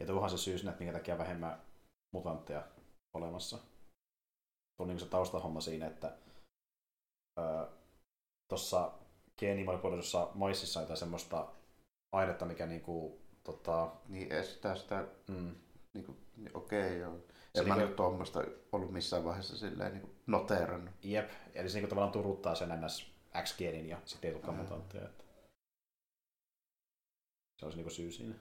Ja 0.00 0.06
tuohan 0.06 0.30
se 0.30 0.38
syy 0.38 0.58
sinne, 0.58 0.70
että 0.70 0.84
minkä 0.84 0.98
takia 0.98 1.18
vähemmän 1.18 1.62
mutantteja 2.14 2.62
olemassa. 3.14 3.58
On 4.78 4.88
niin 4.88 5.00
se 5.00 5.06
taustahomma 5.06 5.60
siinä, 5.60 5.86
että 5.86 6.16
öö, 7.38 7.66
tuossa 8.48 8.92
geenimanipuloidussa 9.38 10.30
maississa 10.34 10.80
on 10.80 10.84
jotain 10.84 10.98
semmoista 10.98 11.52
ainetta, 12.12 12.44
mikä 12.44 12.66
niinku, 12.66 13.20
tota, 13.44 13.92
Niin 14.08 14.32
estää 14.32 14.76
sitä, 14.76 15.06
mm, 15.28 15.54
niin 15.94 16.04
kuin, 16.06 16.18
niin 16.36 16.56
okei 16.56 16.98
joo. 16.98 17.18
Se 17.54 17.60
En 17.60 17.68
mä 17.68 17.74
niinku- 17.74 17.88
nyt 17.88 17.96
tuommoista 17.96 18.44
ollut 18.72 18.92
missään 18.92 19.24
vaiheessa 19.24 19.56
silleen 19.58 19.92
niin 19.92 20.00
kuin 20.02 20.16
noteerannut. 20.26 20.94
jep, 21.02 21.30
eli 21.54 21.68
se 21.68 21.74
niinku 21.74 21.88
tavallaan 21.88 22.12
turuttaa 22.12 22.54
sen 22.54 22.68
ns. 22.84 23.16
X-geenin 23.42 23.88
ja 23.88 24.00
sitten 24.04 24.28
ei 24.28 24.34
tulekaan 24.34 24.58
mutantteja. 24.58 25.04
Että... 25.04 25.24
Se 27.58 27.64
olisi 27.66 27.78
niinku 27.78 27.90
syy 27.90 28.12
siinä. 28.12 28.34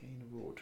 Kane 0.00 0.24
Wood. 0.32 0.58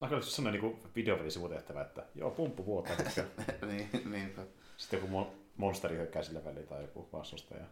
Aika 0.00 0.14
olisi 0.14 0.30
semmoinen 0.30 0.62
niin 0.62 0.82
videopelisivuutehtävä, 0.94 1.82
että 1.82 2.06
joo, 2.14 2.30
pumppu 2.30 2.66
vuotaa. 2.66 2.96
niin, 3.70 3.90
niinpä. 4.10 4.46
Sitten 4.76 5.00
joku 5.00 5.12
mon- 5.12 5.34
monsteri 5.56 5.96
hyökkää 5.96 6.22
sille 6.22 6.44
väliin 6.44 6.66
tai 6.66 6.82
joku 6.82 7.08
vastustaja. 7.12 7.64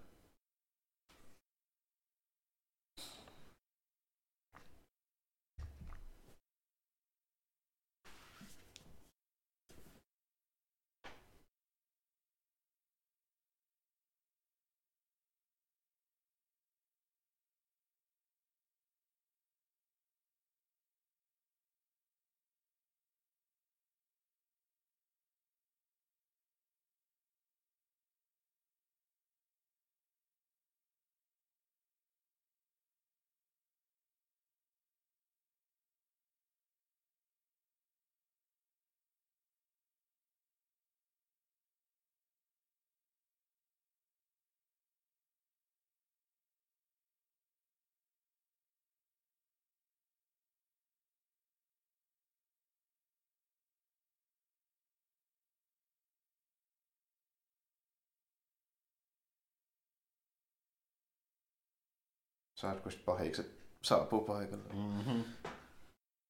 Sit 62.89 63.05
pahikset 63.05 63.51
saapuu 63.83 64.21
paikalle? 64.21 64.69
Mm-hmm. 64.73 65.25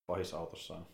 Pahissa 0.07 0.39
autossaan. 0.39 0.87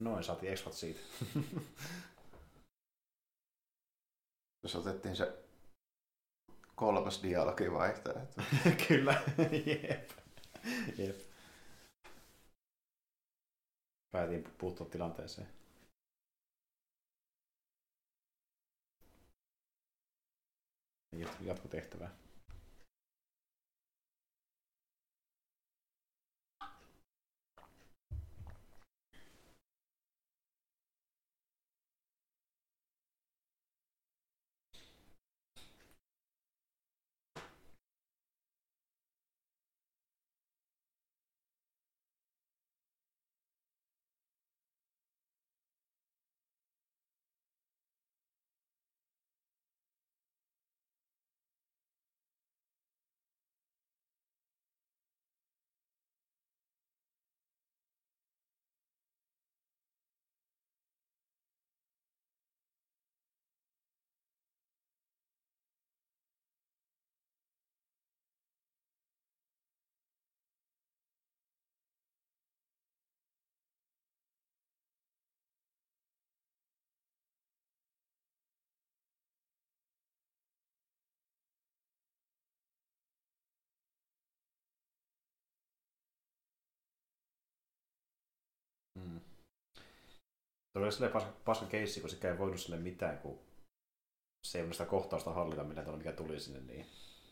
Noin, 0.00 0.24
saatiin 0.24 0.52
ekspat 0.52 0.72
siitä. 0.72 1.00
Jos 4.62 4.76
otettiin 4.76 5.16
se 5.16 5.44
kolmas 6.74 7.22
dialogi 7.22 7.72
vaihtoehto. 7.72 8.42
Kyllä, 8.88 9.22
jep. 9.66 10.10
jep. 10.98 11.20
Päätin 14.10 14.44
puuttua 14.58 14.86
tilanteeseen. 14.86 15.48
Jatkotehtävää. 21.40 22.19
Tuo 90.72 90.82
oli 90.82 90.92
silleen 90.92 91.12
paska, 91.12 91.32
paska 91.44 91.66
keissi, 91.66 92.00
kun 92.00 92.10
se 92.10 92.28
ei 92.30 92.38
voinut 92.38 92.60
sille 92.60 92.76
mitään, 92.76 93.18
kun 93.18 93.38
se 94.46 94.58
ei 94.58 94.62
voinut 94.62 94.76
sitä 94.76 94.90
kohtausta 94.90 95.32
hallita, 95.32 95.64
millä 95.64 95.80
tavalla 95.82 95.98
mikä 95.98 96.12
tuli 96.12 96.40
sinne. 96.40 96.60
Niin 96.60 96.86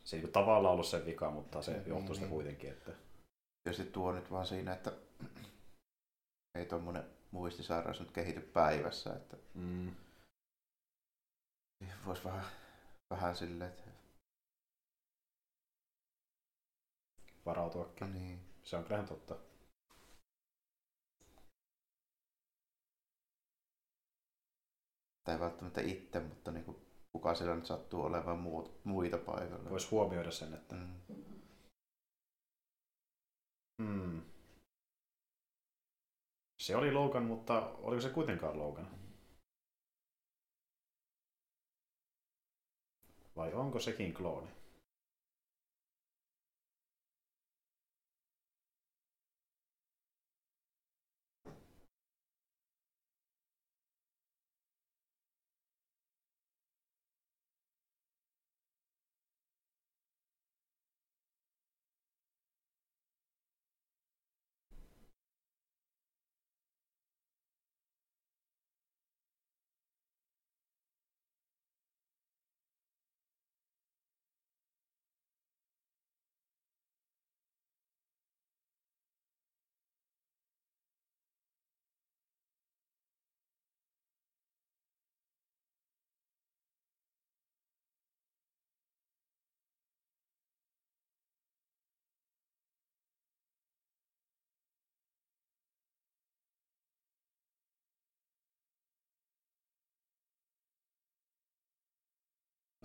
se 0.05 0.17
ei 0.17 0.23
niin 0.23 0.33
tavallaan 0.33 0.73
ollut 0.73 0.87
se 0.87 1.07
vika, 1.07 1.31
mutta 1.31 1.63
se 1.63 1.83
johtuu 1.87 2.15
sitä 2.15 2.27
Niin. 2.27 2.35
kuitenkin. 2.35 2.71
Että... 2.71 2.93
Tietysti 3.65 3.93
tuo 3.93 4.13
nyt 4.13 4.31
vaan 4.31 4.47
siinä, 4.47 4.73
että 4.73 4.93
ei 6.55 6.67
tuommoinen 6.67 7.05
muistisairaus 7.31 8.01
nyt 8.01 8.11
kehity 8.11 8.41
päivässä, 8.41 9.17
että 9.17 9.37
Mm. 9.55 9.95
voisi 12.07 12.25
vähän, 12.25 12.45
vähän 13.11 13.37
silleen, 13.37 13.71
että 13.71 13.85
Varautuakin. 17.47 18.13
niin. 18.13 18.41
Se 18.65 18.77
on 18.77 18.85
kyllähän 18.85 19.09
totta. 19.09 19.37
Tai 25.29 25.35
ei 25.35 25.41
välttämättä 25.41 25.81
itse, 25.81 26.21
mutta 26.21 26.51
niin 26.51 26.65
kuin, 26.65 26.77
kuka 27.13 27.35
siellä 27.35 27.55
nyt 27.57 27.67
sattuu 27.67 28.03
olemaan 28.03 28.39
muut, 28.39 28.81
muita 28.85 29.19
paikalla. 29.19 29.71
Voisi 29.71 29.91
huomioida 29.91 30.31
sen, 30.31 30.55
että 30.55 30.75
Mm. 30.75 31.03
mm. 33.79 34.23
se 36.63 36.77
oli 36.77 36.93
Logan, 36.93 37.25
mutta 37.25 37.69
oliko 37.69 38.01
se 38.01 38.11
kuitenkaan 38.11 38.59
Logan? 38.59 38.91
Vai 43.37 43.53
onko 43.53 43.81
sekin 43.81 44.15
klooni? 44.15 44.58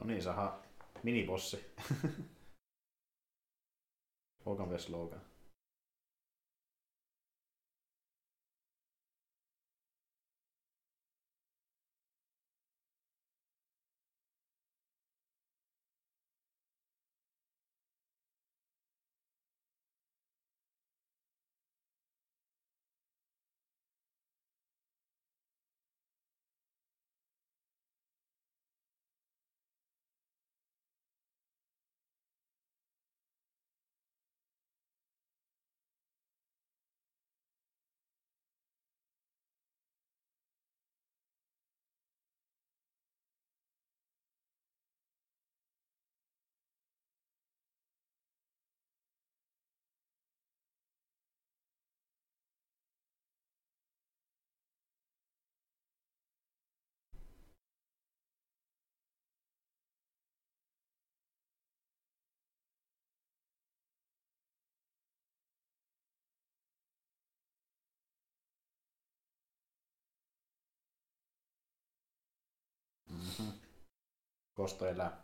No 0.04 0.08
niin, 0.08 0.24
saha 0.24 0.60
minibossi. 1.04 1.74
Logan 4.46 4.70
vs. 4.70 4.90
Logan. 4.90 5.22
Kosto 74.54 74.88
elää. 74.88 75.24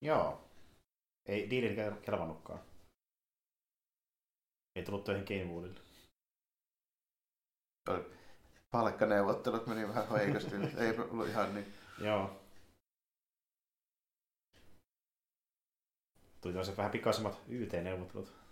Joo. 0.00 0.50
Ei 1.26 1.50
diilin 1.50 1.76
kelvannutkaan. 2.02 2.60
Ei 4.76 4.84
tullut 4.84 5.04
töihin 5.04 5.24
Gamewoodille. 5.28 5.80
Palkkaneuvottelut 8.70 9.66
meni 9.66 9.88
vähän 9.88 10.08
heikosti, 10.08 10.56
ei 10.84 10.98
ollut 10.98 11.28
ihan 11.28 11.54
niin. 11.54 11.74
Joo. 12.00 12.40
Tuli 16.40 16.52
tällaiset 16.52 16.76
vähän 16.76 16.92
pikaisemmat 16.92 17.42
YT-neuvottelut. 17.48 18.45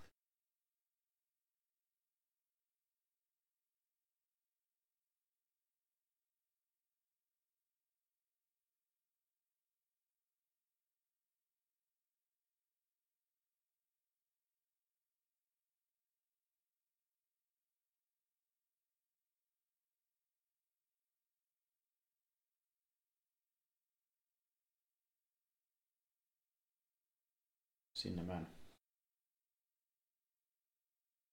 Sinne 28.05 28.23
mä 28.23 28.39
en. 28.39 28.47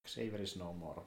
Xavier 0.08 0.42
is 0.42 0.56
no 0.56 0.72
more. 0.72 1.02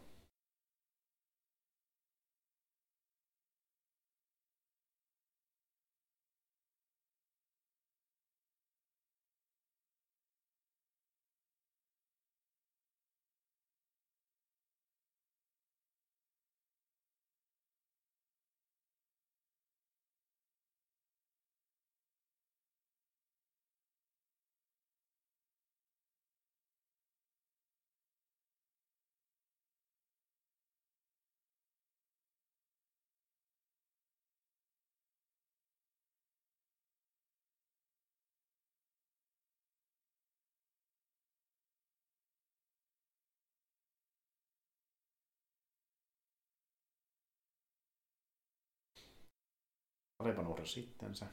Taliban 50.25 50.47
uhras 50.47 50.73
sittensä. 50.73 51.25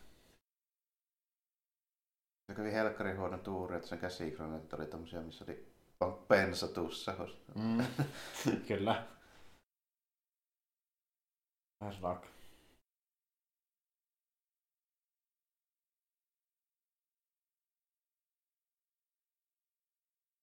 Se 2.46 2.54
kävi 2.56 2.72
helkkarin 2.72 3.18
huono 3.18 3.38
tuuri, 3.38 3.76
että 3.76 3.88
sen 3.88 3.98
käsikroneet 3.98 4.72
oli 4.72 4.86
tommosia, 4.86 5.20
missä 5.20 5.44
oli 5.44 5.66
pensa 6.28 6.68
tussahossa. 6.68 7.52
Mm. 7.54 7.84
Kyllä. 8.68 9.06
Rock. 12.02 12.24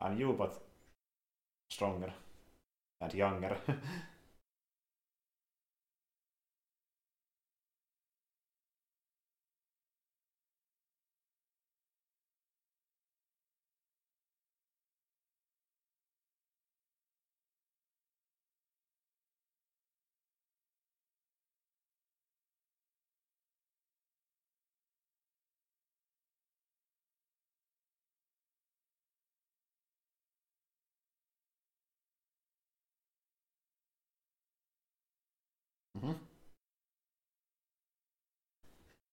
I'm 0.04 0.22
you 0.22 0.34
but 0.34 0.64
stronger 1.74 2.12
and 3.02 3.14
younger. 3.14 3.56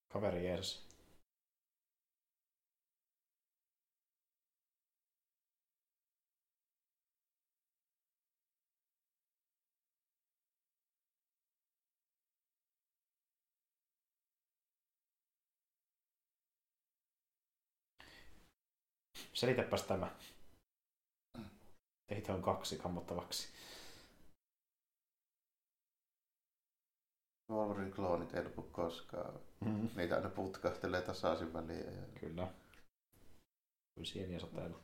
Kaveri 0.09 0.45
jees. 0.45 0.87
Selitäpäs 19.37 19.83
tämä. 19.83 20.15
Teitä 22.07 22.33
on 22.33 22.41
kaksi 22.41 22.77
kammottavaksi. 22.77 23.47
Wolverine 27.49 27.91
kloonit 27.91 28.33
ei 28.33 28.43
lopu 28.43 28.61
koskaan. 28.61 29.39
Mm. 29.65 29.89
Niitä 29.95 30.15
aina 30.15 30.29
putkahtelee 30.29 31.01
tasaisin 31.01 31.53
väliin. 31.53 31.85
Ja... 31.85 32.19
Kyllä. 32.19 32.47
Kyllä 33.95 34.07
sieniä 34.07 34.39
sateella. 34.39 34.79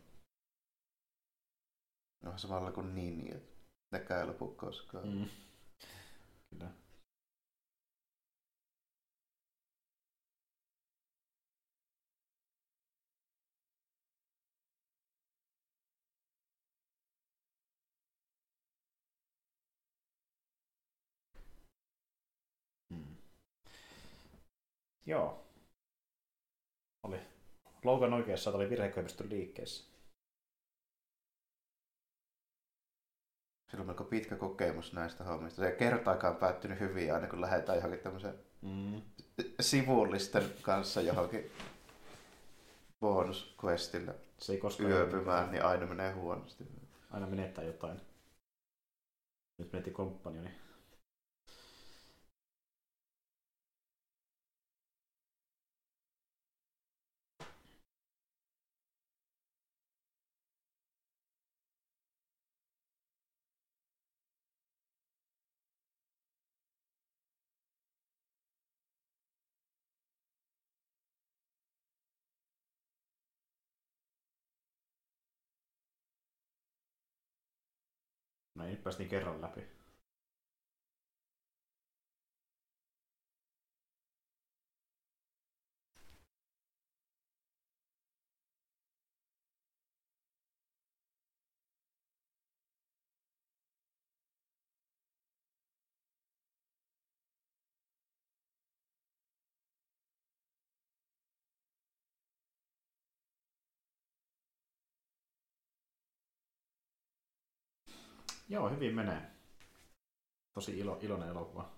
Vähän 2.23 2.39
samalla 2.39 2.71
kuin 2.71 2.95
Nini, 2.95 3.31
että 3.31 3.53
nekään 3.91 4.21
ei 4.21 4.27
lopu 4.27 4.47
koskaan. 4.47 5.07
Mm. 5.07 5.29
Kyllä. 6.49 6.71
Joo. 25.05 25.47
Oli 27.03 27.19
Logan 27.83 28.13
oikeassa, 28.13 28.51
oli 28.51 28.69
virhekoimiston 28.69 29.29
liikkeessä. 29.29 29.93
Sillä 33.71 33.81
on 33.81 33.87
melko 33.87 34.03
pitkä 34.03 34.35
kokemus 34.35 34.93
näistä 34.93 35.23
hommista. 35.23 35.61
Se 35.61 35.67
ei 35.67 35.77
kertaakaan 35.77 36.35
päättynyt 36.35 36.79
hyvin 36.79 37.13
aina 37.13 37.27
kun 37.27 37.41
lähdetään 37.41 37.77
johonkin 37.77 37.99
tämmöisen 37.99 38.39
Mm. 38.61 39.01
sivullisten 39.59 40.43
kanssa 40.61 41.01
johonkin 41.01 41.51
bonusquestille 42.99 44.15
Se 44.37 44.53
ei 44.53 44.59
koskaan 44.59 44.91
yöpymään, 44.91 45.51
niin 45.51 45.65
aina 45.65 45.85
menee 45.85 46.11
huonosti. 46.11 46.63
aina 47.11 47.27
menettää 47.27 47.63
jotain. 47.63 48.01
Nyt 49.57 49.71
menetti 49.73 49.91
komppanioni. 49.91 50.62
Ei 78.73 78.79
päästiin 78.83 79.09
kerran 79.09 79.41
läpi. 79.41 79.61
Joo, 108.49 108.69
hyvin 108.69 108.95
menee. 108.95 109.31
Tosi 110.53 110.79
ilo, 110.79 110.99
iloinen 111.01 111.29
elokuva 111.29 111.71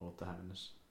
ollut 0.00 0.16
tähän 0.16 0.36
mennessä. 0.36 0.81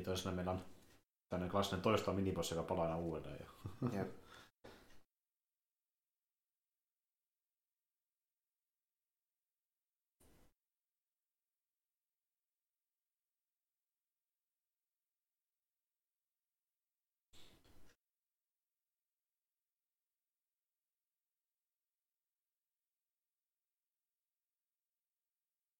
Eli 0.00 0.04
toisena 0.04 0.32
meillä 0.32 0.50
on 0.50 0.60
tämmöinen 1.28 1.50
klassinen 1.50 1.82
toistava 1.82 2.16
minibossi, 2.16 2.54
joka 2.54 2.68
palaa 2.68 2.84
aina 2.84 2.96
uudelleen. 2.96 3.38
Ja... 3.40 3.88
Jep. 3.98 4.08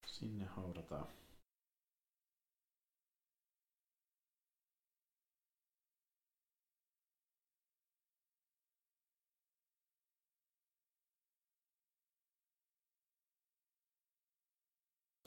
Sinne 0.07 0.45
haudataan. 0.45 1.07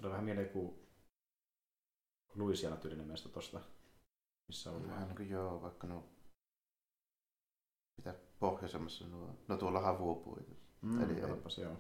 Tulee 0.04 0.12
vähän 0.12 0.26
mieleen 0.26 0.50
kuin 0.50 0.80
Louisiana 2.36 2.76
tyylinen 2.76 3.08
meistä 3.08 3.30
tosta, 3.30 3.62
missä 4.48 4.72
on 4.72 4.88
Vähän 4.88 5.08
niin 5.08 5.16
kuin 5.16 5.30
joo, 5.30 5.62
vaikka 5.62 5.88
no... 5.88 6.04
Mitä 7.98 8.16
pohjoisemmassa 8.40 9.08
nuo... 9.08 9.38
No 9.48 9.58
tuolla 9.58 9.80
havupuita. 9.80 10.52
Mm, 10.82 11.04
Eli 11.04 11.14
ei. 11.14 11.64
joo. 11.64 11.78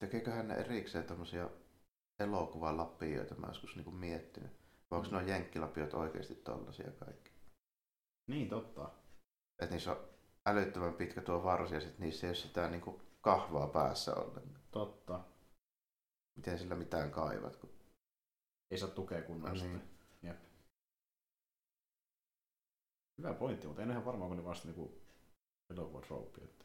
Tekeeköhän 0.00 0.48
ne 0.48 0.54
erikseen 0.54 1.04
tommosia 1.04 1.50
elokuvalapioita, 2.20 3.34
mä 3.34 3.46
joskus 3.46 3.76
niinku 3.76 3.90
miettinyt. 3.90 4.50
Vai 4.90 4.98
onko 4.98 5.10
nuo 5.10 5.20
jenkkilapiot 5.20 5.94
oikeasti 5.94 6.34
tollasia 6.34 6.90
kaikki? 6.90 7.30
Niin, 8.30 8.48
totta. 8.48 8.90
Että 9.62 9.74
niissä 9.74 9.92
on 9.92 10.08
älyttömän 10.46 10.94
pitkä 10.94 11.20
tuo 11.20 11.44
varsi 11.44 11.74
ja 11.74 11.80
sit 11.80 11.98
niissä 11.98 12.26
ei 12.26 12.28
ole 12.28 12.34
sitä 12.36 12.68
niinku 12.68 13.02
kahvaa 13.20 13.68
päässä 13.68 14.14
ollenkaan. 14.14 14.64
Totta. 14.70 15.20
Miten 16.36 16.58
sillä 16.58 16.74
mitään 16.74 17.10
kaivat? 17.10 17.56
Kun... 17.56 17.70
Ei 18.70 18.78
saa 18.78 18.88
tukea 18.88 19.22
kunnolla 19.22 19.52
Niin. 19.52 19.62
sitten. 19.62 19.90
Jep. 20.22 20.38
Hyvä 23.18 23.34
pointti, 23.34 23.66
mutta 23.66 23.82
en 23.82 23.90
ihan 23.90 24.04
varmaan, 24.04 24.28
kun 24.28 24.36
ne 24.36 24.44
vasta 24.44 24.68
niinku 24.68 25.02
trooppi. 26.06 26.44
Että... 26.44 26.64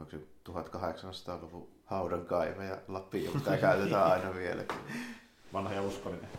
Onko 0.00 0.10
se 0.10 0.16
1800-luvun 0.48 1.68
haudan 1.84 2.26
kaiva 2.26 2.64
ja 2.64 2.82
lapio, 2.88 3.32
mitä 3.34 3.56
käytetään 3.56 4.10
aina 4.12 4.34
vielä. 4.34 4.64
Vanha 5.52 5.74
ja 5.74 5.82
uskollinen. 5.82 6.30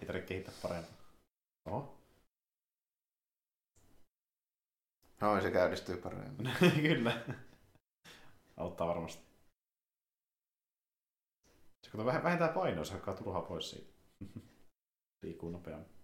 Ei 0.00 0.06
tarvitse 0.06 0.28
kehittää 0.28 0.54
parempaa. 0.62 0.94
Oho. 1.66 1.98
Noin 5.20 5.42
se 5.42 5.50
käynnistyy 5.50 5.96
paremmin. 5.96 6.50
Kyllä. 6.88 7.24
Auttaa 8.56 8.86
varmasti. 8.88 9.22
Se 11.84 11.90
kato, 11.90 12.04
väh- 12.04 12.22
vähentää 12.24 12.48
painoa, 12.52 12.84
se 12.84 12.92
hakkaa 12.92 13.14
turhaa 13.16 13.42
pois 13.42 13.70
siitä. 13.70 13.92
Liikkuu 15.22 15.50
nopeammin. 15.50 15.99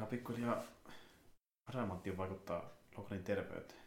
Alkaa 0.00 0.10
pikkuhiljaa 0.10 0.62
adamantti 1.66 2.16
vaikuttaa 2.16 2.70
lokalin 2.96 3.24
terveyteen. 3.24 3.82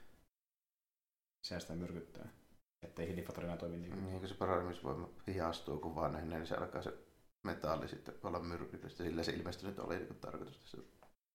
Sehän 1.41 1.61
sitä 1.61 1.73
myrkyttää. 1.73 2.29
Ettei 2.81 3.07
hiilifatori 3.07 3.45
enää 3.45 3.57
toimi 3.57 3.77
niin. 3.77 4.05
Niin 4.05 4.19
kuin 4.19 4.29
se 4.29 4.35
paranemisvoima 4.35 5.09
hihastuu, 5.27 5.79
kun 5.79 5.95
vanhenee, 5.95 6.39
niin 6.39 6.47
se 6.47 6.55
alkaa 6.55 6.81
se 6.81 6.93
metalli 7.43 7.87
sitten 7.87 8.15
olla 8.23 8.39
myrkyllistä. 8.39 9.03
Sillä 9.03 9.23
se 9.23 9.31
ilmeisesti 9.31 9.67
nyt 9.67 9.79
oli 9.79 9.97
niin 9.97 10.15
tarkoitus 10.15 10.57
tässä. 10.57 10.77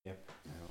Jep. 0.05 0.29
Joo. 0.59 0.71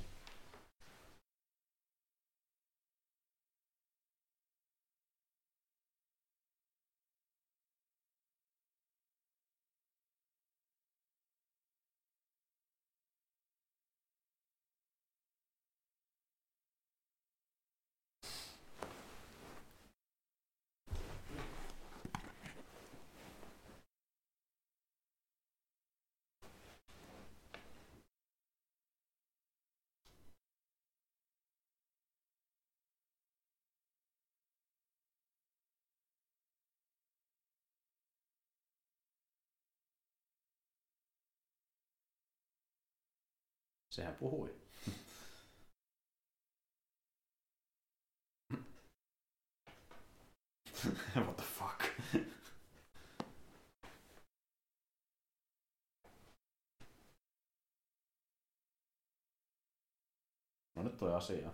Sehän 43.90 44.14
puhui. 44.14 44.54
What 51.16 51.36
the 51.36 51.44
fuck? 51.44 51.84
No 60.76 60.82
nyt 60.82 60.96
toi 60.96 61.14
asia. 61.14 61.50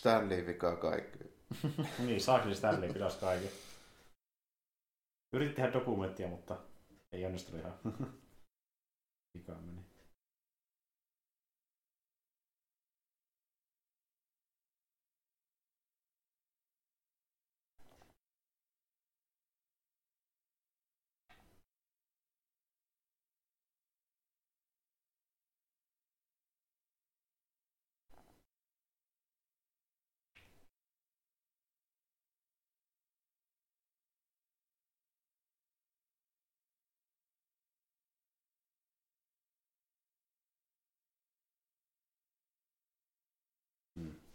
Stanley 0.00 0.46
vikaa 0.46 0.76
kaikki. 0.76 1.18
niin, 2.06 2.20
Saakeli 2.20 2.54
Stanley 2.54 2.92
pitäisi 2.92 3.18
kaiken. 3.18 3.50
Yritti 5.32 5.56
tehdä 5.56 5.72
dokumenttia, 5.72 6.28
mutta 6.28 6.56
ei 7.12 7.26
onnistunut 7.26 7.60
ihan. 7.60 7.78
Vikaan 9.38 9.64
meni. 9.64 9.89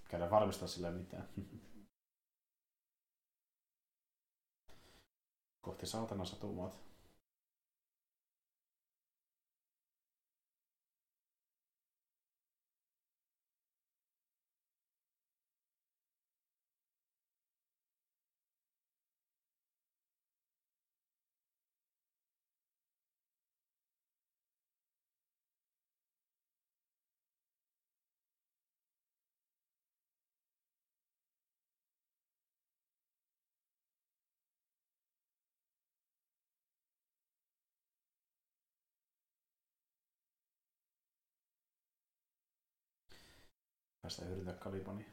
Käydä 0.09 0.31
varmistaa 0.31 0.67
sillä 0.67 0.91
mitään. 0.91 1.29
Kohti 5.61 5.87
saatana 5.87 6.25
satumaat. 6.25 6.94
Päästä 44.05 44.25
hyödyntää 44.25 44.53
Kalibania. 44.53 45.07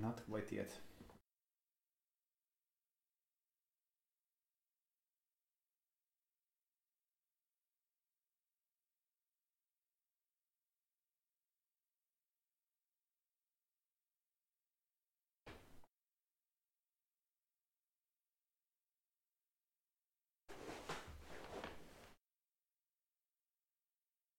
Nat 0.00 0.22
vai 0.30 0.42
tiet? 0.42 0.82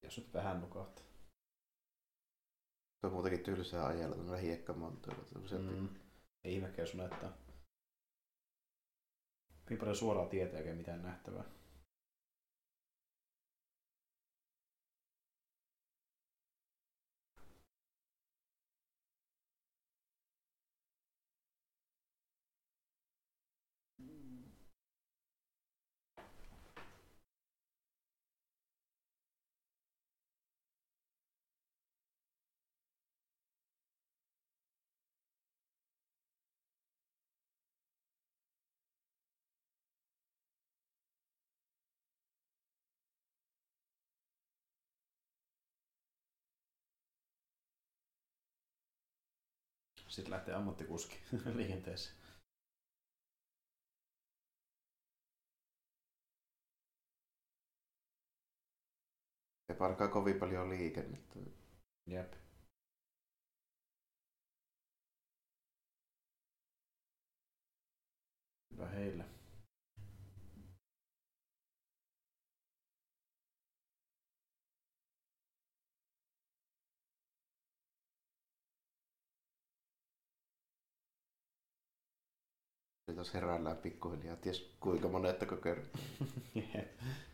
Jos 0.04 0.18
nyt 0.18 0.34
vähän 0.34 0.62
nukahtaa. 0.62 1.11
Se 3.02 3.08
on 3.08 3.14
muutenkin 3.14 3.44
tylsää 3.44 3.86
ajella 3.86 4.16
tämmöillä 4.16 4.38
hiekkamontuilla. 4.38 5.24
Mm. 5.60 5.90
Ei 6.44 6.54
ihmekään 6.56 6.88
jos 6.88 6.96
näyttää. 6.96 7.32
Niin 9.70 9.80
paljon 9.80 9.96
suoraa 9.96 10.26
tietä 10.26 10.58
eikä 10.58 10.76
mitään 10.76 11.02
nähtävää. 11.02 11.44
Sitten 50.12 50.32
lähtee 50.32 50.56
ammattikuski 50.56 51.20
liikenteeseen. 51.56 52.16
Ei 59.70 59.76
parkaa 59.78 60.08
kovin 60.08 60.40
paljon 60.40 60.70
liikennettä. 60.70 61.40
Jep. 62.08 62.34
Hyvä 68.72 68.88
heille. 68.88 69.31
Taas 83.22 83.34
heräillään 83.34 83.78
pikkuhiljaa, 83.78 84.36
ties 84.36 84.74
kuinka 84.80 85.08
monettako 85.08 85.56
kertaa. 85.56 86.02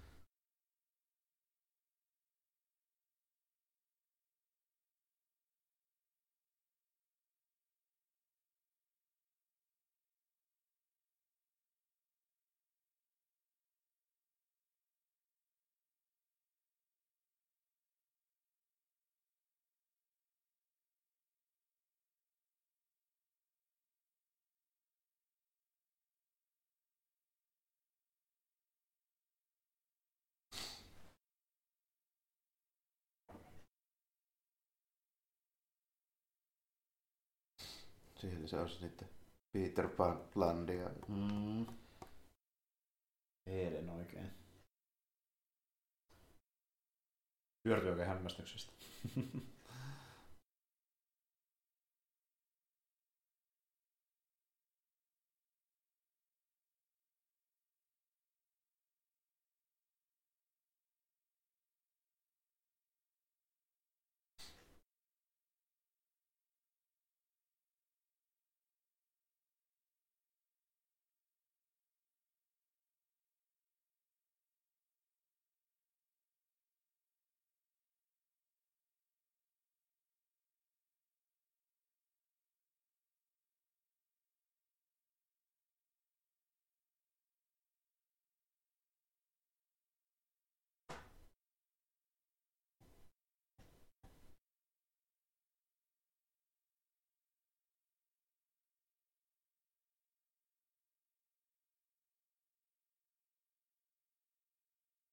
Siellä 38.17 38.47
se 38.47 38.57
on 38.59 38.69
sitten 38.69 39.09
Peter 39.51 39.87
Pan 39.87 40.21
Landia. 40.35 40.89
Mm. 41.07 41.65
Eilen 43.47 43.89
oikein. 43.89 44.31
Oikein 47.65 48.07
hämmästyksestä. 48.07 48.71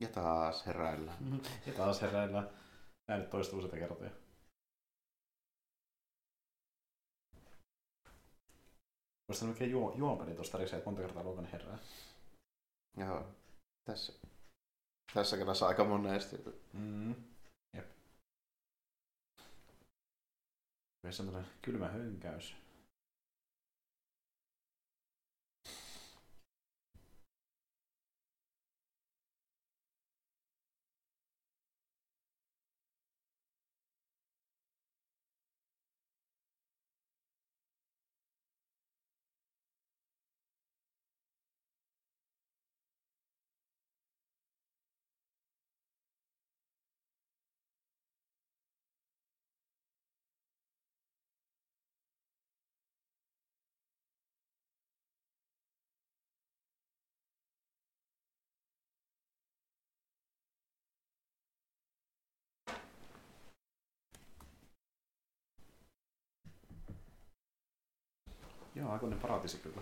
Ja 0.04 0.10
taas 0.10 0.66
heräillä. 0.66 1.12
Ja 1.66 1.72
taas 1.72 2.02
heräillä. 2.02 2.50
Näin 3.08 3.20
nyt 3.20 3.30
toistuu 3.30 3.58
useita 3.58 3.76
kertoja. 3.76 4.10
Sanoa 9.32 9.52
oikein 9.52 9.70
juo, 9.70 9.94
juonpeli 9.96 10.34
tuosta 10.34 10.58
risee, 10.58 10.78
että 10.78 10.90
monta 10.90 11.02
kertaa 11.02 11.24
Logan 11.24 11.46
herää. 11.46 11.78
Joo. 12.96 13.26
Tässä, 13.84 14.12
tässä 15.14 15.36
kerrassa 15.36 15.66
aika 15.66 15.84
monesti. 15.84 16.36
Mm. 16.72 17.14
Jep. 17.76 17.86
Myös 21.02 21.16
sellainen 21.16 21.50
kylmä 21.62 21.88
hönkäys. 21.88 22.63
Joo, 68.74 68.90
aikuinen 68.92 69.18
paratisi 69.18 69.58
kyllä. 69.58 69.76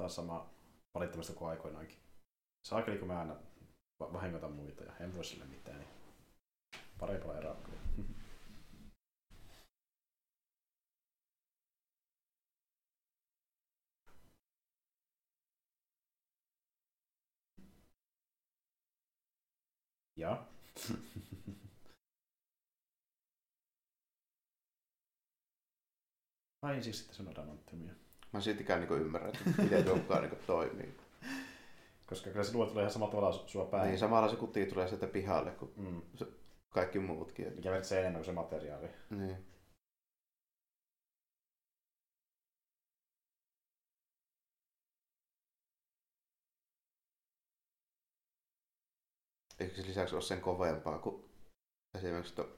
Taas 0.00 0.14
sama 0.14 0.50
valittamista 0.94 1.32
kuin 1.32 1.48
aikoinaankin. 1.50 1.98
Saakeli, 2.68 2.98
kun 2.98 3.08
mä 3.08 3.20
aina 3.20 3.36
vahingoitan 4.00 4.52
muita 4.52 4.84
ja 4.84 4.96
en 5.00 5.14
voi 5.14 5.24
sille 5.24 5.44
mitään, 5.44 5.78
niin 5.78 5.90
parempaa 6.98 7.36
eroa. 7.38 7.56
Ja. 20.16 20.46
Ai 26.62 26.82
siis 26.82 26.98
sitten 26.98 27.16
sun 27.16 27.28
adamantiumia. 27.28 28.09
Mä 28.32 28.40
siltikään 28.40 28.80
niin 28.80 29.00
ymmärrä, 29.00 29.28
että 29.28 29.62
miten 29.62 29.84
tuokkaan 29.84 30.22
niin 30.22 30.38
toimii. 30.46 30.96
Koska 32.06 32.30
kyllä 32.30 32.44
se 32.44 32.52
luo 32.54 32.66
tulee 32.66 32.82
ihan 32.82 32.92
samalla 32.92 33.14
tavalla 33.14 33.46
sua 33.46 33.64
päin. 33.64 33.86
Niin, 33.88 33.98
samalla 33.98 34.28
se 34.28 34.36
kuti 34.36 34.66
tulee 34.66 34.88
sieltä 34.88 35.06
pihalle 35.06 35.50
kuin 35.50 35.72
Mm. 35.76 36.02
se, 36.14 36.26
kaikki 36.70 36.98
muutkin. 36.98 37.52
Mikä 37.54 37.70
merkitsee 37.70 37.98
enemmän 38.00 38.18
kuin 38.20 38.26
se 38.26 38.32
materiaali. 38.32 38.88
Niin. 39.10 39.46
Eikö 49.60 49.74
se 49.76 49.86
lisäksi 49.86 50.14
ole 50.14 50.22
sen 50.22 50.40
kovempaa 50.40 50.98
kuin 50.98 51.24
esimerkiksi 51.94 52.34
tuo 52.34 52.48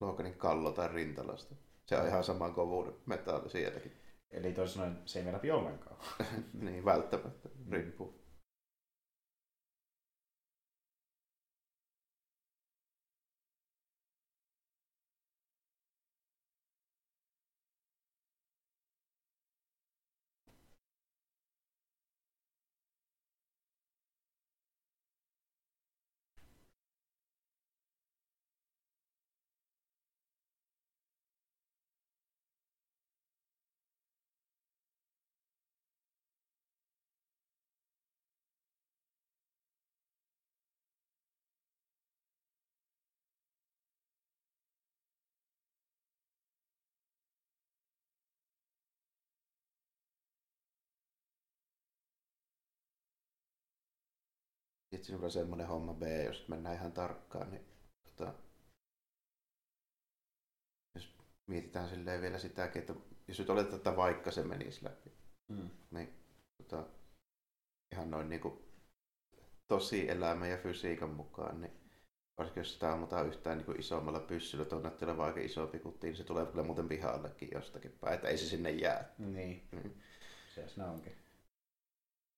Loganin 0.00 0.38
kallo 0.38 0.72
tai 0.72 0.88
rintalasta? 0.88 1.54
Se 1.86 1.96
on 1.96 2.06
ihan 2.08 2.24
saman 2.24 2.54
kovuuden 2.54 2.94
metalli 3.06 3.50
sielläkin. 3.50 3.99
Eli 4.32 4.52
toisin 4.52 4.74
sanoen 4.74 4.98
se 5.04 5.18
ei 5.18 5.24
mene 5.24 5.34
läpi 5.36 5.50
ollenkaan. 5.50 5.96
niin, 6.52 6.84
välttämättä. 6.84 7.48
Riippuu. 7.70 8.19
Sitten 55.00 55.06
sinulla 55.06 55.26
on 55.26 55.30
semmoinen 55.30 55.66
homma 55.66 55.94
B, 55.94 56.02
jos 56.26 56.48
mennään 56.48 56.76
ihan 56.76 56.92
tarkkaan, 56.92 57.50
niin 57.50 57.64
tota, 58.04 58.34
jos 60.94 61.14
mietitään 61.46 61.88
silleen 61.88 62.20
vielä 62.22 62.38
sitäkin, 62.38 62.80
että 62.80 62.94
jos 63.28 63.38
nyt 63.38 63.50
oletetaan, 63.50 63.76
että 63.76 63.96
vaikka 63.96 64.30
se 64.30 64.42
menisi 64.42 64.84
läpi, 64.84 65.10
Mm. 65.48 65.70
niin 65.90 66.14
tota, 66.62 66.84
ihan 67.92 68.10
noin 68.10 68.28
niin 68.28 68.40
kuin 68.40 68.58
tosi 69.68 70.10
elämän 70.10 70.50
ja 70.50 70.56
fysiikan 70.56 71.10
mukaan, 71.10 71.60
niin 71.60 71.72
varsinkin 72.38 72.60
jos 72.60 72.72
sitä 72.72 72.92
ammutaan 72.92 73.26
yhtään 73.28 73.58
niin 73.58 73.66
kuin 73.66 73.80
isommalla 73.80 74.20
pyssyllä, 74.20 74.64
tuon 74.64 74.82
näyttää 74.82 75.08
olevan 75.08 75.26
aika 75.26 75.40
iso 75.40 75.66
pikutti, 75.66 76.06
niin 76.06 76.16
se 76.16 76.24
tulee 76.24 76.46
kyllä 76.46 76.62
muuten 76.64 76.88
pihallekin 76.88 77.48
jostakin 77.54 77.92
päin, 78.00 78.14
että 78.14 78.28
ei 78.28 78.38
se 78.38 78.46
sinne 78.46 78.70
jää. 78.70 79.14
Niin, 79.18 79.68
Mm. 79.72 79.90
se 80.54 80.68
siinä 80.68 80.86
onkin. 80.90 81.16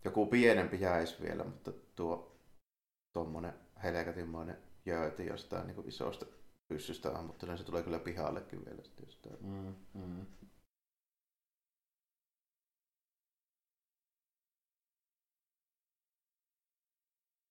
Joku 0.05 0.27
pienempi 0.27 0.81
jäisi 0.81 1.23
vielä, 1.23 1.45
mutta 1.45 1.73
tuo 1.97 2.32
tuommoinen 3.13 3.53
helkatimmainen 3.83 4.63
jööti 4.87 5.27
jostain 5.27 5.67
niin 5.67 5.89
isosta 5.89 6.27
pyssystä 6.69 7.19
ammuttelen, 7.19 7.59
se 7.59 7.65
tulee 7.65 7.83
kyllä 7.83 7.99
pihallekin 7.99 8.65
vielä 8.65 8.83
sitten 8.83 9.05
jostain. 9.07 9.37
Mm, 9.41 9.75
mm. 9.95 10.27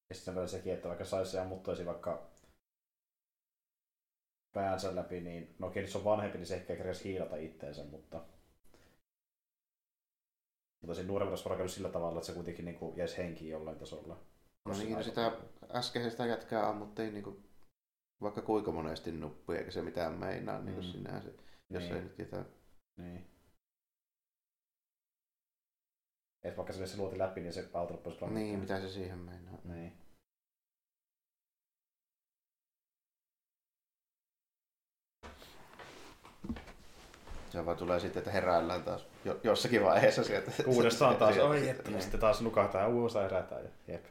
Ja 0.10 0.16
sitten 0.16 0.36
vielä 0.36 0.48
sekin, 0.48 0.74
että 0.74 0.88
vaikka 0.88 1.06
saisi 1.06 1.38
ja 1.38 1.44
ammuttaisi 1.44 1.86
vaikka 1.86 2.32
päänsä 4.54 4.96
läpi, 4.96 5.22
niin 5.22 5.56
no 5.60 5.68
okei, 5.68 5.82
nyt 5.82 5.92
se 5.92 5.98
on 5.98 6.04
vanhempi, 6.04 6.38
niin 6.38 6.48
se 6.48 6.56
ehkä 6.56 6.76
kerkesi 6.76 7.04
hiilata 7.04 7.36
itteensä, 7.36 7.84
mutta 7.84 8.26
mutta 10.82 10.96
siinä 10.96 11.08
nuoremmalla 11.08 11.56
olisi 11.56 11.76
sillä 11.76 11.90
tavalla, 11.90 12.18
että 12.18 12.28
se 12.28 12.34
kuitenkin 12.34 12.66
niin 12.66 12.78
kuin 12.78 12.98
jäisi 12.98 13.18
henkiin 13.18 13.52
jollain 13.52 13.80
tasolla. 13.80 14.31
No 14.66 14.74
niin, 14.78 14.94
no 14.94 15.04
sitä 15.04 15.32
äskeisestä 15.76 16.26
jätkää 16.26 16.70
ammuttiin 16.70 17.14
niin 17.14 17.24
kuin, 17.24 17.50
vaikka 18.22 18.42
kuinka 18.42 18.72
monesti 18.72 19.12
nuppi, 19.12 19.54
eikä 19.56 19.72
se 19.72 19.82
mitään 19.82 20.14
meinaa 20.14 20.60
niin 20.62 20.76
kuin 20.76 20.86
Mm. 20.86 20.92
sinänsä, 20.92 21.30
jos 21.70 21.84
Niin. 21.84 21.96
ei 21.96 22.02
nyt 22.02 22.20
jotain. 22.20 22.46
Niin. 22.98 23.28
Et 26.44 26.58
vaikka 26.58 26.74
se 26.74 26.98
luoti 26.98 27.18
läpi, 27.20 27.42
niin 27.42 27.54
se 27.54 27.70
auto 27.74 27.94
loppuisi 27.94 28.26
Niin, 28.26 28.60
mitä 28.60 28.82
se 28.82 28.90
siihen 28.90 29.18
meinaa. 29.18 29.58
Niin. 29.64 29.98
Se 37.50 37.66
vaan 37.66 37.78
tulee 37.78 38.00
sitten, 38.00 38.20
että 38.20 38.32
heräillään 38.32 38.84
taas 38.84 39.06
jo, 39.26 39.40
jossakin 39.44 39.84
vaiheessa 39.84 40.24
sieltä. 40.24 40.52
Uudestaan 40.66 41.16
taas, 41.18 41.38
oi 41.38 41.70
että, 41.70 41.84
ja 41.84 41.90
niin. 41.92 42.02
sitten 42.02 42.20
taas 42.20 42.42
nukataan, 42.42 42.94
uudestaan 42.94 43.24
herätään. 43.24 43.64
Ja, 43.64 43.70
jep. 43.88 44.06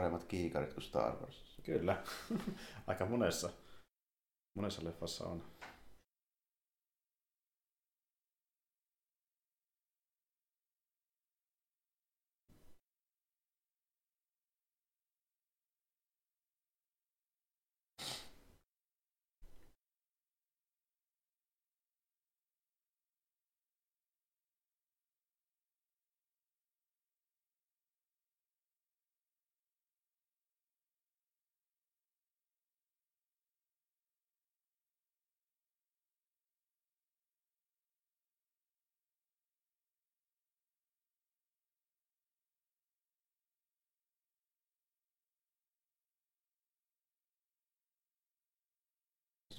Paremmat 0.00 0.24
kiikarit 0.24 0.72
kuin 0.72 0.84
Star 0.84 1.16
Wars. 1.16 1.44
Kyllä. 1.62 2.02
Aika 2.86 3.06
monessa. 3.06 3.50
Monessa 4.54 4.84
leffassa 4.84 5.24
on. 5.24 5.42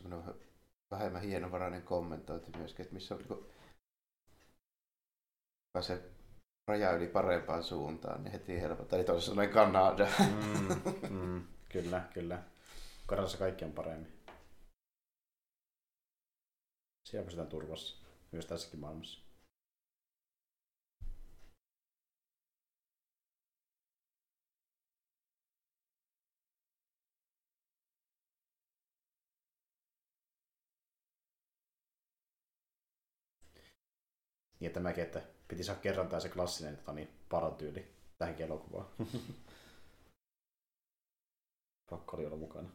Semmoinen 0.01 0.35
vähemmän 0.91 1.21
hienovarainen 1.21 1.81
kommentointi 1.83 2.57
myöskin, 2.57 2.83
että 2.83 2.93
missä 2.93 3.15
on 3.15 3.21
niin 3.21 3.45
pääsee 5.73 6.11
raja 6.67 6.91
yli 6.91 7.07
parempaan 7.07 7.63
suuntaan, 7.63 8.23
niin 8.23 8.31
heti 8.31 8.61
helpottaa. 8.61 8.97
Eli 8.99 9.05
toisin 9.05 9.29
sanoen 9.29 9.49
Kanada. 9.49 10.07
Mm, 10.19 10.81
mm, 11.09 11.47
kyllä, 11.69 12.09
kyllä. 12.13 12.43
Kanadassa 13.07 13.37
kaikki 13.37 13.65
on 13.65 13.73
paremmin. 13.73 14.21
Siellä 17.09 17.25
pysytään 17.25 17.49
turvassa. 17.49 18.05
Myös 18.31 18.45
tässäkin 18.45 18.79
maailmassa. 18.79 19.30
Niin 34.61 34.67
että 34.67 34.79
mäkin, 34.79 35.03
että 35.03 35.21
piti 35.47 35.63
saada 35.63 35.79
kerran 35.79 36.07
tämä 36.07 36.19
se 36.19 36.29
klassinen 36.29 36.77
tota, 36.77 36.93
niin, 36.93 37.09
paratyyli 37.29 37.93
tähänkin 38.17 38.45
elokuvaan. 38.45 38.87
Pakko 41.89 42.17
oli 42.17 42.25
olla 42.25 42.37
mukana. 42.37 42.69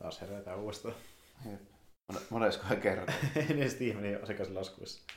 Taas 0.00 0.20
herätään 0.20 0.58
uudestaan. 0.58 0.94
Moneskohan 2.30 2.80
kerran. 2.80 3.08
en 3.36 3.58
edes 3.58 3.74
tiedä, 3.74 4.00
meni 4.00 4.26
sekaisin 4.26 4.54
laskuissa. 4.54 5.02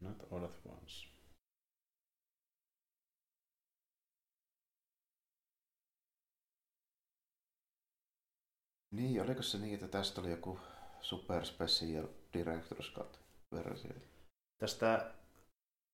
Not 0.00 0.32
all 0.32 0.44
at 0.44 0.66
once. 0.66 1.08
Niin, 8.90 9.22
oliko 9.22 9.42
se 9.42 9.58
niin, 9.58 9.74
että 9.74 9.88
tästä 9.88 10.20
oli 10.20 10.30
joku 10.30 10.58
Super 11.00 11.44
Special 11.44 12.06
Director's 12.06 12.94
Cut 12.94 13.20
versio? 13.52 13.90
Tästä, 14.58 15.14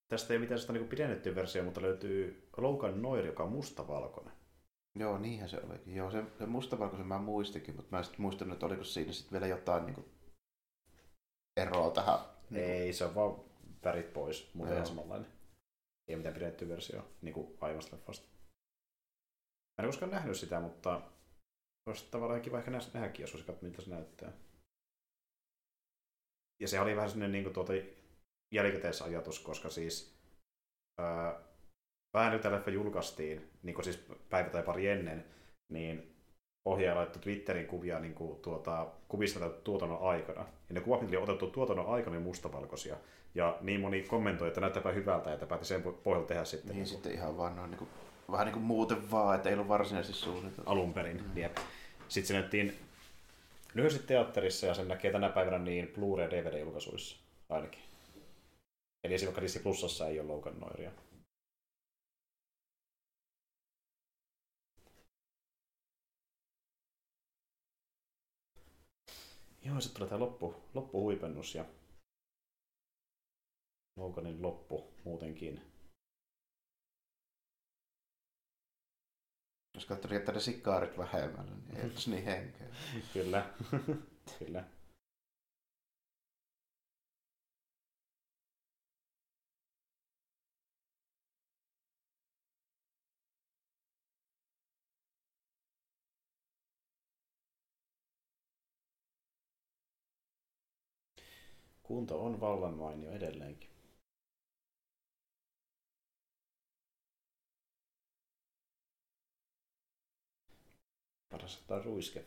tästä 0.09 0.33
ei 0.33 0.39
mitään 0.39 0.61
sitä 0.61 0.73
niin 0.73 0.89
pidennettyä 0.89 1.35
versiota, 1.35 1.65
mutta 1.65 1.83
löytyy 1.83 2.49
Logan 2.57 3.03
Noir, 3.03 3.27
joka 3.27 3.43
on 3.43 3.53
mustavalkoinen. 3.53 4.33
Joo, 4.95 5.19
niinhän 5.19 5.49
se 5.49 5.61
olikin. 5.63 5.97
Joo, 5.97 6.11
se, 6.11 6.25
se 6.39 6.47
mustavalkoisen 6.47 7.07
mä 7.07 7.19
muistikin, 7.19 7.77
mutta 7.77 7.91
mä 7.91 7.99
en 7.99 8.05
sitten 8.05 8.23
muistanut, 8.23 8.53
että 8.53 8.67
oliko 8.67 8.85
siinä 8.85 9.13
sitten 9.13 9.33
vielä 9.33 9.47
jotain 9.47 9.87
niin 9.87 9.95
kuin, 9.95 10.07
eroa 11.57 11.91
tähän. 11.91 12.19
Niin 12.51 12.65
kuin, 12.65 12.75
Ei, 12.75 12.93
se 12.93 13.05
on 13.05 13.15
vaan 13.15 13.41
värit 13.85 14.13
pois, 14.13 14.55
mutta 14.55 14.75
ihan 14.75 14.87
samanlainen. 14.87 15.33
Ei 16.09 16.17
mitään 16.17 16.35
pidennettyä 16.35 16.69
versiota, 16.69 17.09
niin 17.23 17.35
kuin 17.35 17.59
aiemmasta 17.61 17.97
leffasta. 17.97 18.29
Mä 19.79 19.83
en 19.83 19.89
koskaan 19.89 20.11
nähnyt 20.11 20.37
sitä, 20.37 20.61
mutta 20.61 21.03
olisi 21.87 22.09
tavallaan 22.11 22.41
kiva 22.41 22.59
ehkä 22.59 22.71
nä- 22.71 22.79
nähdäkin, 22.95 23.23
jos 23.23 23.35
olisi 23.35 23.47
katsonut, 23.47 23.63
miltä 23.63 23.83
se 23.83 23.91
näyttää. 23.91 24.33
Ja 26.61 26.69
se 26.69 26.81
oli 26.81 26.97
vähän 26.97 27.11
sellainen 27.11 27.33
niin 27.33 27.45
kuin 27.45 27.55
tuota 27.55 27.73
jälkikäteisajatus, 28.51 29.41
koska 29.41 29.69
siis 29.69 30.15
ää, 30.99 31.41
vähän 32.15 32.33
nyt 32.33 32.45
leffa 32.45 32.71
julkaistiin, 32.71 33.51
niin 33.63 33.75
kuin 33.75 33.85
siis 33.85 34.07
päivä 34.31 34.51
tai 34.51 34.63
pari 34.63 34.89
ennen, 34.89 35.25
niin 35.69 36.15
ohjaaja 36.65 36.97
laittoi 36.97 37.23
Twitterin 37.23 37.67
kuvia 37.67 38.01
niin 38.01 38.15
kuin, 38.15 38.41
tuota, 38.41 38.87
kuvista 39.09 39.51
tuotannon 39.51 40.03
aikana. 40.03 40.41
Ja 40.41 40.75
ne 40.75 40.81
kuvat, 40.81 41.01
mitä 41.01 41.17
oli 41.17 41.23
otettu 41.23 41.47
tuotannon 41.47 41.87
aikana, 41.89 42.17
oli 42.17 42.25
mustavalkoisia. 42.25 42.97
Ja 43.35 43.59
niin 43.61 43.81
moni 43.81 44.03
kommentoi, 44.03 44.49
että 44.49 44.61
näyttääpä 44.61 44.93
hyvältä, 44.93 45.33
että 45.33 45.47
päätti 45.47 45.67
sen 45.67 45.83
pohjalta 45.83 46.29
tehdä 46.29 46.45
sitten 46.45 46.69
niin, 46.69 46.77
niin 46.77 46.87
sitten 46.87 47.13
ihan 47.13 47.37
vaan 47.37 47.57
noin 47.57 47.71
niin 47.71 47.79
kuin, 47.79 47.91
vähän 48.31 48.47
niin 48.47 48.53
kuin 48.53 48.65
muuten 48.65 49.11
vaan, 49.11 49.37
että 49.37 49.49
ei 49.49 49.55
ollut 49.55 49.69
varsinaisesti 49.69 50.19
suunniteltu. 50.19 50.71
alun 50.71 50.95
perin. 50.95 51.17
Mm. 51.17 51.37
Jep. 51.37 51.57
Sitten 52.09 52.29
se 52.29 52.35
näyttiin 52.35 52.79
lyhyesti 53.75 54.07
teatterissa 54.07 54.67
ja 54.67 54.75
sen 54.75 54.89
näkee 54.89 55.13
tänä 55.13 55.29
päivänä 55.29 55.59
niin 55.59 55.93
Blu-ray 55.95 56.31
DVD-julkaisuissa 56.31 57.17
ainakin. 57.49 57.88
Eli 59.05 59.15
esimerkiksi 59.15 59.43
Disney 59.43 59.63
Plusassa 59.63 60.09
ei 60.09 60.21
ole 60.21 60.29
Logan 60.29 60.61
Noiria. 60.61 60.93
Joo, 69.65 69.81
sitten 69.81 69.95
tulee 69.95 70.09
tämä 70.09 70.21
loppu, 70.21 70.55
loppuhuipennus 70.75 71.55
ja 71.55 71.65
Loganin 73.97 74.43
loppu 74.43 74.95
muutenkin. 75.05 75.61
Jos 79.75 79.85
katsoi 79.87 80.15
jättää 80.15 80.35
ne 80.35 80.41
sikaarit 80.41 80.99
vähemmälle, 80.99 81.57
niin 81.57 81.77
ei 81.77 81.85
olisi 81.91 82.11
niin 82.11 82.25
henkeä. 82.25 82.67
Kyllä, 83.13 83.55
kyllä. 84.39 84.78
Kunto 101.89 102.25
on 102.25 102.41
vallan 102.41 102.75
mainio 102.75 103.11
edelleenkin. 103.13 103.71
Paras 111.31 111.57
ottaa 111.57 111.83
ruiske. 111.83 112.25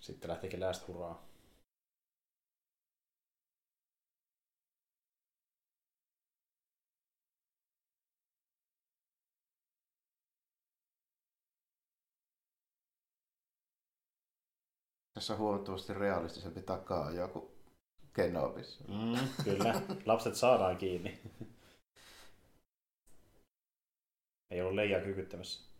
Sitten 0.00 0.30
lähtikin 0.30 0.60
Last 0.60 0.88
Hurraa. 0.88 1.35
Tässä 15.16 15.32
on 15.32 15.38
huomattavasti 15.38 15.94
realistisempi 15.94 16.62
takaa 16.62 17.10
joku 17.10 17.50
Kenobissa. 18.12 18.84
Mm, 18.88 19.44
kyllä, 19.44 19.82
lapset 20.06 20.34
saadaan 20.34 20.76
kiinni. 20.76 21.20
Ei 24.50 24.60
ollut 24.60 24.74
leijaa 24.74 25.00
kykyttämässä. 25.00 25.75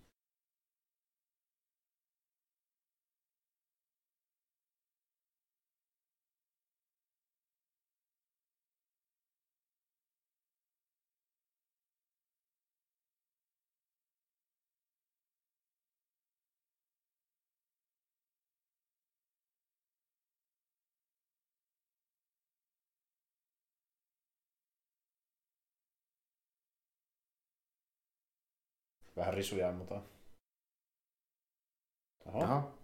Vähän 29.17 29.35
risuja, 29.35 29.73
mutta... 29.73 30.03
Oho. 32.27 32.39
Oho. 32.39 32.79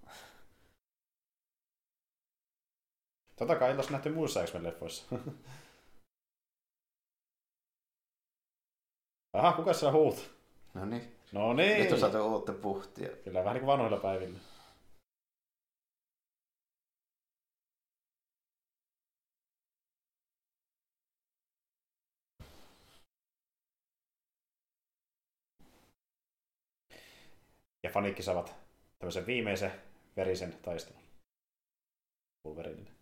Tota 3.36 3.56
kai 3.56 3.72
illas 3.72 3.90
nähty 3.90 4.10
muissa 4.10 4.44
X-Men-leffoissa. 4.44 5.04
Aha, 9.32 9.52
kuka 9.52 9.72
siellä 9.72 9.92
huut? 9.92 10.30
No 10.74 10.84
niin. 10.84 11.16
No 11.32 11.52
niin. 11.52 11.80
Nyt 11.82 11.92
on 11.92 12.00
saatu 12.00 12.32
uutta 12.32 12.52
puhtia. 12.52 13.16
Kyllä 13.24 13.40
vähän 13.44 13.54
niin 13.54 13.64
kuin 13.64 13.72
vanhoilla 13.72 13.96
päivillä. 13.96 14.38
Ja 27.82 27.90
fanikki 27.90 28.22
saavat 28.22 28.54
tämmöisen 28.98 29.26
viimeisen 29.26 29.72
verisen 30.16 30.54
taistelun. 30.62 31.02
Wolverinelle. 32.44 33.01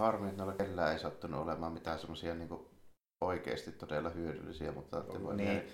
Harmi, 0.00 0.28
että 0.28 0.42
noilla 0.42 0.64
kellään 0.64 0.92
ei 0.92 0.98
sattunut 0.98 1.40
olemaan 1.40 1.72
mitään 1.72 1.98
semmoisia 1.98 2.34
niin 2.34 2.48
oikeasti 3.20 3.72
todella 3.72 4.10
hyödyllisiä, 4.10 4.72
mutta 4.72 5.00
että 5.00 5.22
voi 5.22 5.36
Niin. 5.36 5.48
niin. 5.48 5.72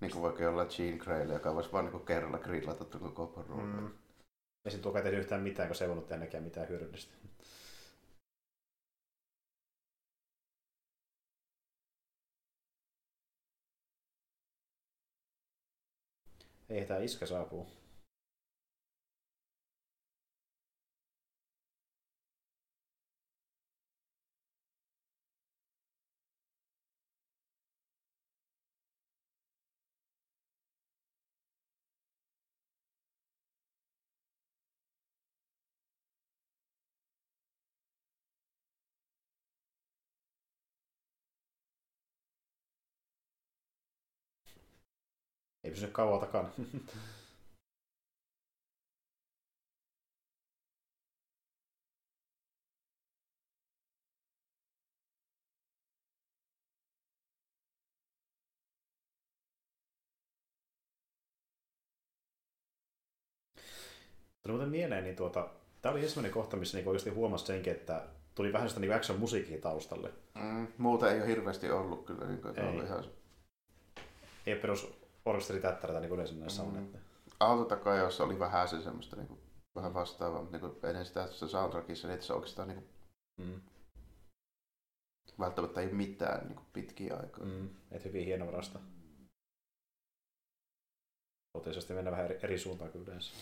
niin 0.00 0.12
kuin 0.12 0.22
vaikka 0.22 0.42
jollain 0.42 0.68
Jean 0.78 0.98
Greyllä, 0.98 1.34
joka 1.34 1.54
voisi 1.54 1.72
vaan 1.72 1.84
niin 1.84 2.04
kerralla 2.06 2.38
grillata 2.38 2.84
tuon 2.84 3.02
koko 3.02 3.26
porukan. 3.26 3.80
Mm. 3.80 3.90
Ei 4.64 4.70
siinä 4.70 4.82
tuokaan 4.82 5.02
tehnyt 5.02 5.20
yhtään 5.20 5.42
mitään, 5.42 5.68
kun 5.68 5.76
se 5.76 5.84
ei 5.84 5.88
voinut 5.88 6.06
tehdä 6.06 6.40
mitään 6.40 6.68
hyödyllistä. 6.68 7.14
Ei, 16.68 16.86
tää 16.86 16.98
iskä 16.98 17.26
saapuu. 17.26 17.81
Pysy 45.82 45.92
kauan 45.92 46.20
takana. 46.20 46.48
Tuli 64.42 64.52
muuten 64.52 64.68
mieleen, 64.68 65.04
niin 65.04 65.16
tuota, 65.16 65.50
tämä 65.82 65.92
oli 65.92 66.02
ensimmäinen 66.02 66.32
kohta, 66.32 66.56
missä 66.56 66.76
niinku 66.76 66.90
oikeasti 66.90 67.10
huomasi 67.10 67.46
senkin, 67.46 67.72
että 67.72 68.06
tuli 68.34 68.52
vähän 68.52 68.68
sitä 68.68 68.80
niinku 68.80 68.96
action 68.96 69.18
musiikkia 69.18 69.60
taustalle. 69.60 70.10
Mm, 70.34 70.66
muuta 70.78 71.10
ei 71.10 71.20
ole 71.20 71.26
hirveästi 71.28 71.70
ollut 71.70 72.06
kyllä. 72.06 72.26
Niin 72.26 72.42
kuin, 72.42 72.58
Ei. 72.58 72.68
ollut 72.68 72.84
ihan 72.84 73.04
Ei 74.46 74.56
perus 74.56 75.01
orkesteritättärätä 75.24 76.00
niin 76.00 76.08
kuin 76.08 76.16
yleensä 76.16 76.34
näissä 76.34 76.62
on. 76.62 76.72
Mm. 76.72 76.84
Että... 76.84 76.98
autotakajossa 77.40 78.24
oli 78.24 78.38
vähän 78.38 78.68
se 78.68 78.82
semmoista 78.82 79.16
niin 79.16 79.28
kuin, 79.28 79.40
vähän 79.74 79.94
vastaavaa, 79.94 80.40
mutta 80.42 80.58
niin 80.58 80.72
kuin, 80.72 80.90
ennen 80.90 81.06
sitä 81.06 81.26
tässä 81.26 81.48
soundtrackissa 81.48 82.08
niin 82.08 82.22
se 82.22 82.32
oikeastaan 82.32 82.68
niin 82.68 82.78
kuin, 82.78 82.88
Mm. 83.38 83.60
välttämättä 85.38 85.80
ei 85.80 85.92
mitään 85.92 86.46
niin 86.46 86.56
kuin, 86.56 86.66
pitkiä 86.72 87.16
aikoja. 87.16 87.46
Mm. 87.46 87.68
Et 87.90 88.04
hyvin 88.04 88.24
hienovarasta. 88.24 88.80
Totisesti 91.52 91.94
mennä 91.94 92.10
vähän 92.10 92.24
eri, 92.24 92.38
eri 92.42 92.58
suuntaan 92.58 92.90
kuin 92.90 93.04
yleensä. 93.04 93.32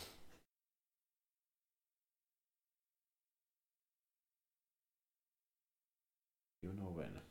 You 6.63 6.73
know 6.73 6.95
when. 6.95 7.30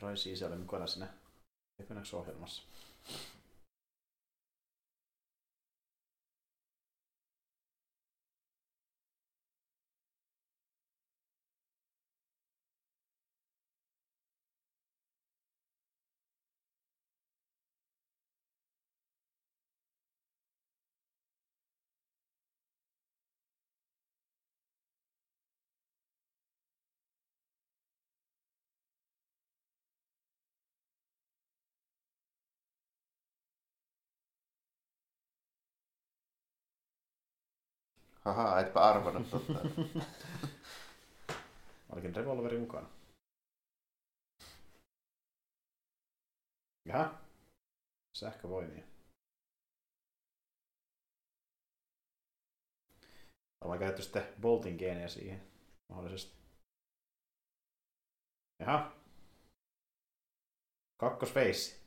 Raisi 0.00 0.32
isä 0.32 0.46
oli 0.46 0.56
mukana 0.56 0.86
siinä 0.86 1.08
FNX-ohjelmassa. 1.82 2.62
Haha, 38.24 38.60
etpä 38.60 38.80
arvannut 38.80 39.30
totta. 39.30 39.60
Olikin 41.92 42.16
revolveri 42.16 42.58
mukana. 42.58 42.88
Jaha. 46.88 47.20
Sähkövoimia. 48.16 48.84
Varmaan 53.60 53.78
käytetty 53.78 54.02
sitten 54.02 54.34
Boltin 54.40 54.76
geeniä 54.76 55.08
siihen 55.08 55.50
mahdollisesti. 55.88 56.36
Jaha. 58.60 58.92
Kakkosfeissi. 61.00 61.79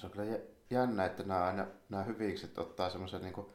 Se 0.00 0.06
on 0.06 0.12
kyllä 0.12 0.24
jä- 0.24 0.40
jännä, 0.70 1.04
että 1.04 1.22
nämä, 1.22 1.44
aina, 1.44 1.66
nämä 1.88 2.04
hyvikset 2.04 2.58
ottaa 2.58 2.90
semmoisen 2.90 3.22
niin 3.22 3.46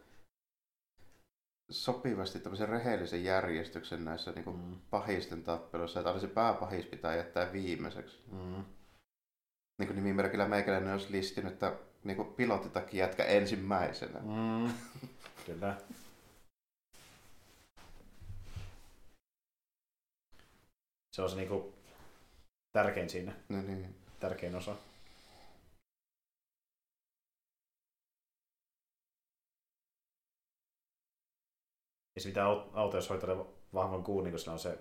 sopivasti 1.71 2.39
tämmöisen 2.39 2.69
rehellisen 2.69 3.23
järjestyksen 3.23 4.05
näissä 4.05 4.31
niin 4.31 4.43
kuin 4.43 4.57
Mm. 4.57 4.77
pahisten 4.89 5.43
tappeluissa, 5.43 5.99
että 5.99 6.09
aina 6.09 6.21
se 6.21 6.27
pääpahis 6.27 6.85
pitää 6.85 7.15
jättää 7.15 7.53
viimeiseksi. 7.53 8.19
Mm. 8.31 8.63
Niin 9.79 9.87
kuin 9.87 9.95
nimimerkillä 9.95 10.47
meikäläinen 10.47 10.93
olisi 10.93 11.11
listinyt, 11.11 11.53
että 11.53 11.75
niin 12.03 12.17
kuin 12.17 12.33
pilottitakin 12.33 12.97
jätkä 12.97 13.23
ensimmäisenä. 13.25 14.19
Mm. 14.19 14.73
Kyllä. 15.45 15.77
Se 21.15 21.21
on 21.21 21.29
se 21.29 21.35
niinku 21.35 21.73
tärkein 22.71 23.09
siinä, 23.09 23.33
Niin, 23.49 23.67
niin. 23.67 23.95
tärkein 24.19 24.55
osa. 24.55 24.75
Ja 32.21 32.23
se 32.23 32.29
pitää 32.29 32.45
aut- 32.45 32.69
auto, 32.73 32.97
jos 32.97 33.09
hoitelee 33.09 33.45
vahvan 33.73 34.03
kuun, 34.03 34.23
niin 34.23 34.31
kun 34.31 34.39
sillä 34.39 34.53
on 34.53 34.59
se 34.59 34.77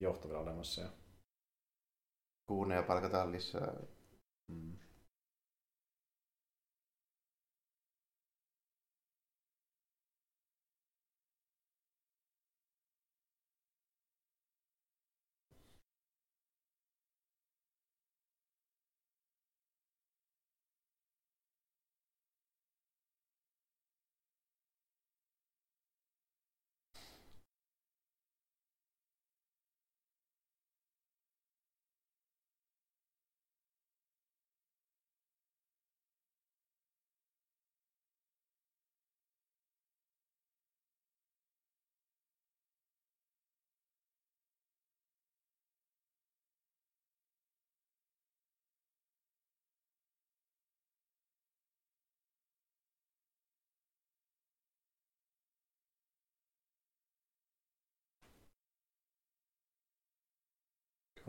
johto 0.00 0.28
vielä 0.28 0.40
olemassa. 0.40 0.80
Ja... 0.80 0.88
Kuuneja 2.46 2.82
palkataan 2.82 3.32
lisää. 3.32 3.72
Mm. 4.48 4.78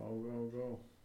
Go, 0.10 0.16
go, 0.16 0.50
go. 0.52 0.99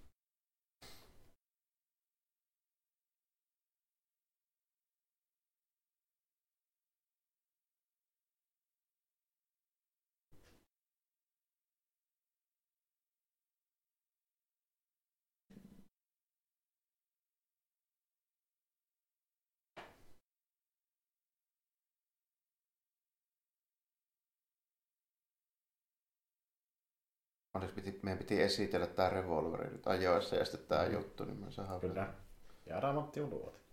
Onneksi 27.55 27.75
piti, 27.75 27.99
meidän 28.03 28.19
piti 28.19 28.43
esitellä 28.43 28.87
tämä 28.87 29.11
revolveri 29.11 29.71
nyt 29.71 29.87
ajoissa 29.87 30.37
ja 30.37 30.45
sitten 30.45 30.69
tämä 30.69 30.87
juttu, 30.87 31.25
niin 31.25 31.39
me 31.45 31.51
saadaan 31.51 31.81
Kyllä. 31.81 32.15
Ja 32.67 32.81
Ramatti 32.81 33.21
on 33.21 33.31
luoti. 33.31 33.64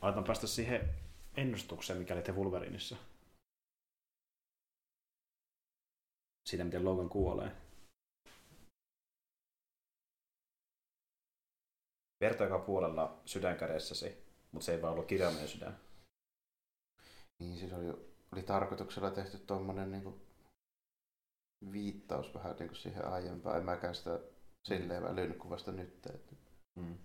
Aletaan 0.00 0.24
päästä 0.24 0.46
siihen 0.46 0.94
ennustukseen, 1.36 1.98
mikä 1.98 2.14
oli 2.14 2.22
The 2.22 2.32
Wolverineissa. 2.32 2.96
Siitä, 6.48 6.64
miten 6.64 6.84
Logan 6.84 7.08
kuolee. 7.08 7.56
Verta 12.20 12.44
joka 12.44 12.58
puolella 12.58 13.22
sydän 13.26 13.56
kädessäsi, 13.56 14.24
mutta 14.52 14.64
se 14.64 14.74
ei 14.74 14.82
vaan 14.82 14.92
ollut 14.92 15.06
kirjaimellinen 15.06 15.48
sydän. 15.48 15.78
Niin, 17.38 17.58
siis 17.58 17.72
oli, 17.72 17.88
oli 18.32 18.42
tarkoituksella 18.42 19.10
tehty 19.10 19.38
tuommoinen 19.38 19.90
niin 19.90 20.20
viittaus 21.72 22.34
vähän 22.34 22.56
niin 22.56 22.68
kuin 22.68 22.76
siihen 22.76 23.08
aiempaan. 23.08 23.58
En 23.58 23.64
mäkään 23.64 23.94
sitä 23.94 24.20
silleen 24.68 25.02
välynyt 25.02 25.38
kuin 25.38 25.50
vasta 25.50 25.72
nyt. 25.72 26.06
Että... 26.06 26.34
Mm. 26.74 26.98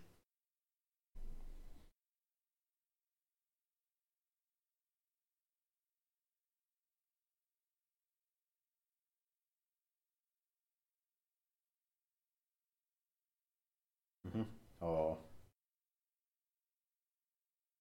Oo. 14.86 15.18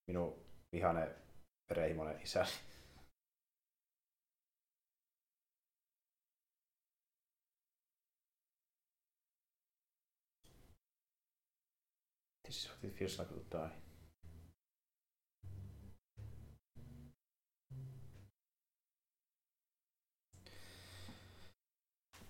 Minun 0.07 0.45
vihane 0.73 1.15
verenhimoinen 1.71 2.23
isä. 2.23 2.47
This 12.43 12.57
is 12.57 12.69
what 12.71 12.85
it 12.85 12.95
feels 12.99 13.19
like 13.19 13.35
to 13.35 13.59
die. 13.59 13.71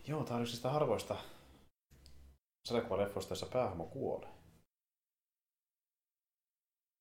Joo, 0.06 0.24
tää 0.24 0.36
on 0.36 0.42
yksi 0.42 0.56
sitä 0.56 0.70
harvoista 0.70 1.16
sarjakuvaleffoista, 2.68 3.32
jossa 3.32 3.46
päähahmo 3.46 3.86
kuolee. 3.86 4.33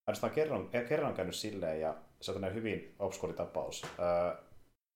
Ainoastaan 0.07 0.33
kerran, 0.33 0.69
eh, 0.73 0.87
kerran 0.87 1.13
käynyt 1.13 1.35
silleen, 1.35 1.81
ja 1.81 1.95
se 2.21 2.31
on 2.31 2.53
hyvin 2.53 2.95
obskuri 2.99 3.33
tapaus. 3.33 3.85
Öö, 3.99 4.35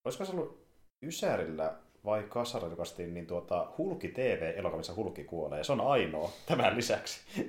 olisiko 0.06 0.26
se 0.26 0.32
ollut 0.32 0.68
Ysärillä 1.06 1.78
vai 2.06 2.24
Kasarilla 2.24 2.70
julkaistiin, 2.70 3.14
niin 3.14 3.28
tuota, 3.28 3.74
Hulki 3.78 4.08
TV-elokuvissa 4.08 4.96
Hulki 4.96 5.24
kuolee. 5.24 5.64
Se 5.64 5.72
on 5.72 5.82
ainoa 5.82 6.32
tämän 6.46 6.78
lisäksi. 6.78 7.22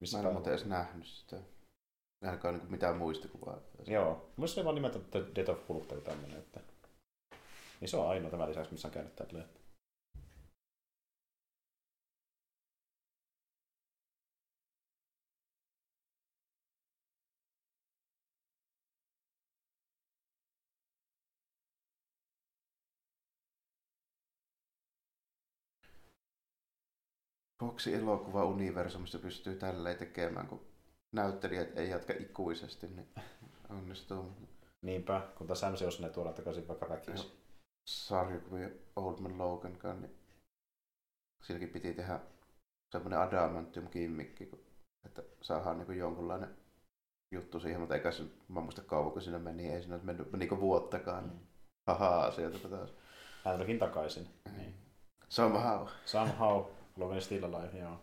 Missä 0.00 0.16
Mä 0.16 0.20
en 0.20 0.26
ole 0.26 0.32
muuten 0.32 0.52
edes 0.52 0.66
nähnyt 0.66 1.06
sitä. 1.06 1.36
Ainakaan 2.24 2.58
niin 2.58 2.70
mitään 2.70 2.96
muistikuvaa. 2.96 3.58
Joo, 3.86 4.30
mun 4.36 4.48
se 4.48 4.64
vaan 4.64 4.74
nimeltä 4.74 4.98
Death 5.34 5.50
of 5.50 5.68
Hulk 5.68 5.86
tai 5.86 6.00
tämmöinen. 6.00 6.38
Että... 6.38 6.60
Niin 7.80 7.88
se 7.88 7.96
on 7.96 8.08
ainoa 8.08 8.30
tämän 8.30 8.48
lisäksi, 8.48 8.72
missä 8.72 8.88
on 8.88 8.94
käynyt 8.94 9.16
tälleen. 27.58 27.72
Foxin 27.72 27.94
elokuva-universumissa 27.94 29.18
pystyy 29.18 29.54
tälleen 29.54 29.98
tekemään, 29.98 30.46
kun 30.46 30.66
näyttelijät 31.12 31.78
ei 31.78 31.90
jatka 31.90 32.12
ikuisesti, 32.12 32.86
niin 32.86 33.08
onnistuu. 33.70 34.32
Niinpä, 34.82 35.22
kun 35.38 35.46
tässä 35.46 35.70
MCUssa 35.70 36.02
ne 36.02 36.08
tuodaan 36.08 36.34
takaisin 36.34 36.68
vaikka 36.68 36.88
väkisin. 36.88 37.30
Sarjakuvia 37.88 38.68
Old 38.96 39.18
Man 39.18 39.38
Logan, 39.38 39.78
niin 40.00 40.18
silläkin 41.42 41.68
piti 41.68 41.94
tehdä 41.94 42.20
semmoinen 42.92 43.18
adamantium 43.18 43.88
kimmikki, 43.88 44.50
että 45.06 45.22
saadaan 45.42 45.78
niin 45.78 45.98
jonkunlainen 45.98 46.56
juttu 47.34 47.60
siihen, 47.60 47.80
mutta 47.80 47.94
eikä 47.94 48.10
se, 48.10 48.22
mä 48.48 48.60
muista 48.60 48.82
kauan 48.82 49.12
kun 49.12 49.22
siinä 49.22 49.38
meni, 49.38 49.70
ei 49.70 49.82
siinä 49.82 49.98
mennyt 50.02 50.32
niin 50.32 50.60
vuottakaan, 50.60 51.28
niin 51.28 51.38
mm. 51.38 51.46
hahaa 51.86 52.30
sieltä 52.30 52.68
taas. 52.68 52.90
Hän 53.44 53.78
takaisin. 53.78 54.28
Niin. 54.56 54.74
Somehow. 55.28 55.86
Somehow. 56.04 56.64
Logan 56.98 57.22
Still 57.22 57.44
Alive, 57.44 57.78
joo. 57.78 58.00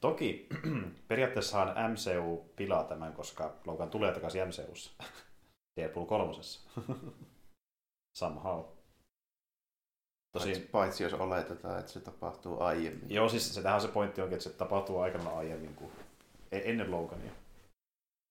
Toki 0.00 0.46
periaatteessahan 1.08 1.74
MCU 1.92 2.52
pilaa 2.56 2.84
tämän, 2.84 3.12
koska 3.12 3.54
Logan 3.66 3.90
tulee 3.90 4.12
takaisin 4.12 4.48
MCUssa. 4.48 4.90
Deadpool 5.80 6.06
kolmosessa. 6.06 6.70
Somehow. 8.18 8.64
Tosi... 10.32 10.48
Paitsi, 10.48 10.68
paitsi 10.72 11.02
jos 11.02 11.12
oletetaan, 11.12 11.78
että 11.78 11.92
se 11.92 12.00
tapahtuu 12.00 12.60
aiemmin. 12.60 13.10
Joo, 13.10 13.28
siis 13.28 13.54
se 13.54 13.62
tähän 13.62 13.80
se 13.80 13.88
pointti 13.88 14.20
onkin, 14.20 14.36
että 14.36 14.50
se 14.50 14.56
tapahtuu 14.56 14.98
aikana 14.98 15.30
aiemmin 15.30 15.74
kuin 15.74 15.92
e- 16.52 16.70
ennen 16.70 16.90
Logania. 16.90 17.32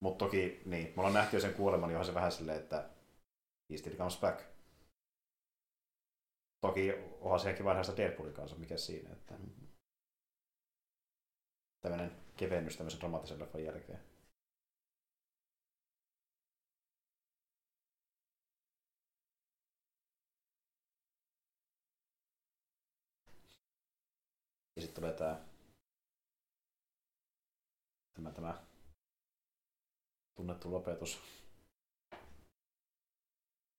Mutta 0.04 0.26
toki, 0.26 0.62
niin, 0.66 0.88
me 0.88 0.94
ollaan 0.98 1.14
nähty 1.14 1.36
jo 1.36 1.42
sen 1.42 1.54
kuoleman, 1.54 1.90
onhan 1.90 2.06
se 2.06 2.14
vähän 2.14 2.32
silleen, 2.32 2.58
että 2.58 2.90
he 3.72 3.78
still 3.78 3.96
comes 3.96 4.20
back. 4.20 4.42
Toki 6.62 6.94
onhan 7.22 7.40
se 7.40 7.54
kiva 7.54 7.74
nähdä 7.74 7.98
Deadpoolin 7.98 8.34
kanssa, 8.34 8.58
mikä 8.58 8.78
siinä. 8.78 9.10
Että... 9.12 9.36
Mm 11.86 11.92
tämmöinen 11.92 12.22
kevennys 12.38 12.78
tämmöisen 12.78 13.00
dramaattisen 13.00 13.40
leffan 13.40 13.64
jälkeen. 13.64 14.00
Ja 24.76 24.82
sitten 24.82 24.96
tulee 24.96 25.14
tämä, 25.14 25.46
tämä, 28.14 28.32
tämä 28.32 28.66
tunnettu 30.36 30.72
lopetus. 30.72 31.22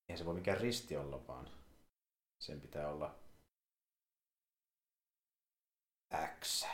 Eihän 0.09 0.17
se 0.17 0.25
voi 0.25 0.33
mikään 0.33 0.61
risti 0.61 0.97
olla, 0.97 1.27
vaan 1.27 1.49
sen 2.39 2.61
pitää 2.61 2.89
olla 2.89 3.19
X. 6.39 6.65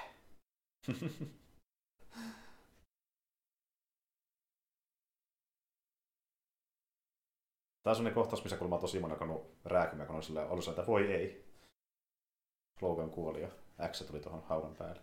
Tämä 7.84 7.92
on 7.92 7.96
sellainen 7.96 8.14
kohtaus, 8.14 8.44
missä 8.44 8.58
kulma 8.58 8.80
tosi 8.80 9.00
moni 9.00 9.14
alkanut 9.14 9.58
rääkymään, 9.66 10.08
kun 10.08 10.16
on 10.16 10.24
sillä 10.24 10.46
ollut 10.46 10.68
että 10.68 10.88
voi 10.88 11.12
ei. 11.12 11.44
Logan 12.82 13.12
kuoli 13.12 13.42
ja 13.42 13.50
X 13.92 14.08
tuli 14.08 14.20
tuohon 14.20 14.44
haudan 14.44 14.76
päälle. 14.76 15.02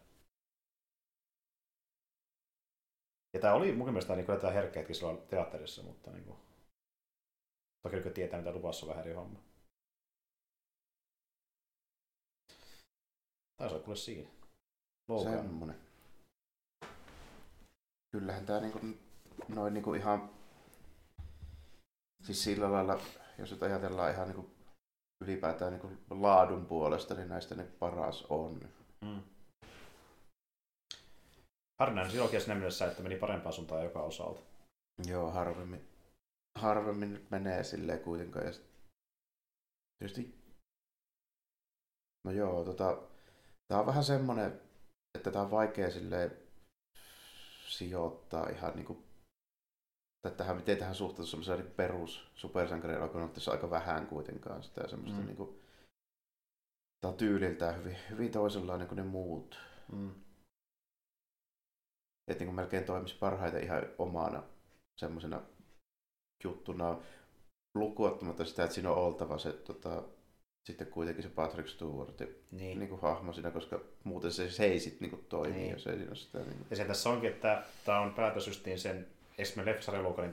Ja 3.33 3.41
tämä 3.41 3.55
oli 3.55 3.73
mun 3.73 3.87
mielestä 3.87 4.17
niin 4.17 4.27
tämä 4.27 4.53
herkkä 4.53 4.81
hetki 4.81 4.95
silloin 4.95 5.29
teatterissa, 5.29 5.83
mutta 5.83 6.11
niin 6.11 6.25
kuin, 6.25 6.39
toki 7.83 8.03
kun 8.03 8.13
tietää 8.13 8.39
mitä 8.39 8.53
luvassa 8.53 8.87
on 8.87 8.91
vähän 8.91 9.05
eri 9.05 9.15
homma. 9.15 9.41
Taisi 13.57 13.75
olla 13.75 13.85
kuule 13.85 13.97
siinä. 13.97 14.40
Logan. 15.11 15.33
Semmonen. 15.33 15.77
Kyllähän 18.13 18.47
tämä 18.47 18.61
niinku, 18.61 18.81
noin 19.49 19.75
niinku 19.75 19.95
ihan, 19.95 20.31
siis 22.23 22.45
sillä 22.45 22.73
lailla, 22.73 23.01
jos 23.39 23.51
nyt 23.51 23.63
ajatellaan 23.63 24.13
ihan 24.13 24.29
niinku 24.29 24.51
ylipäätään 25.25 25.73
niinku 25.73 25.91
laadun 26.11 26.67
puolesta, 26.67 27.15
niin 27.15 27.29
näistä 27.29 27.55
ne 27.55 27.65
paras 27.65 28.27
on. 28.29 28.69
Mm. 29.01 29.23
Harvinainen 31.81 32.13
silloin 32.13 32.31
siinä 32.31 32.55
mielessä, 32.55 32.87
että 32.87 33.03
meni 33.03 33.17
parempaan 33.17 33.53
suuntaan 33.53 33.85
joka 33.85 34.03
osalta. 34.03 34.41
Joo, 35.07 35.31
harvemmin, 35.31 35.89
harvemmin 36.59 37.13
nyt 37.13 37.31
menee 37.31 37.65
silleen 37.65 38.01
kuitenkaan. 38.01 38.47
Ja 38.47 38.53
tietysti, 39.99 40.35
no 42.25 42.31
joo, 42.31 42.65
tota, 42.65 43.03
tää 43.69 43.81
on 43.81 43.87
vähän 43.87 44.05
semmonen, 44.05 44.61
että 45.15 45.31
tää 45.31 45.43
on 45.43 45.51
vaikea 45.51 45.91
silleen 45.91 46.39
sijoittaa 47.69 48.49
ihan 48.49 48.73
niin 48.75 48.87
kuin, 48.87 49.05
tai 50.23 50.33
tähän, 50.33 50.57
miten 50.57 50.79
tähän 50.79 50.95
suhtautuu 50.95 51.27
semmoisia 51.27 51.57
niin 51.57 51.71
perus 51.71 52.31
supersankarielokuvan, 52.35 53.31
tässä 53.31 53.51
aika 53.51 53.71
vähän 53.71 54.07
kuitenkaan 54.07 54.63
sitä 54.63 54.89
semmoista 54.89 55.21
mm. 55.21 55.27
niin 55.27 55.37
kuin, 55.37 55.61
tämä 57.01 57.13
on 57.13 57.19
tyyliltään 57.19 57.77
hyvin, 57.77 57.97
hyvin 58.11 58.33
toisenlainen 58.33 58.89
kuin 58.89 58.97
ne 58.97 59.03
muut. 59.03 59.59
Mm. 59.93 60.15
Että 62.31 62.45
niin 62.45 62.55
melkein 62.55 62.85
toimisi 62.85 63.17
parhaiten 63.19 63.65
ihan 63.65 63.83
omana 63.99 64.43
semmoisena 65.01 65.43
juttuna, 66.45 66.99
lukuottamatta 67.75 68.45
sitä, 68.45 68.65
että 68.65 68.75
siinä 68.75 68.91
on 68.91 68.97
oltava 68.97 69.39
se 69.39 69.53
tota, 69.53 70.03
sitten 70.67 70.87
kuitenkin 70.87 71.23
se 71.23 71.29
Patrick 71.29 71.69
Stewart 71.69 72.21
niin. 72.51 72.79
Niin 72.79 72.89
kuin 72.89 73.01
hahmo 73.01 73.33
siinä, 73.33 73.51
koska 73.51 73.81
muuten 74.05 74.33
se, 74.33 74.51
se 74.51 74.65
ei 74.65 74.81
sitten 74.81 75.11
niin 75.11 75.25
toimi, 75.29 75.57
niin. 75.57 75.73
jos 75.73 75.87
ei 75.87 75.97
siinä 75.97 76.15
sitä. 76.15 76.39
Niin 76.39 76.57
kuin... 76.57 76.67
Ja 76.71 76.77
se 76.77 76.85
tässä 76.85 77.11
onkin, 77.11 77.31
että 77.31 77.65
tämä 77.85 78.01
on 78.01 78.15
päätös 78.15 78.47
justiin 78.47 78.79
sen 78.79 79.07
X-Men 79.43 80.03
Loganin 80.03 80.33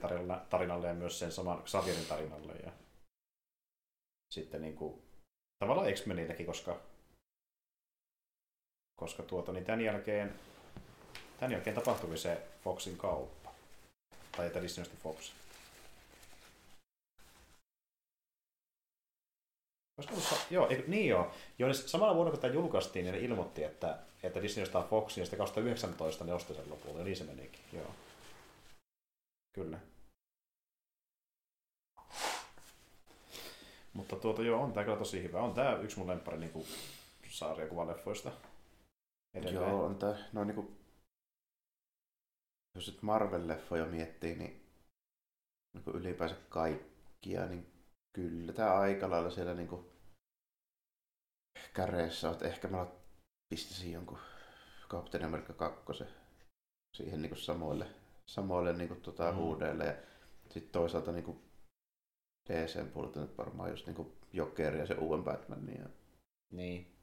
tarinalle 0.50 0.88
ja 0.88 0.94
myös 0.94 1.18
sen 1.18 1.32
saman 1.32 1.62
Xavierin 1.62 2.06
tarinalle. 2.06 2.52
Ja 2.52 2.72
sitten 4.30 4.62
niin 4.62 4.76
kuin, 4.76 5.02
tavallaan 5.58 5.94
X-Meniltäkin, 5.94 6.46
koska, 6.46 6.80
koska 8.96 9.22
tuota, 9.22 9.52
niin 9.52 9.64
tämän 9.64 9.80
jälkeen, 9.80 10.34
tämän 11.40 11.52
jälkeen 11.52 11.76
tapahtui 11.76 12.18
se 12.18 12.42
Foxin 12.64 12.96
kauppa. 12.96 13.50
Tai 14.36 14.46
että 14.46 14.62
Disney 14.62 14.86
Fox. 15.02 15.32
Olisiko 19.98 20.36
joo, 20.50 20.68
eikö, 20.68 20.82
niin 20.86 21.08
joo. 21.08 21.30
joo 21.58 21.68
niin 21.70 21.88
samalla 21.88 22.14
vuonna 22.14 22.30
kun 22.30 22.40
tämä 22.40 22.54
julkaistiin, 22.54 23.04
niin 23.04 23.14
ne 23.14 23.20
ilmoitti, 23.20 23.64
että, 23.64 23.98
että 24.22 24.42
Disney 24.42 24.62
ostaa 24.62 24.86
Foxin 24.90 25.20
ja 25.20 25.24
sitten 25.24 25.38
2019 25.38 26.24
ne 26.24 26.32
osti 26.32 26.54
sen 26.54 26.70
lopulta. 26.70 26.98
Ja 26.98 27.04
niin 27.04 27.16
se 27.16 27.24
menikin, 27.24 27.60
joo. 27.72 27.90
Kyllä. 29.52 29.78
Mutta 33.92 34.16
tuota 34.16 34.42
joo, 34.42 34.62
on 34.62 34.72
tämä 34.72 34.84
kyllä 34.84 34.96
tosi 34.96 35.22
hyvä. 35.22 35.40
On 35.40 35.54
tämä 35.54 35.76
yksi 35.76 35.98
mun 35.98 36.08
lemppari 36.08 36.38
niin 36.38 36.66
sarjakuvaleffoista. 37.28 38.32
Edelleen. 39.34 39.70
Joo, 39.70 39.84
on 39.84 39.96
tämä, 39.96 40.16
no 40.32 40.44
niin 40.44 40.54
kuin, 40.54 40.76
jos 42.74 42.86
nyt 42.86 43.02
Marvel-leffoja 43.02 43.86
miettii, 43.86 44.34
niin 44.34 44.68
niin 45.74 45.96
ylipäänsä 45.96 46.36
kaikkia, 46.48 47.46
niin 47.46 47.66
kyllä 48.18 48.52
tämä 48.52 48.74
aika 48.74 49.10
lailla 49.10 49.30
siellä 49.30 49.54
niin 49.54 49.68
kuin 49.68 49.86
käreessä 51.74 52.30
on. 52.30 52.36
Ehkä 52.44 52.68
mä 52.68 52.86
pistäisin 53.48 53.92
jonkun 53.92 54.18
Captain 54.88 55.24
America 55.24 55.52
2 55.52 56.04
siihen 56.96 57.22
niin 57.22 57.30
kuin 57.30 57.40
samoille, 57.40 57.86
samoille 58.26 58.72
niin 58.72 58.88
kuin, 58.88 59.00
tota, 59.00 59.32
mm. 59.32 59.38
huudeille. 59.38 59.84
Ja 59.84 59.96
sitten 60.50 60.72
toisaalta 60.72 61.12
niin 61.12 61.24
kuin 61.24 61.38
DCn 62.48 62.88
puolelta 62.88 63.20
nyt 63.20 63.38
varmaan 63.38 63.70
just 63.70 63.86
niin 63.86 63.96
kuin 63.96 64.12
Joker 64.32 64.76
ja 64.76 64.86
se 64.86 64.94
uuden 64.94 65.24
Batman. 65.24 65.68
Ja... 65.78 65.88
Niin. 66.52 66.96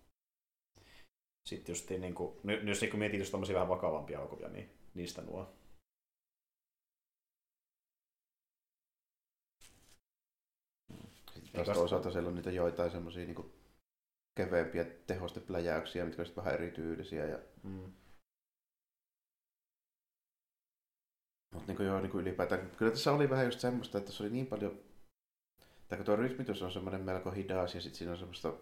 Sitten 1.50 1.74
just 1.74 1.90
niin 1.90 2.16
kuin, 2.16 2.38
jos 2.64 2.82
niin 2.82 3.00
mietit 3.00 3.20
just 3.20 3.32
tommosia 3.32 3.56
vähän 3.56 3.70
vakavampia 3.70 4.20
elokuvia, 4.20 4.50
niin 4.50 4.70
niistä 4.94 5.22
nuo. 5.22 5.54
Taas 11.56 11.78
toisaalta 11.78 12.12
siellä 12.12 12.30
on 12.30 12.36
niitä 12.36 12.52
joitain 12.52 12.92
semmoisia 12.92 13.26
niin 13.26 13.54
keveämpiä 14.36 14.86
tehostepläjäyksiä, 15.08 16.06
mitkä 16.06 16.22
ovat 16.22 16.36
vähän 16.36 16.54
erityylisiä. 16.54 17.26
Ja... 17.26 17.40
Mm. 17.64 17.92
Mutta 21.54 21.74
niin 21.74 21.88
joo, 21.88 22.02
niin 22.02 22.12
ylipäätään, 22.16 22.72
kyllä 22.78 22.92
tässä 22.92 23.12
oli 23.12 23.30
vähän 23.30 23.46
just 23.46 23.60
semmoista, 23.60 23.98
että 23.98 24.12
se 24.12 24.24
oli 24.24 24.30
niin 24.30 24.48
paljon, 24.48 24.80
tai 25.88 25.98
kun 25.98 26.06
tuo 26.06 26.16
rytmitys 26.16 26.62
on 26.62 26.72
semmoinen 26.72 27.02
melko 27.02 27.32
hidas 27.32 27.76
ja 27.76 27.82
sitten 27.82 27.98
siinä 27.98 28.12
on 28.12 28.18
semmoista 28.18 28.54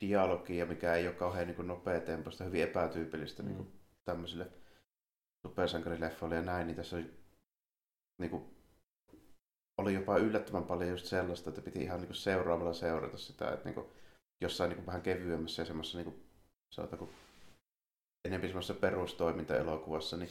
dialogia, 0.00 0.66
mikä 0.66 0.94
ei 0.94 1.06
ole 1.06 1.14
kauhean 1.14 1.46
niin 1.46 1.66
nopea 1.66 2.00
tempoista, 2.00 2.44
hyvin 2.44 2.62
epätyypillistä 2.62 3.42
mm. 3.42 3.48
niin 3.48 3.56
kuin 3.56 3.72
tämmöisille 4.04 4.50
supersankarileffoille 5.46 6.36
ja 6.36 6.42
näin, 6.42 6.66
niin 6.66 6.76
tässä 6.76 6.96
oli, 6.96 7.10
niin 8.18 8.30
kuin, 8.30 8.55
oli 9.78 9.94
jopa 9.94 10.16
yllättävän 10.16 10.64
paljon 10.64 10.90
just 10.90 11.06
sellaista, 11.06 11.50
että 11.50 11.62
piti 11.62 11.82
ihan 11.82 12.00
niin 12.00 12.06
kuin 12.06 12.16
seuraamalla 12.16 12.72
seurata 12.72 13.18
sitä, 13.18 13.50
että 13.50 13.64
niin 13.64 13.74
kuin, 13.74 13.86
jossain 14.40 14.68
niin 14.68 14.76
kuin 14.76 14.86
vähän 14.86 15.02
kevyemmässä 15.02 15.62
ja 15.62 15.66
semmoisessa 15.66 15.98
niin 15.98 16.14
kuin, 16.98 17.10
enemmän 18.24 18.48
semmoisessa 18.48 18.74
perustoiminta-elokuvassa, 18.74 20.16
niin 20.16 20.30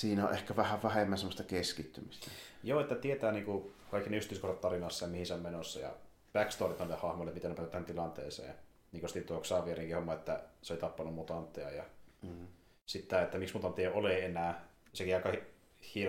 siinä 0.00 0.28
on 0.28 0.34
ehkä 0.34 0.56
vähän 0.56 0.82
vähemmän 0.82 1.18
semmoista 1.18 1.44
keskittymistä. 1.44 2.30
Joo, 2.62 2.80
että 2.80 2.94
tietää 2.94 3.32
niin 3.32 3.44
kuin 3.44 3.74
kaikki 3.90 4.10
ne 4.10 4.16
yksityiskohdat 4.16 4.60
tarinassa 4.60 5.04
ja 5.04 5.10
mihin 5.10 5.26
se 5.26 5.34
on 5.34 5.40
menossa 5.40 5.80
ja 5.80 5.90
backstoryt 6.32 6.80
on 6.80 6.98
hahmoille, 6.98 7.32
miten 7.32 7.50
ne 7.50 7.66
tähän 7.66 7.84
tilanteeseen. 7.84 8.54
Niin 8.92 9.00
kuin 9.00 9.24
tuo 9.24 9.40
Xavierinkin 9.40 9.96
homma, 9.96 10.14
että 10.14 10.40
se 10.62 10.72
oli 10.72 10.80
tappanut 10.80 11.14
mutantteja 11.14 11.70
ja 11.70 11.84
mm. 12.22 12.46
sitten, 12.86 13.22
että 13.22 13.38
miksi 13.38 13.54
mutantteja 13.54 13.92
ole 13.92 14.18
enää, 14.18 14.64
sekin 14.92 15.16
aika 15.16 15.32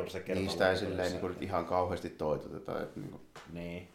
se 0.07 0.19
kertoo. 0.19 0.43
Niistä 0.43 0.71
ei 0.71 0.77
silleen 0.77 1.11
niin 1.11 1.21
kuin, 1.21 1.35
ihan 1.41 1.65
kauheasti 1.65 2.09
toitoteta. 2.09 2.81
Että, 2.81 2.99
niin, 2.99 3.11
kuin... 3.11 3.21
niin. 3.53 3.87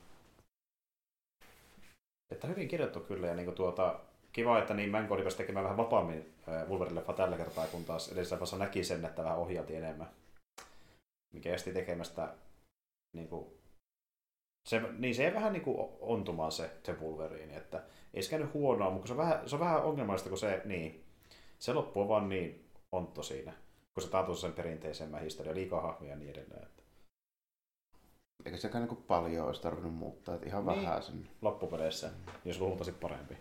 Että 2.32 2.46
hyvin 2.46 2.68
kirjoittu 2.68 3.00
kyllä 3.00 3.26
ja 3.26 3.34
niin 3.34 3.46
kuin 3.46 3.54
tuota, 3.54 4.00
kiva, 4.32 4.58
että 4.58 4.74
niin 4.74 4.90
Mango 4.90 5.16
pääsi 5.16 5.36
tekemään 5.36 5.64
vähän 5.64 5.76
vapaammin 5.76 6.34
Wolverine-leffa 6.68 7.12
tällä 7.12 7.36
kertaa, 7.36 7.66
kun 7.66 7.84
taas 7.84 8.08
edellisessä 8.08 8.34
leffassa 8.34 8.58
näki 8.58 8.84
sen, 8.84 9.04
että 9.04 9.24
vähän 9.24 9.38
ohjalti 9.38 9.76
enemmän. 9.76 10.10
Mikä 11.34 11.54
esti 11.54 11.72
tekemästä 11.72 12.34
niin 13.16 13.28
kuin, 13.28 13.46
se, 14.68 14.80
niin 14.98 15.14
se 15.14 15.24
ei 15.24 15.34
vähän 15.34 15.52
niin 15.52 15.62
kuin 15.62 15.88
ontumaan 16.00 16.52
se, 16.52 16.70
se 16.82 16.92
Wolverine, 16.92 17.56
että 17.56 17.82
ei 18.14 18.22
se 18.22 18.30
käynyt 18.30 18.54
huonoa, 18.54 18.90
mutta 18.90 19.06
se 19.06 19.12
on 19.12 19.18
vähän, 19.18 19.48
se 19.48 19.56
on 19.56 19.60
vähän 19.60 19.82
ongelmallista, 19.82 20.28
kun 20.28 20.38
se, 20.38 20.62
niin, 20.64 21.04
se 21.58 21.72
loppuu 21.72 22.08
vaan 22.08 22.28
niin 22.28 22.64
onto 22.92 23.22
siinä, 23.22 23.52
kun 23.94 24.02
se 24.02 24.10
taantuu 24.10 24.36
sen 24.36 24.52
perinteisemmän 24.52 25.20
historian, 25.20 25.56
liikaa 25.56 25.80
hahmoja 25.80 26.10
ja 26.10 26.16
niin 26.16 26.30
edelleen. 26.30 26.62
Että. 26.62 26.82
Eikä 28.44 28.58
sekään 28.58 28.84
niin 28.84 28.96
paljon 28.96 29.46
olisi 29.46 29.62
tarvinnut 29.62 29.94
muuttaa, 29.94 30.34
että 30.34 30.46
ihan 30.46 30.66
niin, 30.66 30.82
vähän 30.82 31.02
sen. 31.02 31.28
Loppupeleissä, 31.42 32.10
jos 32.44 32.58
huomattavasti 32.58 33.00
parempi. 33.00 33.36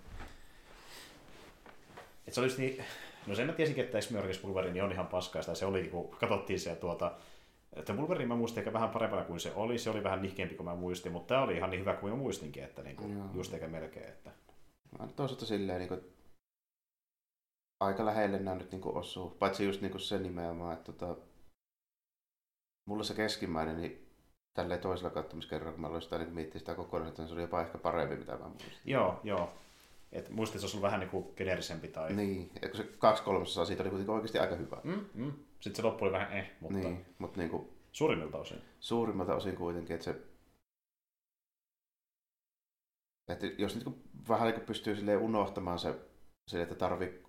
Et 2.28 2.34
se 2.34 2.42
olisi 2.42 2.62
niin, 2.62 2.86
no 3.28 3.36
sen 3.36 3.48
mä 3.48 3.54
tiesinkin, 3.54 3.86
että 3.86 3.98
esimerkiksi 3.98 4.44
Wolverine 4.44 4.84
on 4.84 4.92
ihan 4.92 5.08
paskaista, 5.08 5.56
se 5.56 5.66
oli, 5.66 5.88
kun 5.88 6.10
katsottiin 6.10 6.60
se 6.60 6.76
tuota, 6.76 7.12
että 7.74 7.94
Wolverine 7.94 8.28
mä 8.28 8.36
muistin 8.36 8.60
ehkä 8.60 8.74
vähän 8.74 8.90
parempana 8.90 9.24
kuin 9.24 9.40
se 9.40 9.52
oli. 9.56 9.78
Se 9.78 9.90
oli 9.90 10.04
vähän 10.04 10.22
nihkeämpi 10.22 10.56
kuin 10.56 10.66
mä 10.66 10.76
muistin, 10.76 11.12
mutta 11.12 11.28
tämä 11.28 11.44
oli 11.44 11.58
ihan 11.58 11.70
niin 11.70 11.82
hyvä 11.82 11.94
kuin 11.94 12.14
mä 12.14 12.18
muistinkin, 12.18 12.64
että 12.64 12.82
niin 12.82 12.96
kuin, 12.96 13.24
just 13.34 13.54
eikä 13.54 13.68
melkein. 13.68 14.10
Että... 14.10 14.32
Mä 15.00 15.08
toisaalta 15.16 15.46
silleen 15.46 15.80
niin 15.80 15.88
kuin, 15.88 16.02
aika 17.82 18.06
lähelle 18.06 18.40
nämä 18.40 18.58
nyt 18.58 18.72
niin 18.72 18.82
kuin 18.82 18.98
osuu. 18.98 19.30
Paitsi 19.30 19.66
just 19.66 19.82
niin 19.82 19.92
kuin 19.92 20.01
se 20.01 20.19
nimenomaan, 20.19 20.74
että 20.74 20.92
tota, 20.92 21.22
mulla 22.85 23.03
se 23.03 23.14
keskimmäinen, 23.14 23.82
niin 23.82 24.08
tälleen 24.53 24.80
toisella 24.80 25.10
katsomiskerralla, 25.10 25.72
kun 25.72 25.82
mä 25.82 25.88
aloin 25.88 26.01
sitä 26.01 26.18
niin 26.18 26.34
miettiä 26.34 26.60
sitä 26.60 26.76
kokonaan, 26.76 27.10
että 27.10 27.27
se 27.27 27.34
oli 27.34 27.42
jopa 27.42 27.61
ehkä 27.61 27.77
parempi, 27.77 28.16
mitä 28.16 28.38
mä 28.38 28.48
muistin. 28.48 28.72
Joo, 28.85 29.19
joo. 29.24 29.53
Et 30.11 30.30
muistin, 30.30 30.58
että 30.58 30.61
se 30.61 30.66
olisi 30.66 30.77
ollut 30.77 30.85
vähän 30.85 31.00
niin 31.00 31.10
kuin 31.10 31.27
geneerisempi 31.35 31.88
tai... 31.88 32.14
Niin, 32.14 32.51
että 32.56 32.68
kun 32.68 32.77
se 32.77 32.84
kaksi 32.84 33.24
kolmasosaa 33.24 33.66
siitä 33.66 33.84
oli 33.84 33.90
kuitenkin 33.90 34.16
oikeasti 34.16 34.40
aika 34.40 34.56
hyvä. 34.56 34.82
Mm, 34.84 35.06
mm. 35.14 35.34
Sitten 35.60 35.76
se 35.76 35.82
loppu 35.82 36.06
oli 36.06 36.14
vähän 36.14 36.34
eh, 36.34 36.51
mutta... 36.60 36.77
Niin, 36.77 37.06
mutta 37.18 37.38
niin 37.38 37.50
kuin... 37.50 37.69
Suurimmilta 37.92 38.38
osin. 38.38 38.61
Suurimmilta 38.80 39.35
osin 39.35 39.56
kuitenkin, 39.56 39.93
että 39.93 40.03
se... 40.03 40.22
Että 43.27 43.48
jos 43.58 43.76
nyt 43.76 43.85
vähän 44.30 44.51
niin 44.51 44.61
pystyy 44.61 44.95
silleen 44.95 45.19
unohtamaan 45.19 45.80
se, 45.80 45.95
sille, 46.48 46.64
että 46.64 46.76
tarvii... 46.76 47.24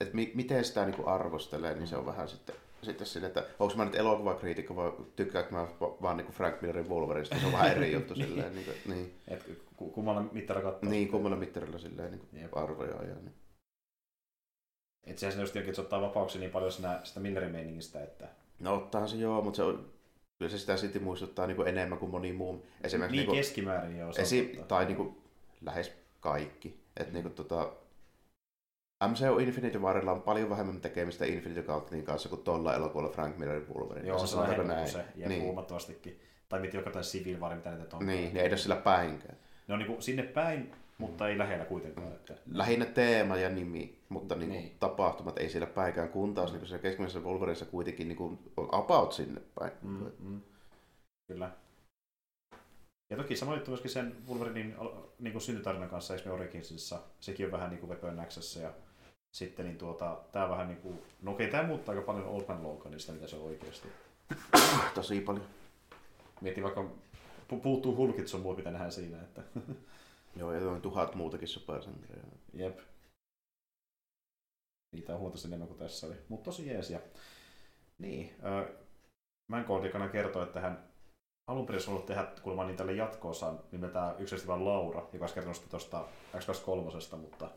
Että 0.00 0.14
mi- 0.14 0.32
miten 0.34 0.64
sitä 0.64 0.84
niin 0.84 0.96
kuin 0.96 1.08
arvostelee, 1.08 1.74
niin 1.74 1.86
se 1.86 1.96
on 1.96 2.06
vähän 2.06 2.28
sitten 2.28 2.54
sitten 2.82 3.06
sille, 3.06 3.26
että 3.26 3.44
onko 3.58 3.74
mä 3.74 3.84
nyt 3.84 3.94
elokuvakriitikko 3.94 4.76
vai 4.76 4.92
tykkääkö 5.16 5.50
mä 5.50 5.68
vaan 5.80 6.16
niin 6.16 6.24
kuin 6.24 6.36
Frank 6.36 6.60
Millerin 6.60 6.88
Wolverineista, 6.88 7.40
se 7.40 7.46
on 7.46 7.52
vähän 7.52 7.70
eri 7.70 7.92
juttu 7.92 8.14
silleen. 8.14 8.54
niin, 8.56 8.64
kuin, 8.64 8.76
niin. 8.86 9.14
Et 9.28 9.44
kummalla 9.76 10.24
mittarilla 10.32 10.72
katsoo. 10.72 10.90
Niin, 10.90 11.08
kummalla 11.08 11.36
mittarilla 11.36 11.78
silleen 11.78 12.10
niin 12.32 12.48
kuin 12.50 12.62
arvoja. 12.62 13.02
Ja, 13.02 13.14
niin. 13.14 13.34
Et 15.04 15.18
sehän 15.18 15.40
just 15.40 15.54
jokin, 15.54 15.68
että 15.68 15.76
se 15.76 15.82
ottaa 15.82 16.00
vapauksia 16.00 16.40
niin 16.40 16.50
paljon 16.50 16.72
siinä, 16.72 17.00
sitä 17.04 17.20
Millerin 17.20 17.52
meiningistä, 17.52 18.02
että... 18.02 18.28
No 18.58 18.74
ottaahan 18.74 19.08
se 19.08 19.16
joo, 19.16 19.42
mutta 19.42 19.56
se 19.56 19.62
on, 19.62 19.92
kyllä 20.38 20.50
se 20.50 20.58
sitä 20.58 20.76
sitten 20.76 21.02
muistuttaa 21.02 21.46
niin 21.46 21.56
kuin 21.56 21.68
enemmän 21.68 21.98
kuin 21.98 22.10
moni 22.10 22.32
muu. 22.32 22.66
Esimerkiksi 22.80 23.16
niin, 23.16 23.18
niin 23.18 23.26
kuin, 23.26 23.36
keskimäärin 23.36 23.98
joo. 23.98 24.12
Esi- 24.18 24.60
tai 24.68 24.84
niin 24.84 24.96
kuin, 24.96 25.16
lähes 25.60 25.92
kaikki. 26.20 26.80
Että 26.96 27.12
niin 27.12 27.22
kuin, 27.22 27.34
tota, 27.34 27.72
MCU 29.08 29.38
Infinity 29.38 29.78
Warilla 29.78 30.12
on 30.12 30.22
paljon 30.22 30.50
vähemmän 30.50 30.80
tekemistä 30.80 31.24
Infinity 31.24 31.62
Gauntletin 31.62 32.04
kanssa 32.04 32.28
kuin 32.28 32.42
tuolla 32.42 32.74
elokuvalla 32.74 33.10
Frank 33.10 33.36
Millerin 33.36 33.68
Wolverine. 33.74 34.08
Joo, 34.08 34.26
se 34.26 34.36
on 34.36 34.66
näin. 34.66 34.88
se, 34.88 35.04
ja 35.16 35.28
niin. 35.28 35.42
huomattavastikin. 35.42 36.20
Tai 36.48 36.60
mitä 36.60 36.76
joka 36.76 36.90
tai 36.90 37.02
Civil 37.02 37.40
War, 37.40 37.54
mitä 37.54 37.70
niitä 37.70 37.96
on. 37.96 38.06
Niin, 38.06 38.34
ne 38.34 38.40
ei 38.40 38.48
ole 38.48 38.56
sillä 38.56 38.76
päinkään. 38.76 39.36
Ne 39.68 39.74
on 39.74 39.78
niin 39.78 39.86
kuin 39.86 40.02
sinne 40.02 40.22
päin, 40.22 40.72
mutta 40.98 41.28
ei 41.28 41.38
lähellä 41.38 41.64
kuitenkaan. 41.64 42.06
Mm. 42.06 42.14
Että... 42.14 42.34
Lähinnä 42.52 42.84
teema 42.84 43.36
ja 43.36 43.48
nimi, 43.48 43.98
mutta 44.08 44.34
niin 44.34 44.50
niin. 44.50 44.76
tapahtumat 44.80 45.38
ei 45.38 45.48
siellä 45.48 45.66
päinkään, 45.66 46.08
kun 46.08 46.34
taas 46.34 46.52
niin 46.52 46.66
siellä 46.66 46.82
keskimmäisessä 46.82 47.28
Wolverineissa 47.28 47.64
kuitenkin 47.64 48.08
niin 48.08 48.16
kuin 48.16 48.38
on 48.56 48.68
about 48.72 49.12
sinne 49.12 49.40
päin. 49.58 49.72
Mm, 49.82 50.10
mm. 50.18 50.40
Kyllä. 51.28 51.50
Ja 53.10 53.16
toki 53.16 53.36
sama 53.36 53.54
juttu 53.54 53.70
myöskin 53.70 53.90
sen 53.90 54.16
Wolverinin 54.28 54.74
niin 55.18 55.32
kuin 55.32 55.42
syntytarinan 55.42 55.88
kanssa 55.88 56.14
esimerkiksi 56.14 56.42
Originsissa. 56.42 57.00
Sekin 57.20 57.46
on 57.46 57.52
vähän 57.52 57.70
niin 57.70 57.80
kuin 57.80 57.90
Weapon 57.90 58.16
ja 58.62 58.72
sitten 59.32 59.66
niin 59.66 59.78
tuota, 59.78 60.20
tää 60.32 60.48
vähän 60.48 60.68
niin 60.68 60.80
kuin, 60.80 61.02
no 61.22 61.32
okei, 61.32 61.50
tää 61.50 61.66
muuttaa 61.66 61.94
aika 61.94 62.06
paljon 62.06 62.26
Old 62.26 62.44
Man 62.48 62.62
Loganista, 62.62 63.12
mitä 63.12 63.26
se 63.26 63.36
on 63.36 63.42
oikeasti. 63.42 63.88
Tosi 64.94 65.20
paljon. 65.20 65.46
Mieti 66.40 66.62
vaikka 66.62 66.90
pu- 67.52 67.60
puuttuu 67.60 67.96
hulkit 67.96 68.28
sun 68.28 68.40
muu, 68.40 68.56
mitä 68.56 68.70
nähdään 68.70 68.92
siinä. 68.92 69.22
Että... 69.22 69.42
Joo, 70.36 70.52
ja 70.52 70.70
on 70.70 70.82
tuhat 70.82 71.14
muutakin 71.14 71.48
supersankaria. 71.48 72.22
Jep. 72.54 72.78
Niitä 74.92 75.12
on 75.12 75.18
huomattavasti 75.18 75.48
enemmän 75.48 75.68
kuin 75.68 75.78
tässä 75.78 76.06
oli. 76.06 76.14
Mutta 76.28 76.44
tosi 76.44 76.66
jees. 76.66 76.90
Ja... 76.90 77.00
Niin, 77.98 78.34
äh, 78.44 78.74
Mangoldikana 79.50 80.08
kertoi, 80.08 80.42
että 80.42 80.60
hän 80.60 80.88
alun 81.46 81.66
perin 81.66 81.88
ollut 81.88 82.06
tehdä 82.06 82.26
kuulemma 82.42 82.64
niin 82.64 82.76
tälle 82.76 82.92
jatko-osan 82.92 83.60
nimeltään 83.72 84.16
vain 84.46 84.64
Laura, 84.64 85.08
joka 85.12 85.24
olisi 85.24 85.34
kertonut 85.34 85.66
tuosta 85.70 86.08
X23, 86.34 87.16
mutta 87.16 87.50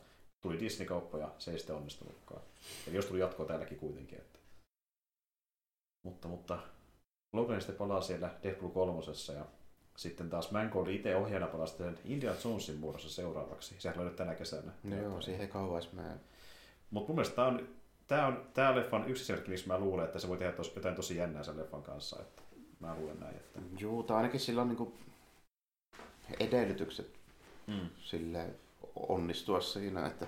tuli 0.46 0.60
Disney-kauppa 0.60 1.18
ja 1.18 1.30
se 1.38 1.50
ei 1.50 1.58
sitten 1.58 1.76
onnistunutkaan. 1.76 2.42
Eli 2.88 2.96
jos 2.96 3.06
tuli 3.06 3.20
jatkoa 3.20 3.46
tälläkin 3.46 3.78
kuitenkin. 3.78 4.18
Että. 4.18 4.38
Mutta, 6.02 6.28
mutta 6.28 6.58
Logan 7.32 7.60
sitten 7.60 7.76
palaa 7.76 8.00
siellä 8.00 8.30
Deadpool 8.42 8.70
kolmosessa 8.70 9.32
ja 9.32 9.44
sitten 9.96 10.30
taas 10.30 10.50
Mangold 10.50 10.86
itse 10.86 11.16
ohjaajana 11.16 11.46
palaa 11.46 11.66
sitten 11.66 11.98
Indiana 12.04 12.38
Jonesin 12.44 12.76
muodossa 12.76 13.10
seuraavaksi. 13.10 13.74
Sehän 13.78 14.04
nyt 14.04 14.16
tänä 14.16 14.34
kesänä. 14.34 14.72
No 14.84 14.96
joo, 14.96 15.20
siihen 15.20 15.48
kauas 15.48 15.92
mä... 15.92 16.16
Mutta 16.90 17.08
mun 17.08 17.16
mielestä 17.16 17.36
tämä 17.36 17.48
on, 17.48 17.68
tämä 18.06 18.26
on 18.26 18.46
tämä 18.54 18.76
leffan 18.76 19.08
yksi 19.08 19.22
esimerkki, 19.22 19.50
missä 19.50 19.66
mä 19.66 19.78
luulen, 19.78 20.04
että 20.04 20.18
se 20.18 20.28
voi 20.28 20.38
tehdä 20.38 20.52
tos, 20.52 20.72
jotain 20.76 20.94
tosi 20.94 21.16
jännää 21.16 21.42
sen 21.42 21.56
leffan 21.56 21.82
kanssa. 21.82 22.20
Että 22.20 22.42
mä 22.80 22.94
luulen 22.94 23.20
näin. 23.20 23.36
Että... 23.36 23.60
Joo, 23.78 24.02
tai 24.02 24.16
ainakin 24.16 24.40
sillä 24.40 24.62
on 24.62 24.68
niin 24.68 24.92
edellytykset 26.40 27.18
mm. 27.66 27.88
silleen, 27.98 28.56
onnistua 28.96 29.60
siinä, 29.60 30.06
että 30.06 30.26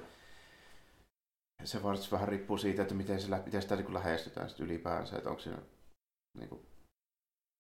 se 1.65 1.83
varmasti 1.83 2.11
vähän 2.11 2.29
riippuu 2.29 2.59
siitä, 2.59 2.83
että 2.83 2.95
miten, 2.95 3.21
se, 3.21 3.43
miten 3.45 3.63
sitä 3.63 3.77
niin 3.77 3.95
lähestytään 3.95 4.51
sit 4.51 4.61
ylipäänsä, 4.61 5.17
että 5.17 5.31
onko 5.31 5.43
siinä 5.43 5.59
niin 6.39 6.49
kuin, 6.49 6.67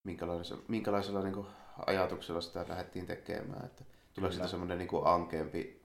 minkälaisella, 0.06 0.62
minkälaisella 0.68 1.22
niin 1.22 1.34
kuin, 1.34 1.46
ajatuksella 1.86 2.40
sitä 2.40 2.64
lähdettiin 2.68 3.06
tekemään. 3.06 3.64
Että 3.66 3.84
tuleeko 4.14 4.32
siitä 4.32 4.48
semmoinen 4.48 4.78
niin 4.78 4.88
ankeampi, 5.04 5.82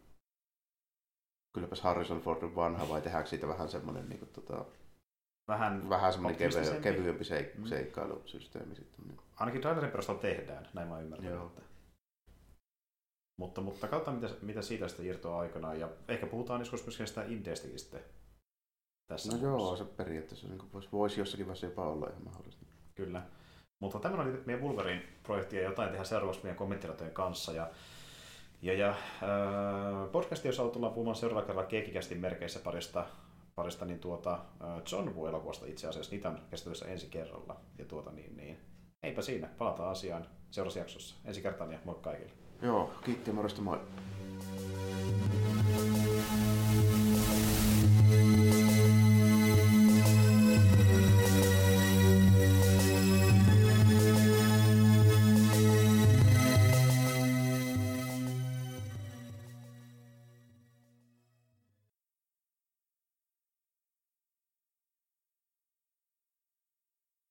kylläpäs 1.53 1.81
Harrison 1.81 2.21
Ford 2.21 2.43
on 2.43 2.55
vanha, 2.55 2.89
vai 2.89 3.01
tehdäänkö 3.01 3.29
siitä 3.29 3.47
vähän 3.47 3.69
semmoinen, 3.69 4.09
niin 4.09 4.19
kuin, 4.19 4.29
tota, 4.29 4.65
Vähän, 5.47 5.89
vähän 5.89 6.13
semmoinen 6.13 6.37
kevy, 6.37 6.47
optimistisempi. 6.47 6.89
kevyempi 6.89 7.23
seik- 7.23 7.57
Mm. 7.57 7.65
seikkailusysteemi 7.65 8.75
sitten. 8.75 9.07
Niin. 9.07 9.19
Ainakin 9.35 9.61
trailerin 9.61 9.91
perusteella 9.91 10.21
tehdään, 10.21 10.67
näin 10.73 10.87
mä 10.87 10.99
ymmärrän. 10.99 11.27
Joo. 11.33 11.47
Että. 11.47 11.61
Mutta, 13.37 13.61
mutta 13.61 13.87
katsotaan, 13.87 14.17
mitä, 14.17 14.33
mitä 14.41 14.61
siitä 14.61 14.87
sitten 14.87 15.05
irtoaa 15.05 15.39
aikanaan. 15.39 15.79
Ja 15.79 15.89
ehkä 16.07 16.27
puhutaan 16.27 16.61
joskus 16.61 16.85
myöskin 16.85 17.07
sitä 17.07 17.23
Indiestäkin 17.23 17.79
sitten 17.79 18.01
tässä. 19.07 19.37
No 19.37 19.43
joo, 19.43 19.57
muodossa. 19.57 19.85
se 19.85 19.91
periaatteessa 19.91 20.47
niin 20.47 20.73
voisi, 20.73 20.89
voisi 20.91 21.19
jossakin 21.19 21.45
vaiheessa 21.45 21.65
jopa 21.65 21.87
olla 21.89 22.07
ihan 22.09 22.23
mahdollista. 22.23 22.65
Kyllä. 22.95 23.21
Mutta 23.79 23.99
tämä 23.99 24.23
oli 24.23 24.41
meidän 24.45 24.63
Wolverine-projekti 24.63 25.55
ja 25.55 25.63
jotain 25.63 25.89
tehdä 25.89 26.03
seuraavaksi 26.03 26.43
meidän 26.43 26.57
kommenttiratojen 26.57 27.13
kanssa. 27.13 27.51
Ja, 27.51 27.69
ja, 28.61 28.73
ja 28.73 28.89
äh, 28.89 30.11
podcasti, 30.11 30.47
jossa 30.47 30.67
tullaan 30.67 30.93
puhumaan 30.93 31.15
seuraavalla 31.15 31.47
kerralla 31.47 31.69
Keekikästin 31.69 32.19
merkeissä 32.19 32.59
parista, 32.59 33.05
parista 33.55 33.85
niin 33.85 33.99
tuota, 33.99 34.33
äh, 34.33 34.81
John 34.91 35.15
Woo-elokuvasta 35.15 35.65
itse 35.65 35.87
asiassa. 35.87 36.11
Niitä 36.11 36.29
on 36.29 36.39
käsittelyssä 36.49 36.85
ensi 36.85 37.07
kerralla. 37.07 37.55
Ja 37.77 37.85
tuota, 37.85 38.11
niin, 38.11 38.37
niin. 38.37 38.57
Eipä 39.03 39.21
siinä. 39.21 39.49
Palataan 39.57 39.89
asiaan 39.89 40.27
seuraavassa 40.51 40.79
jaksossa. 40.79 41.15
Ensi 41.25 41.41
kertaan 41.41 41.71
ja 41.71 41.79
moi 41.85 41.95
kaikille. 42.01 42.42
Joo, 42.61 42.91
kiitti 43.05 43.29
ja 43.29 43.33
moi. 43.61 43.79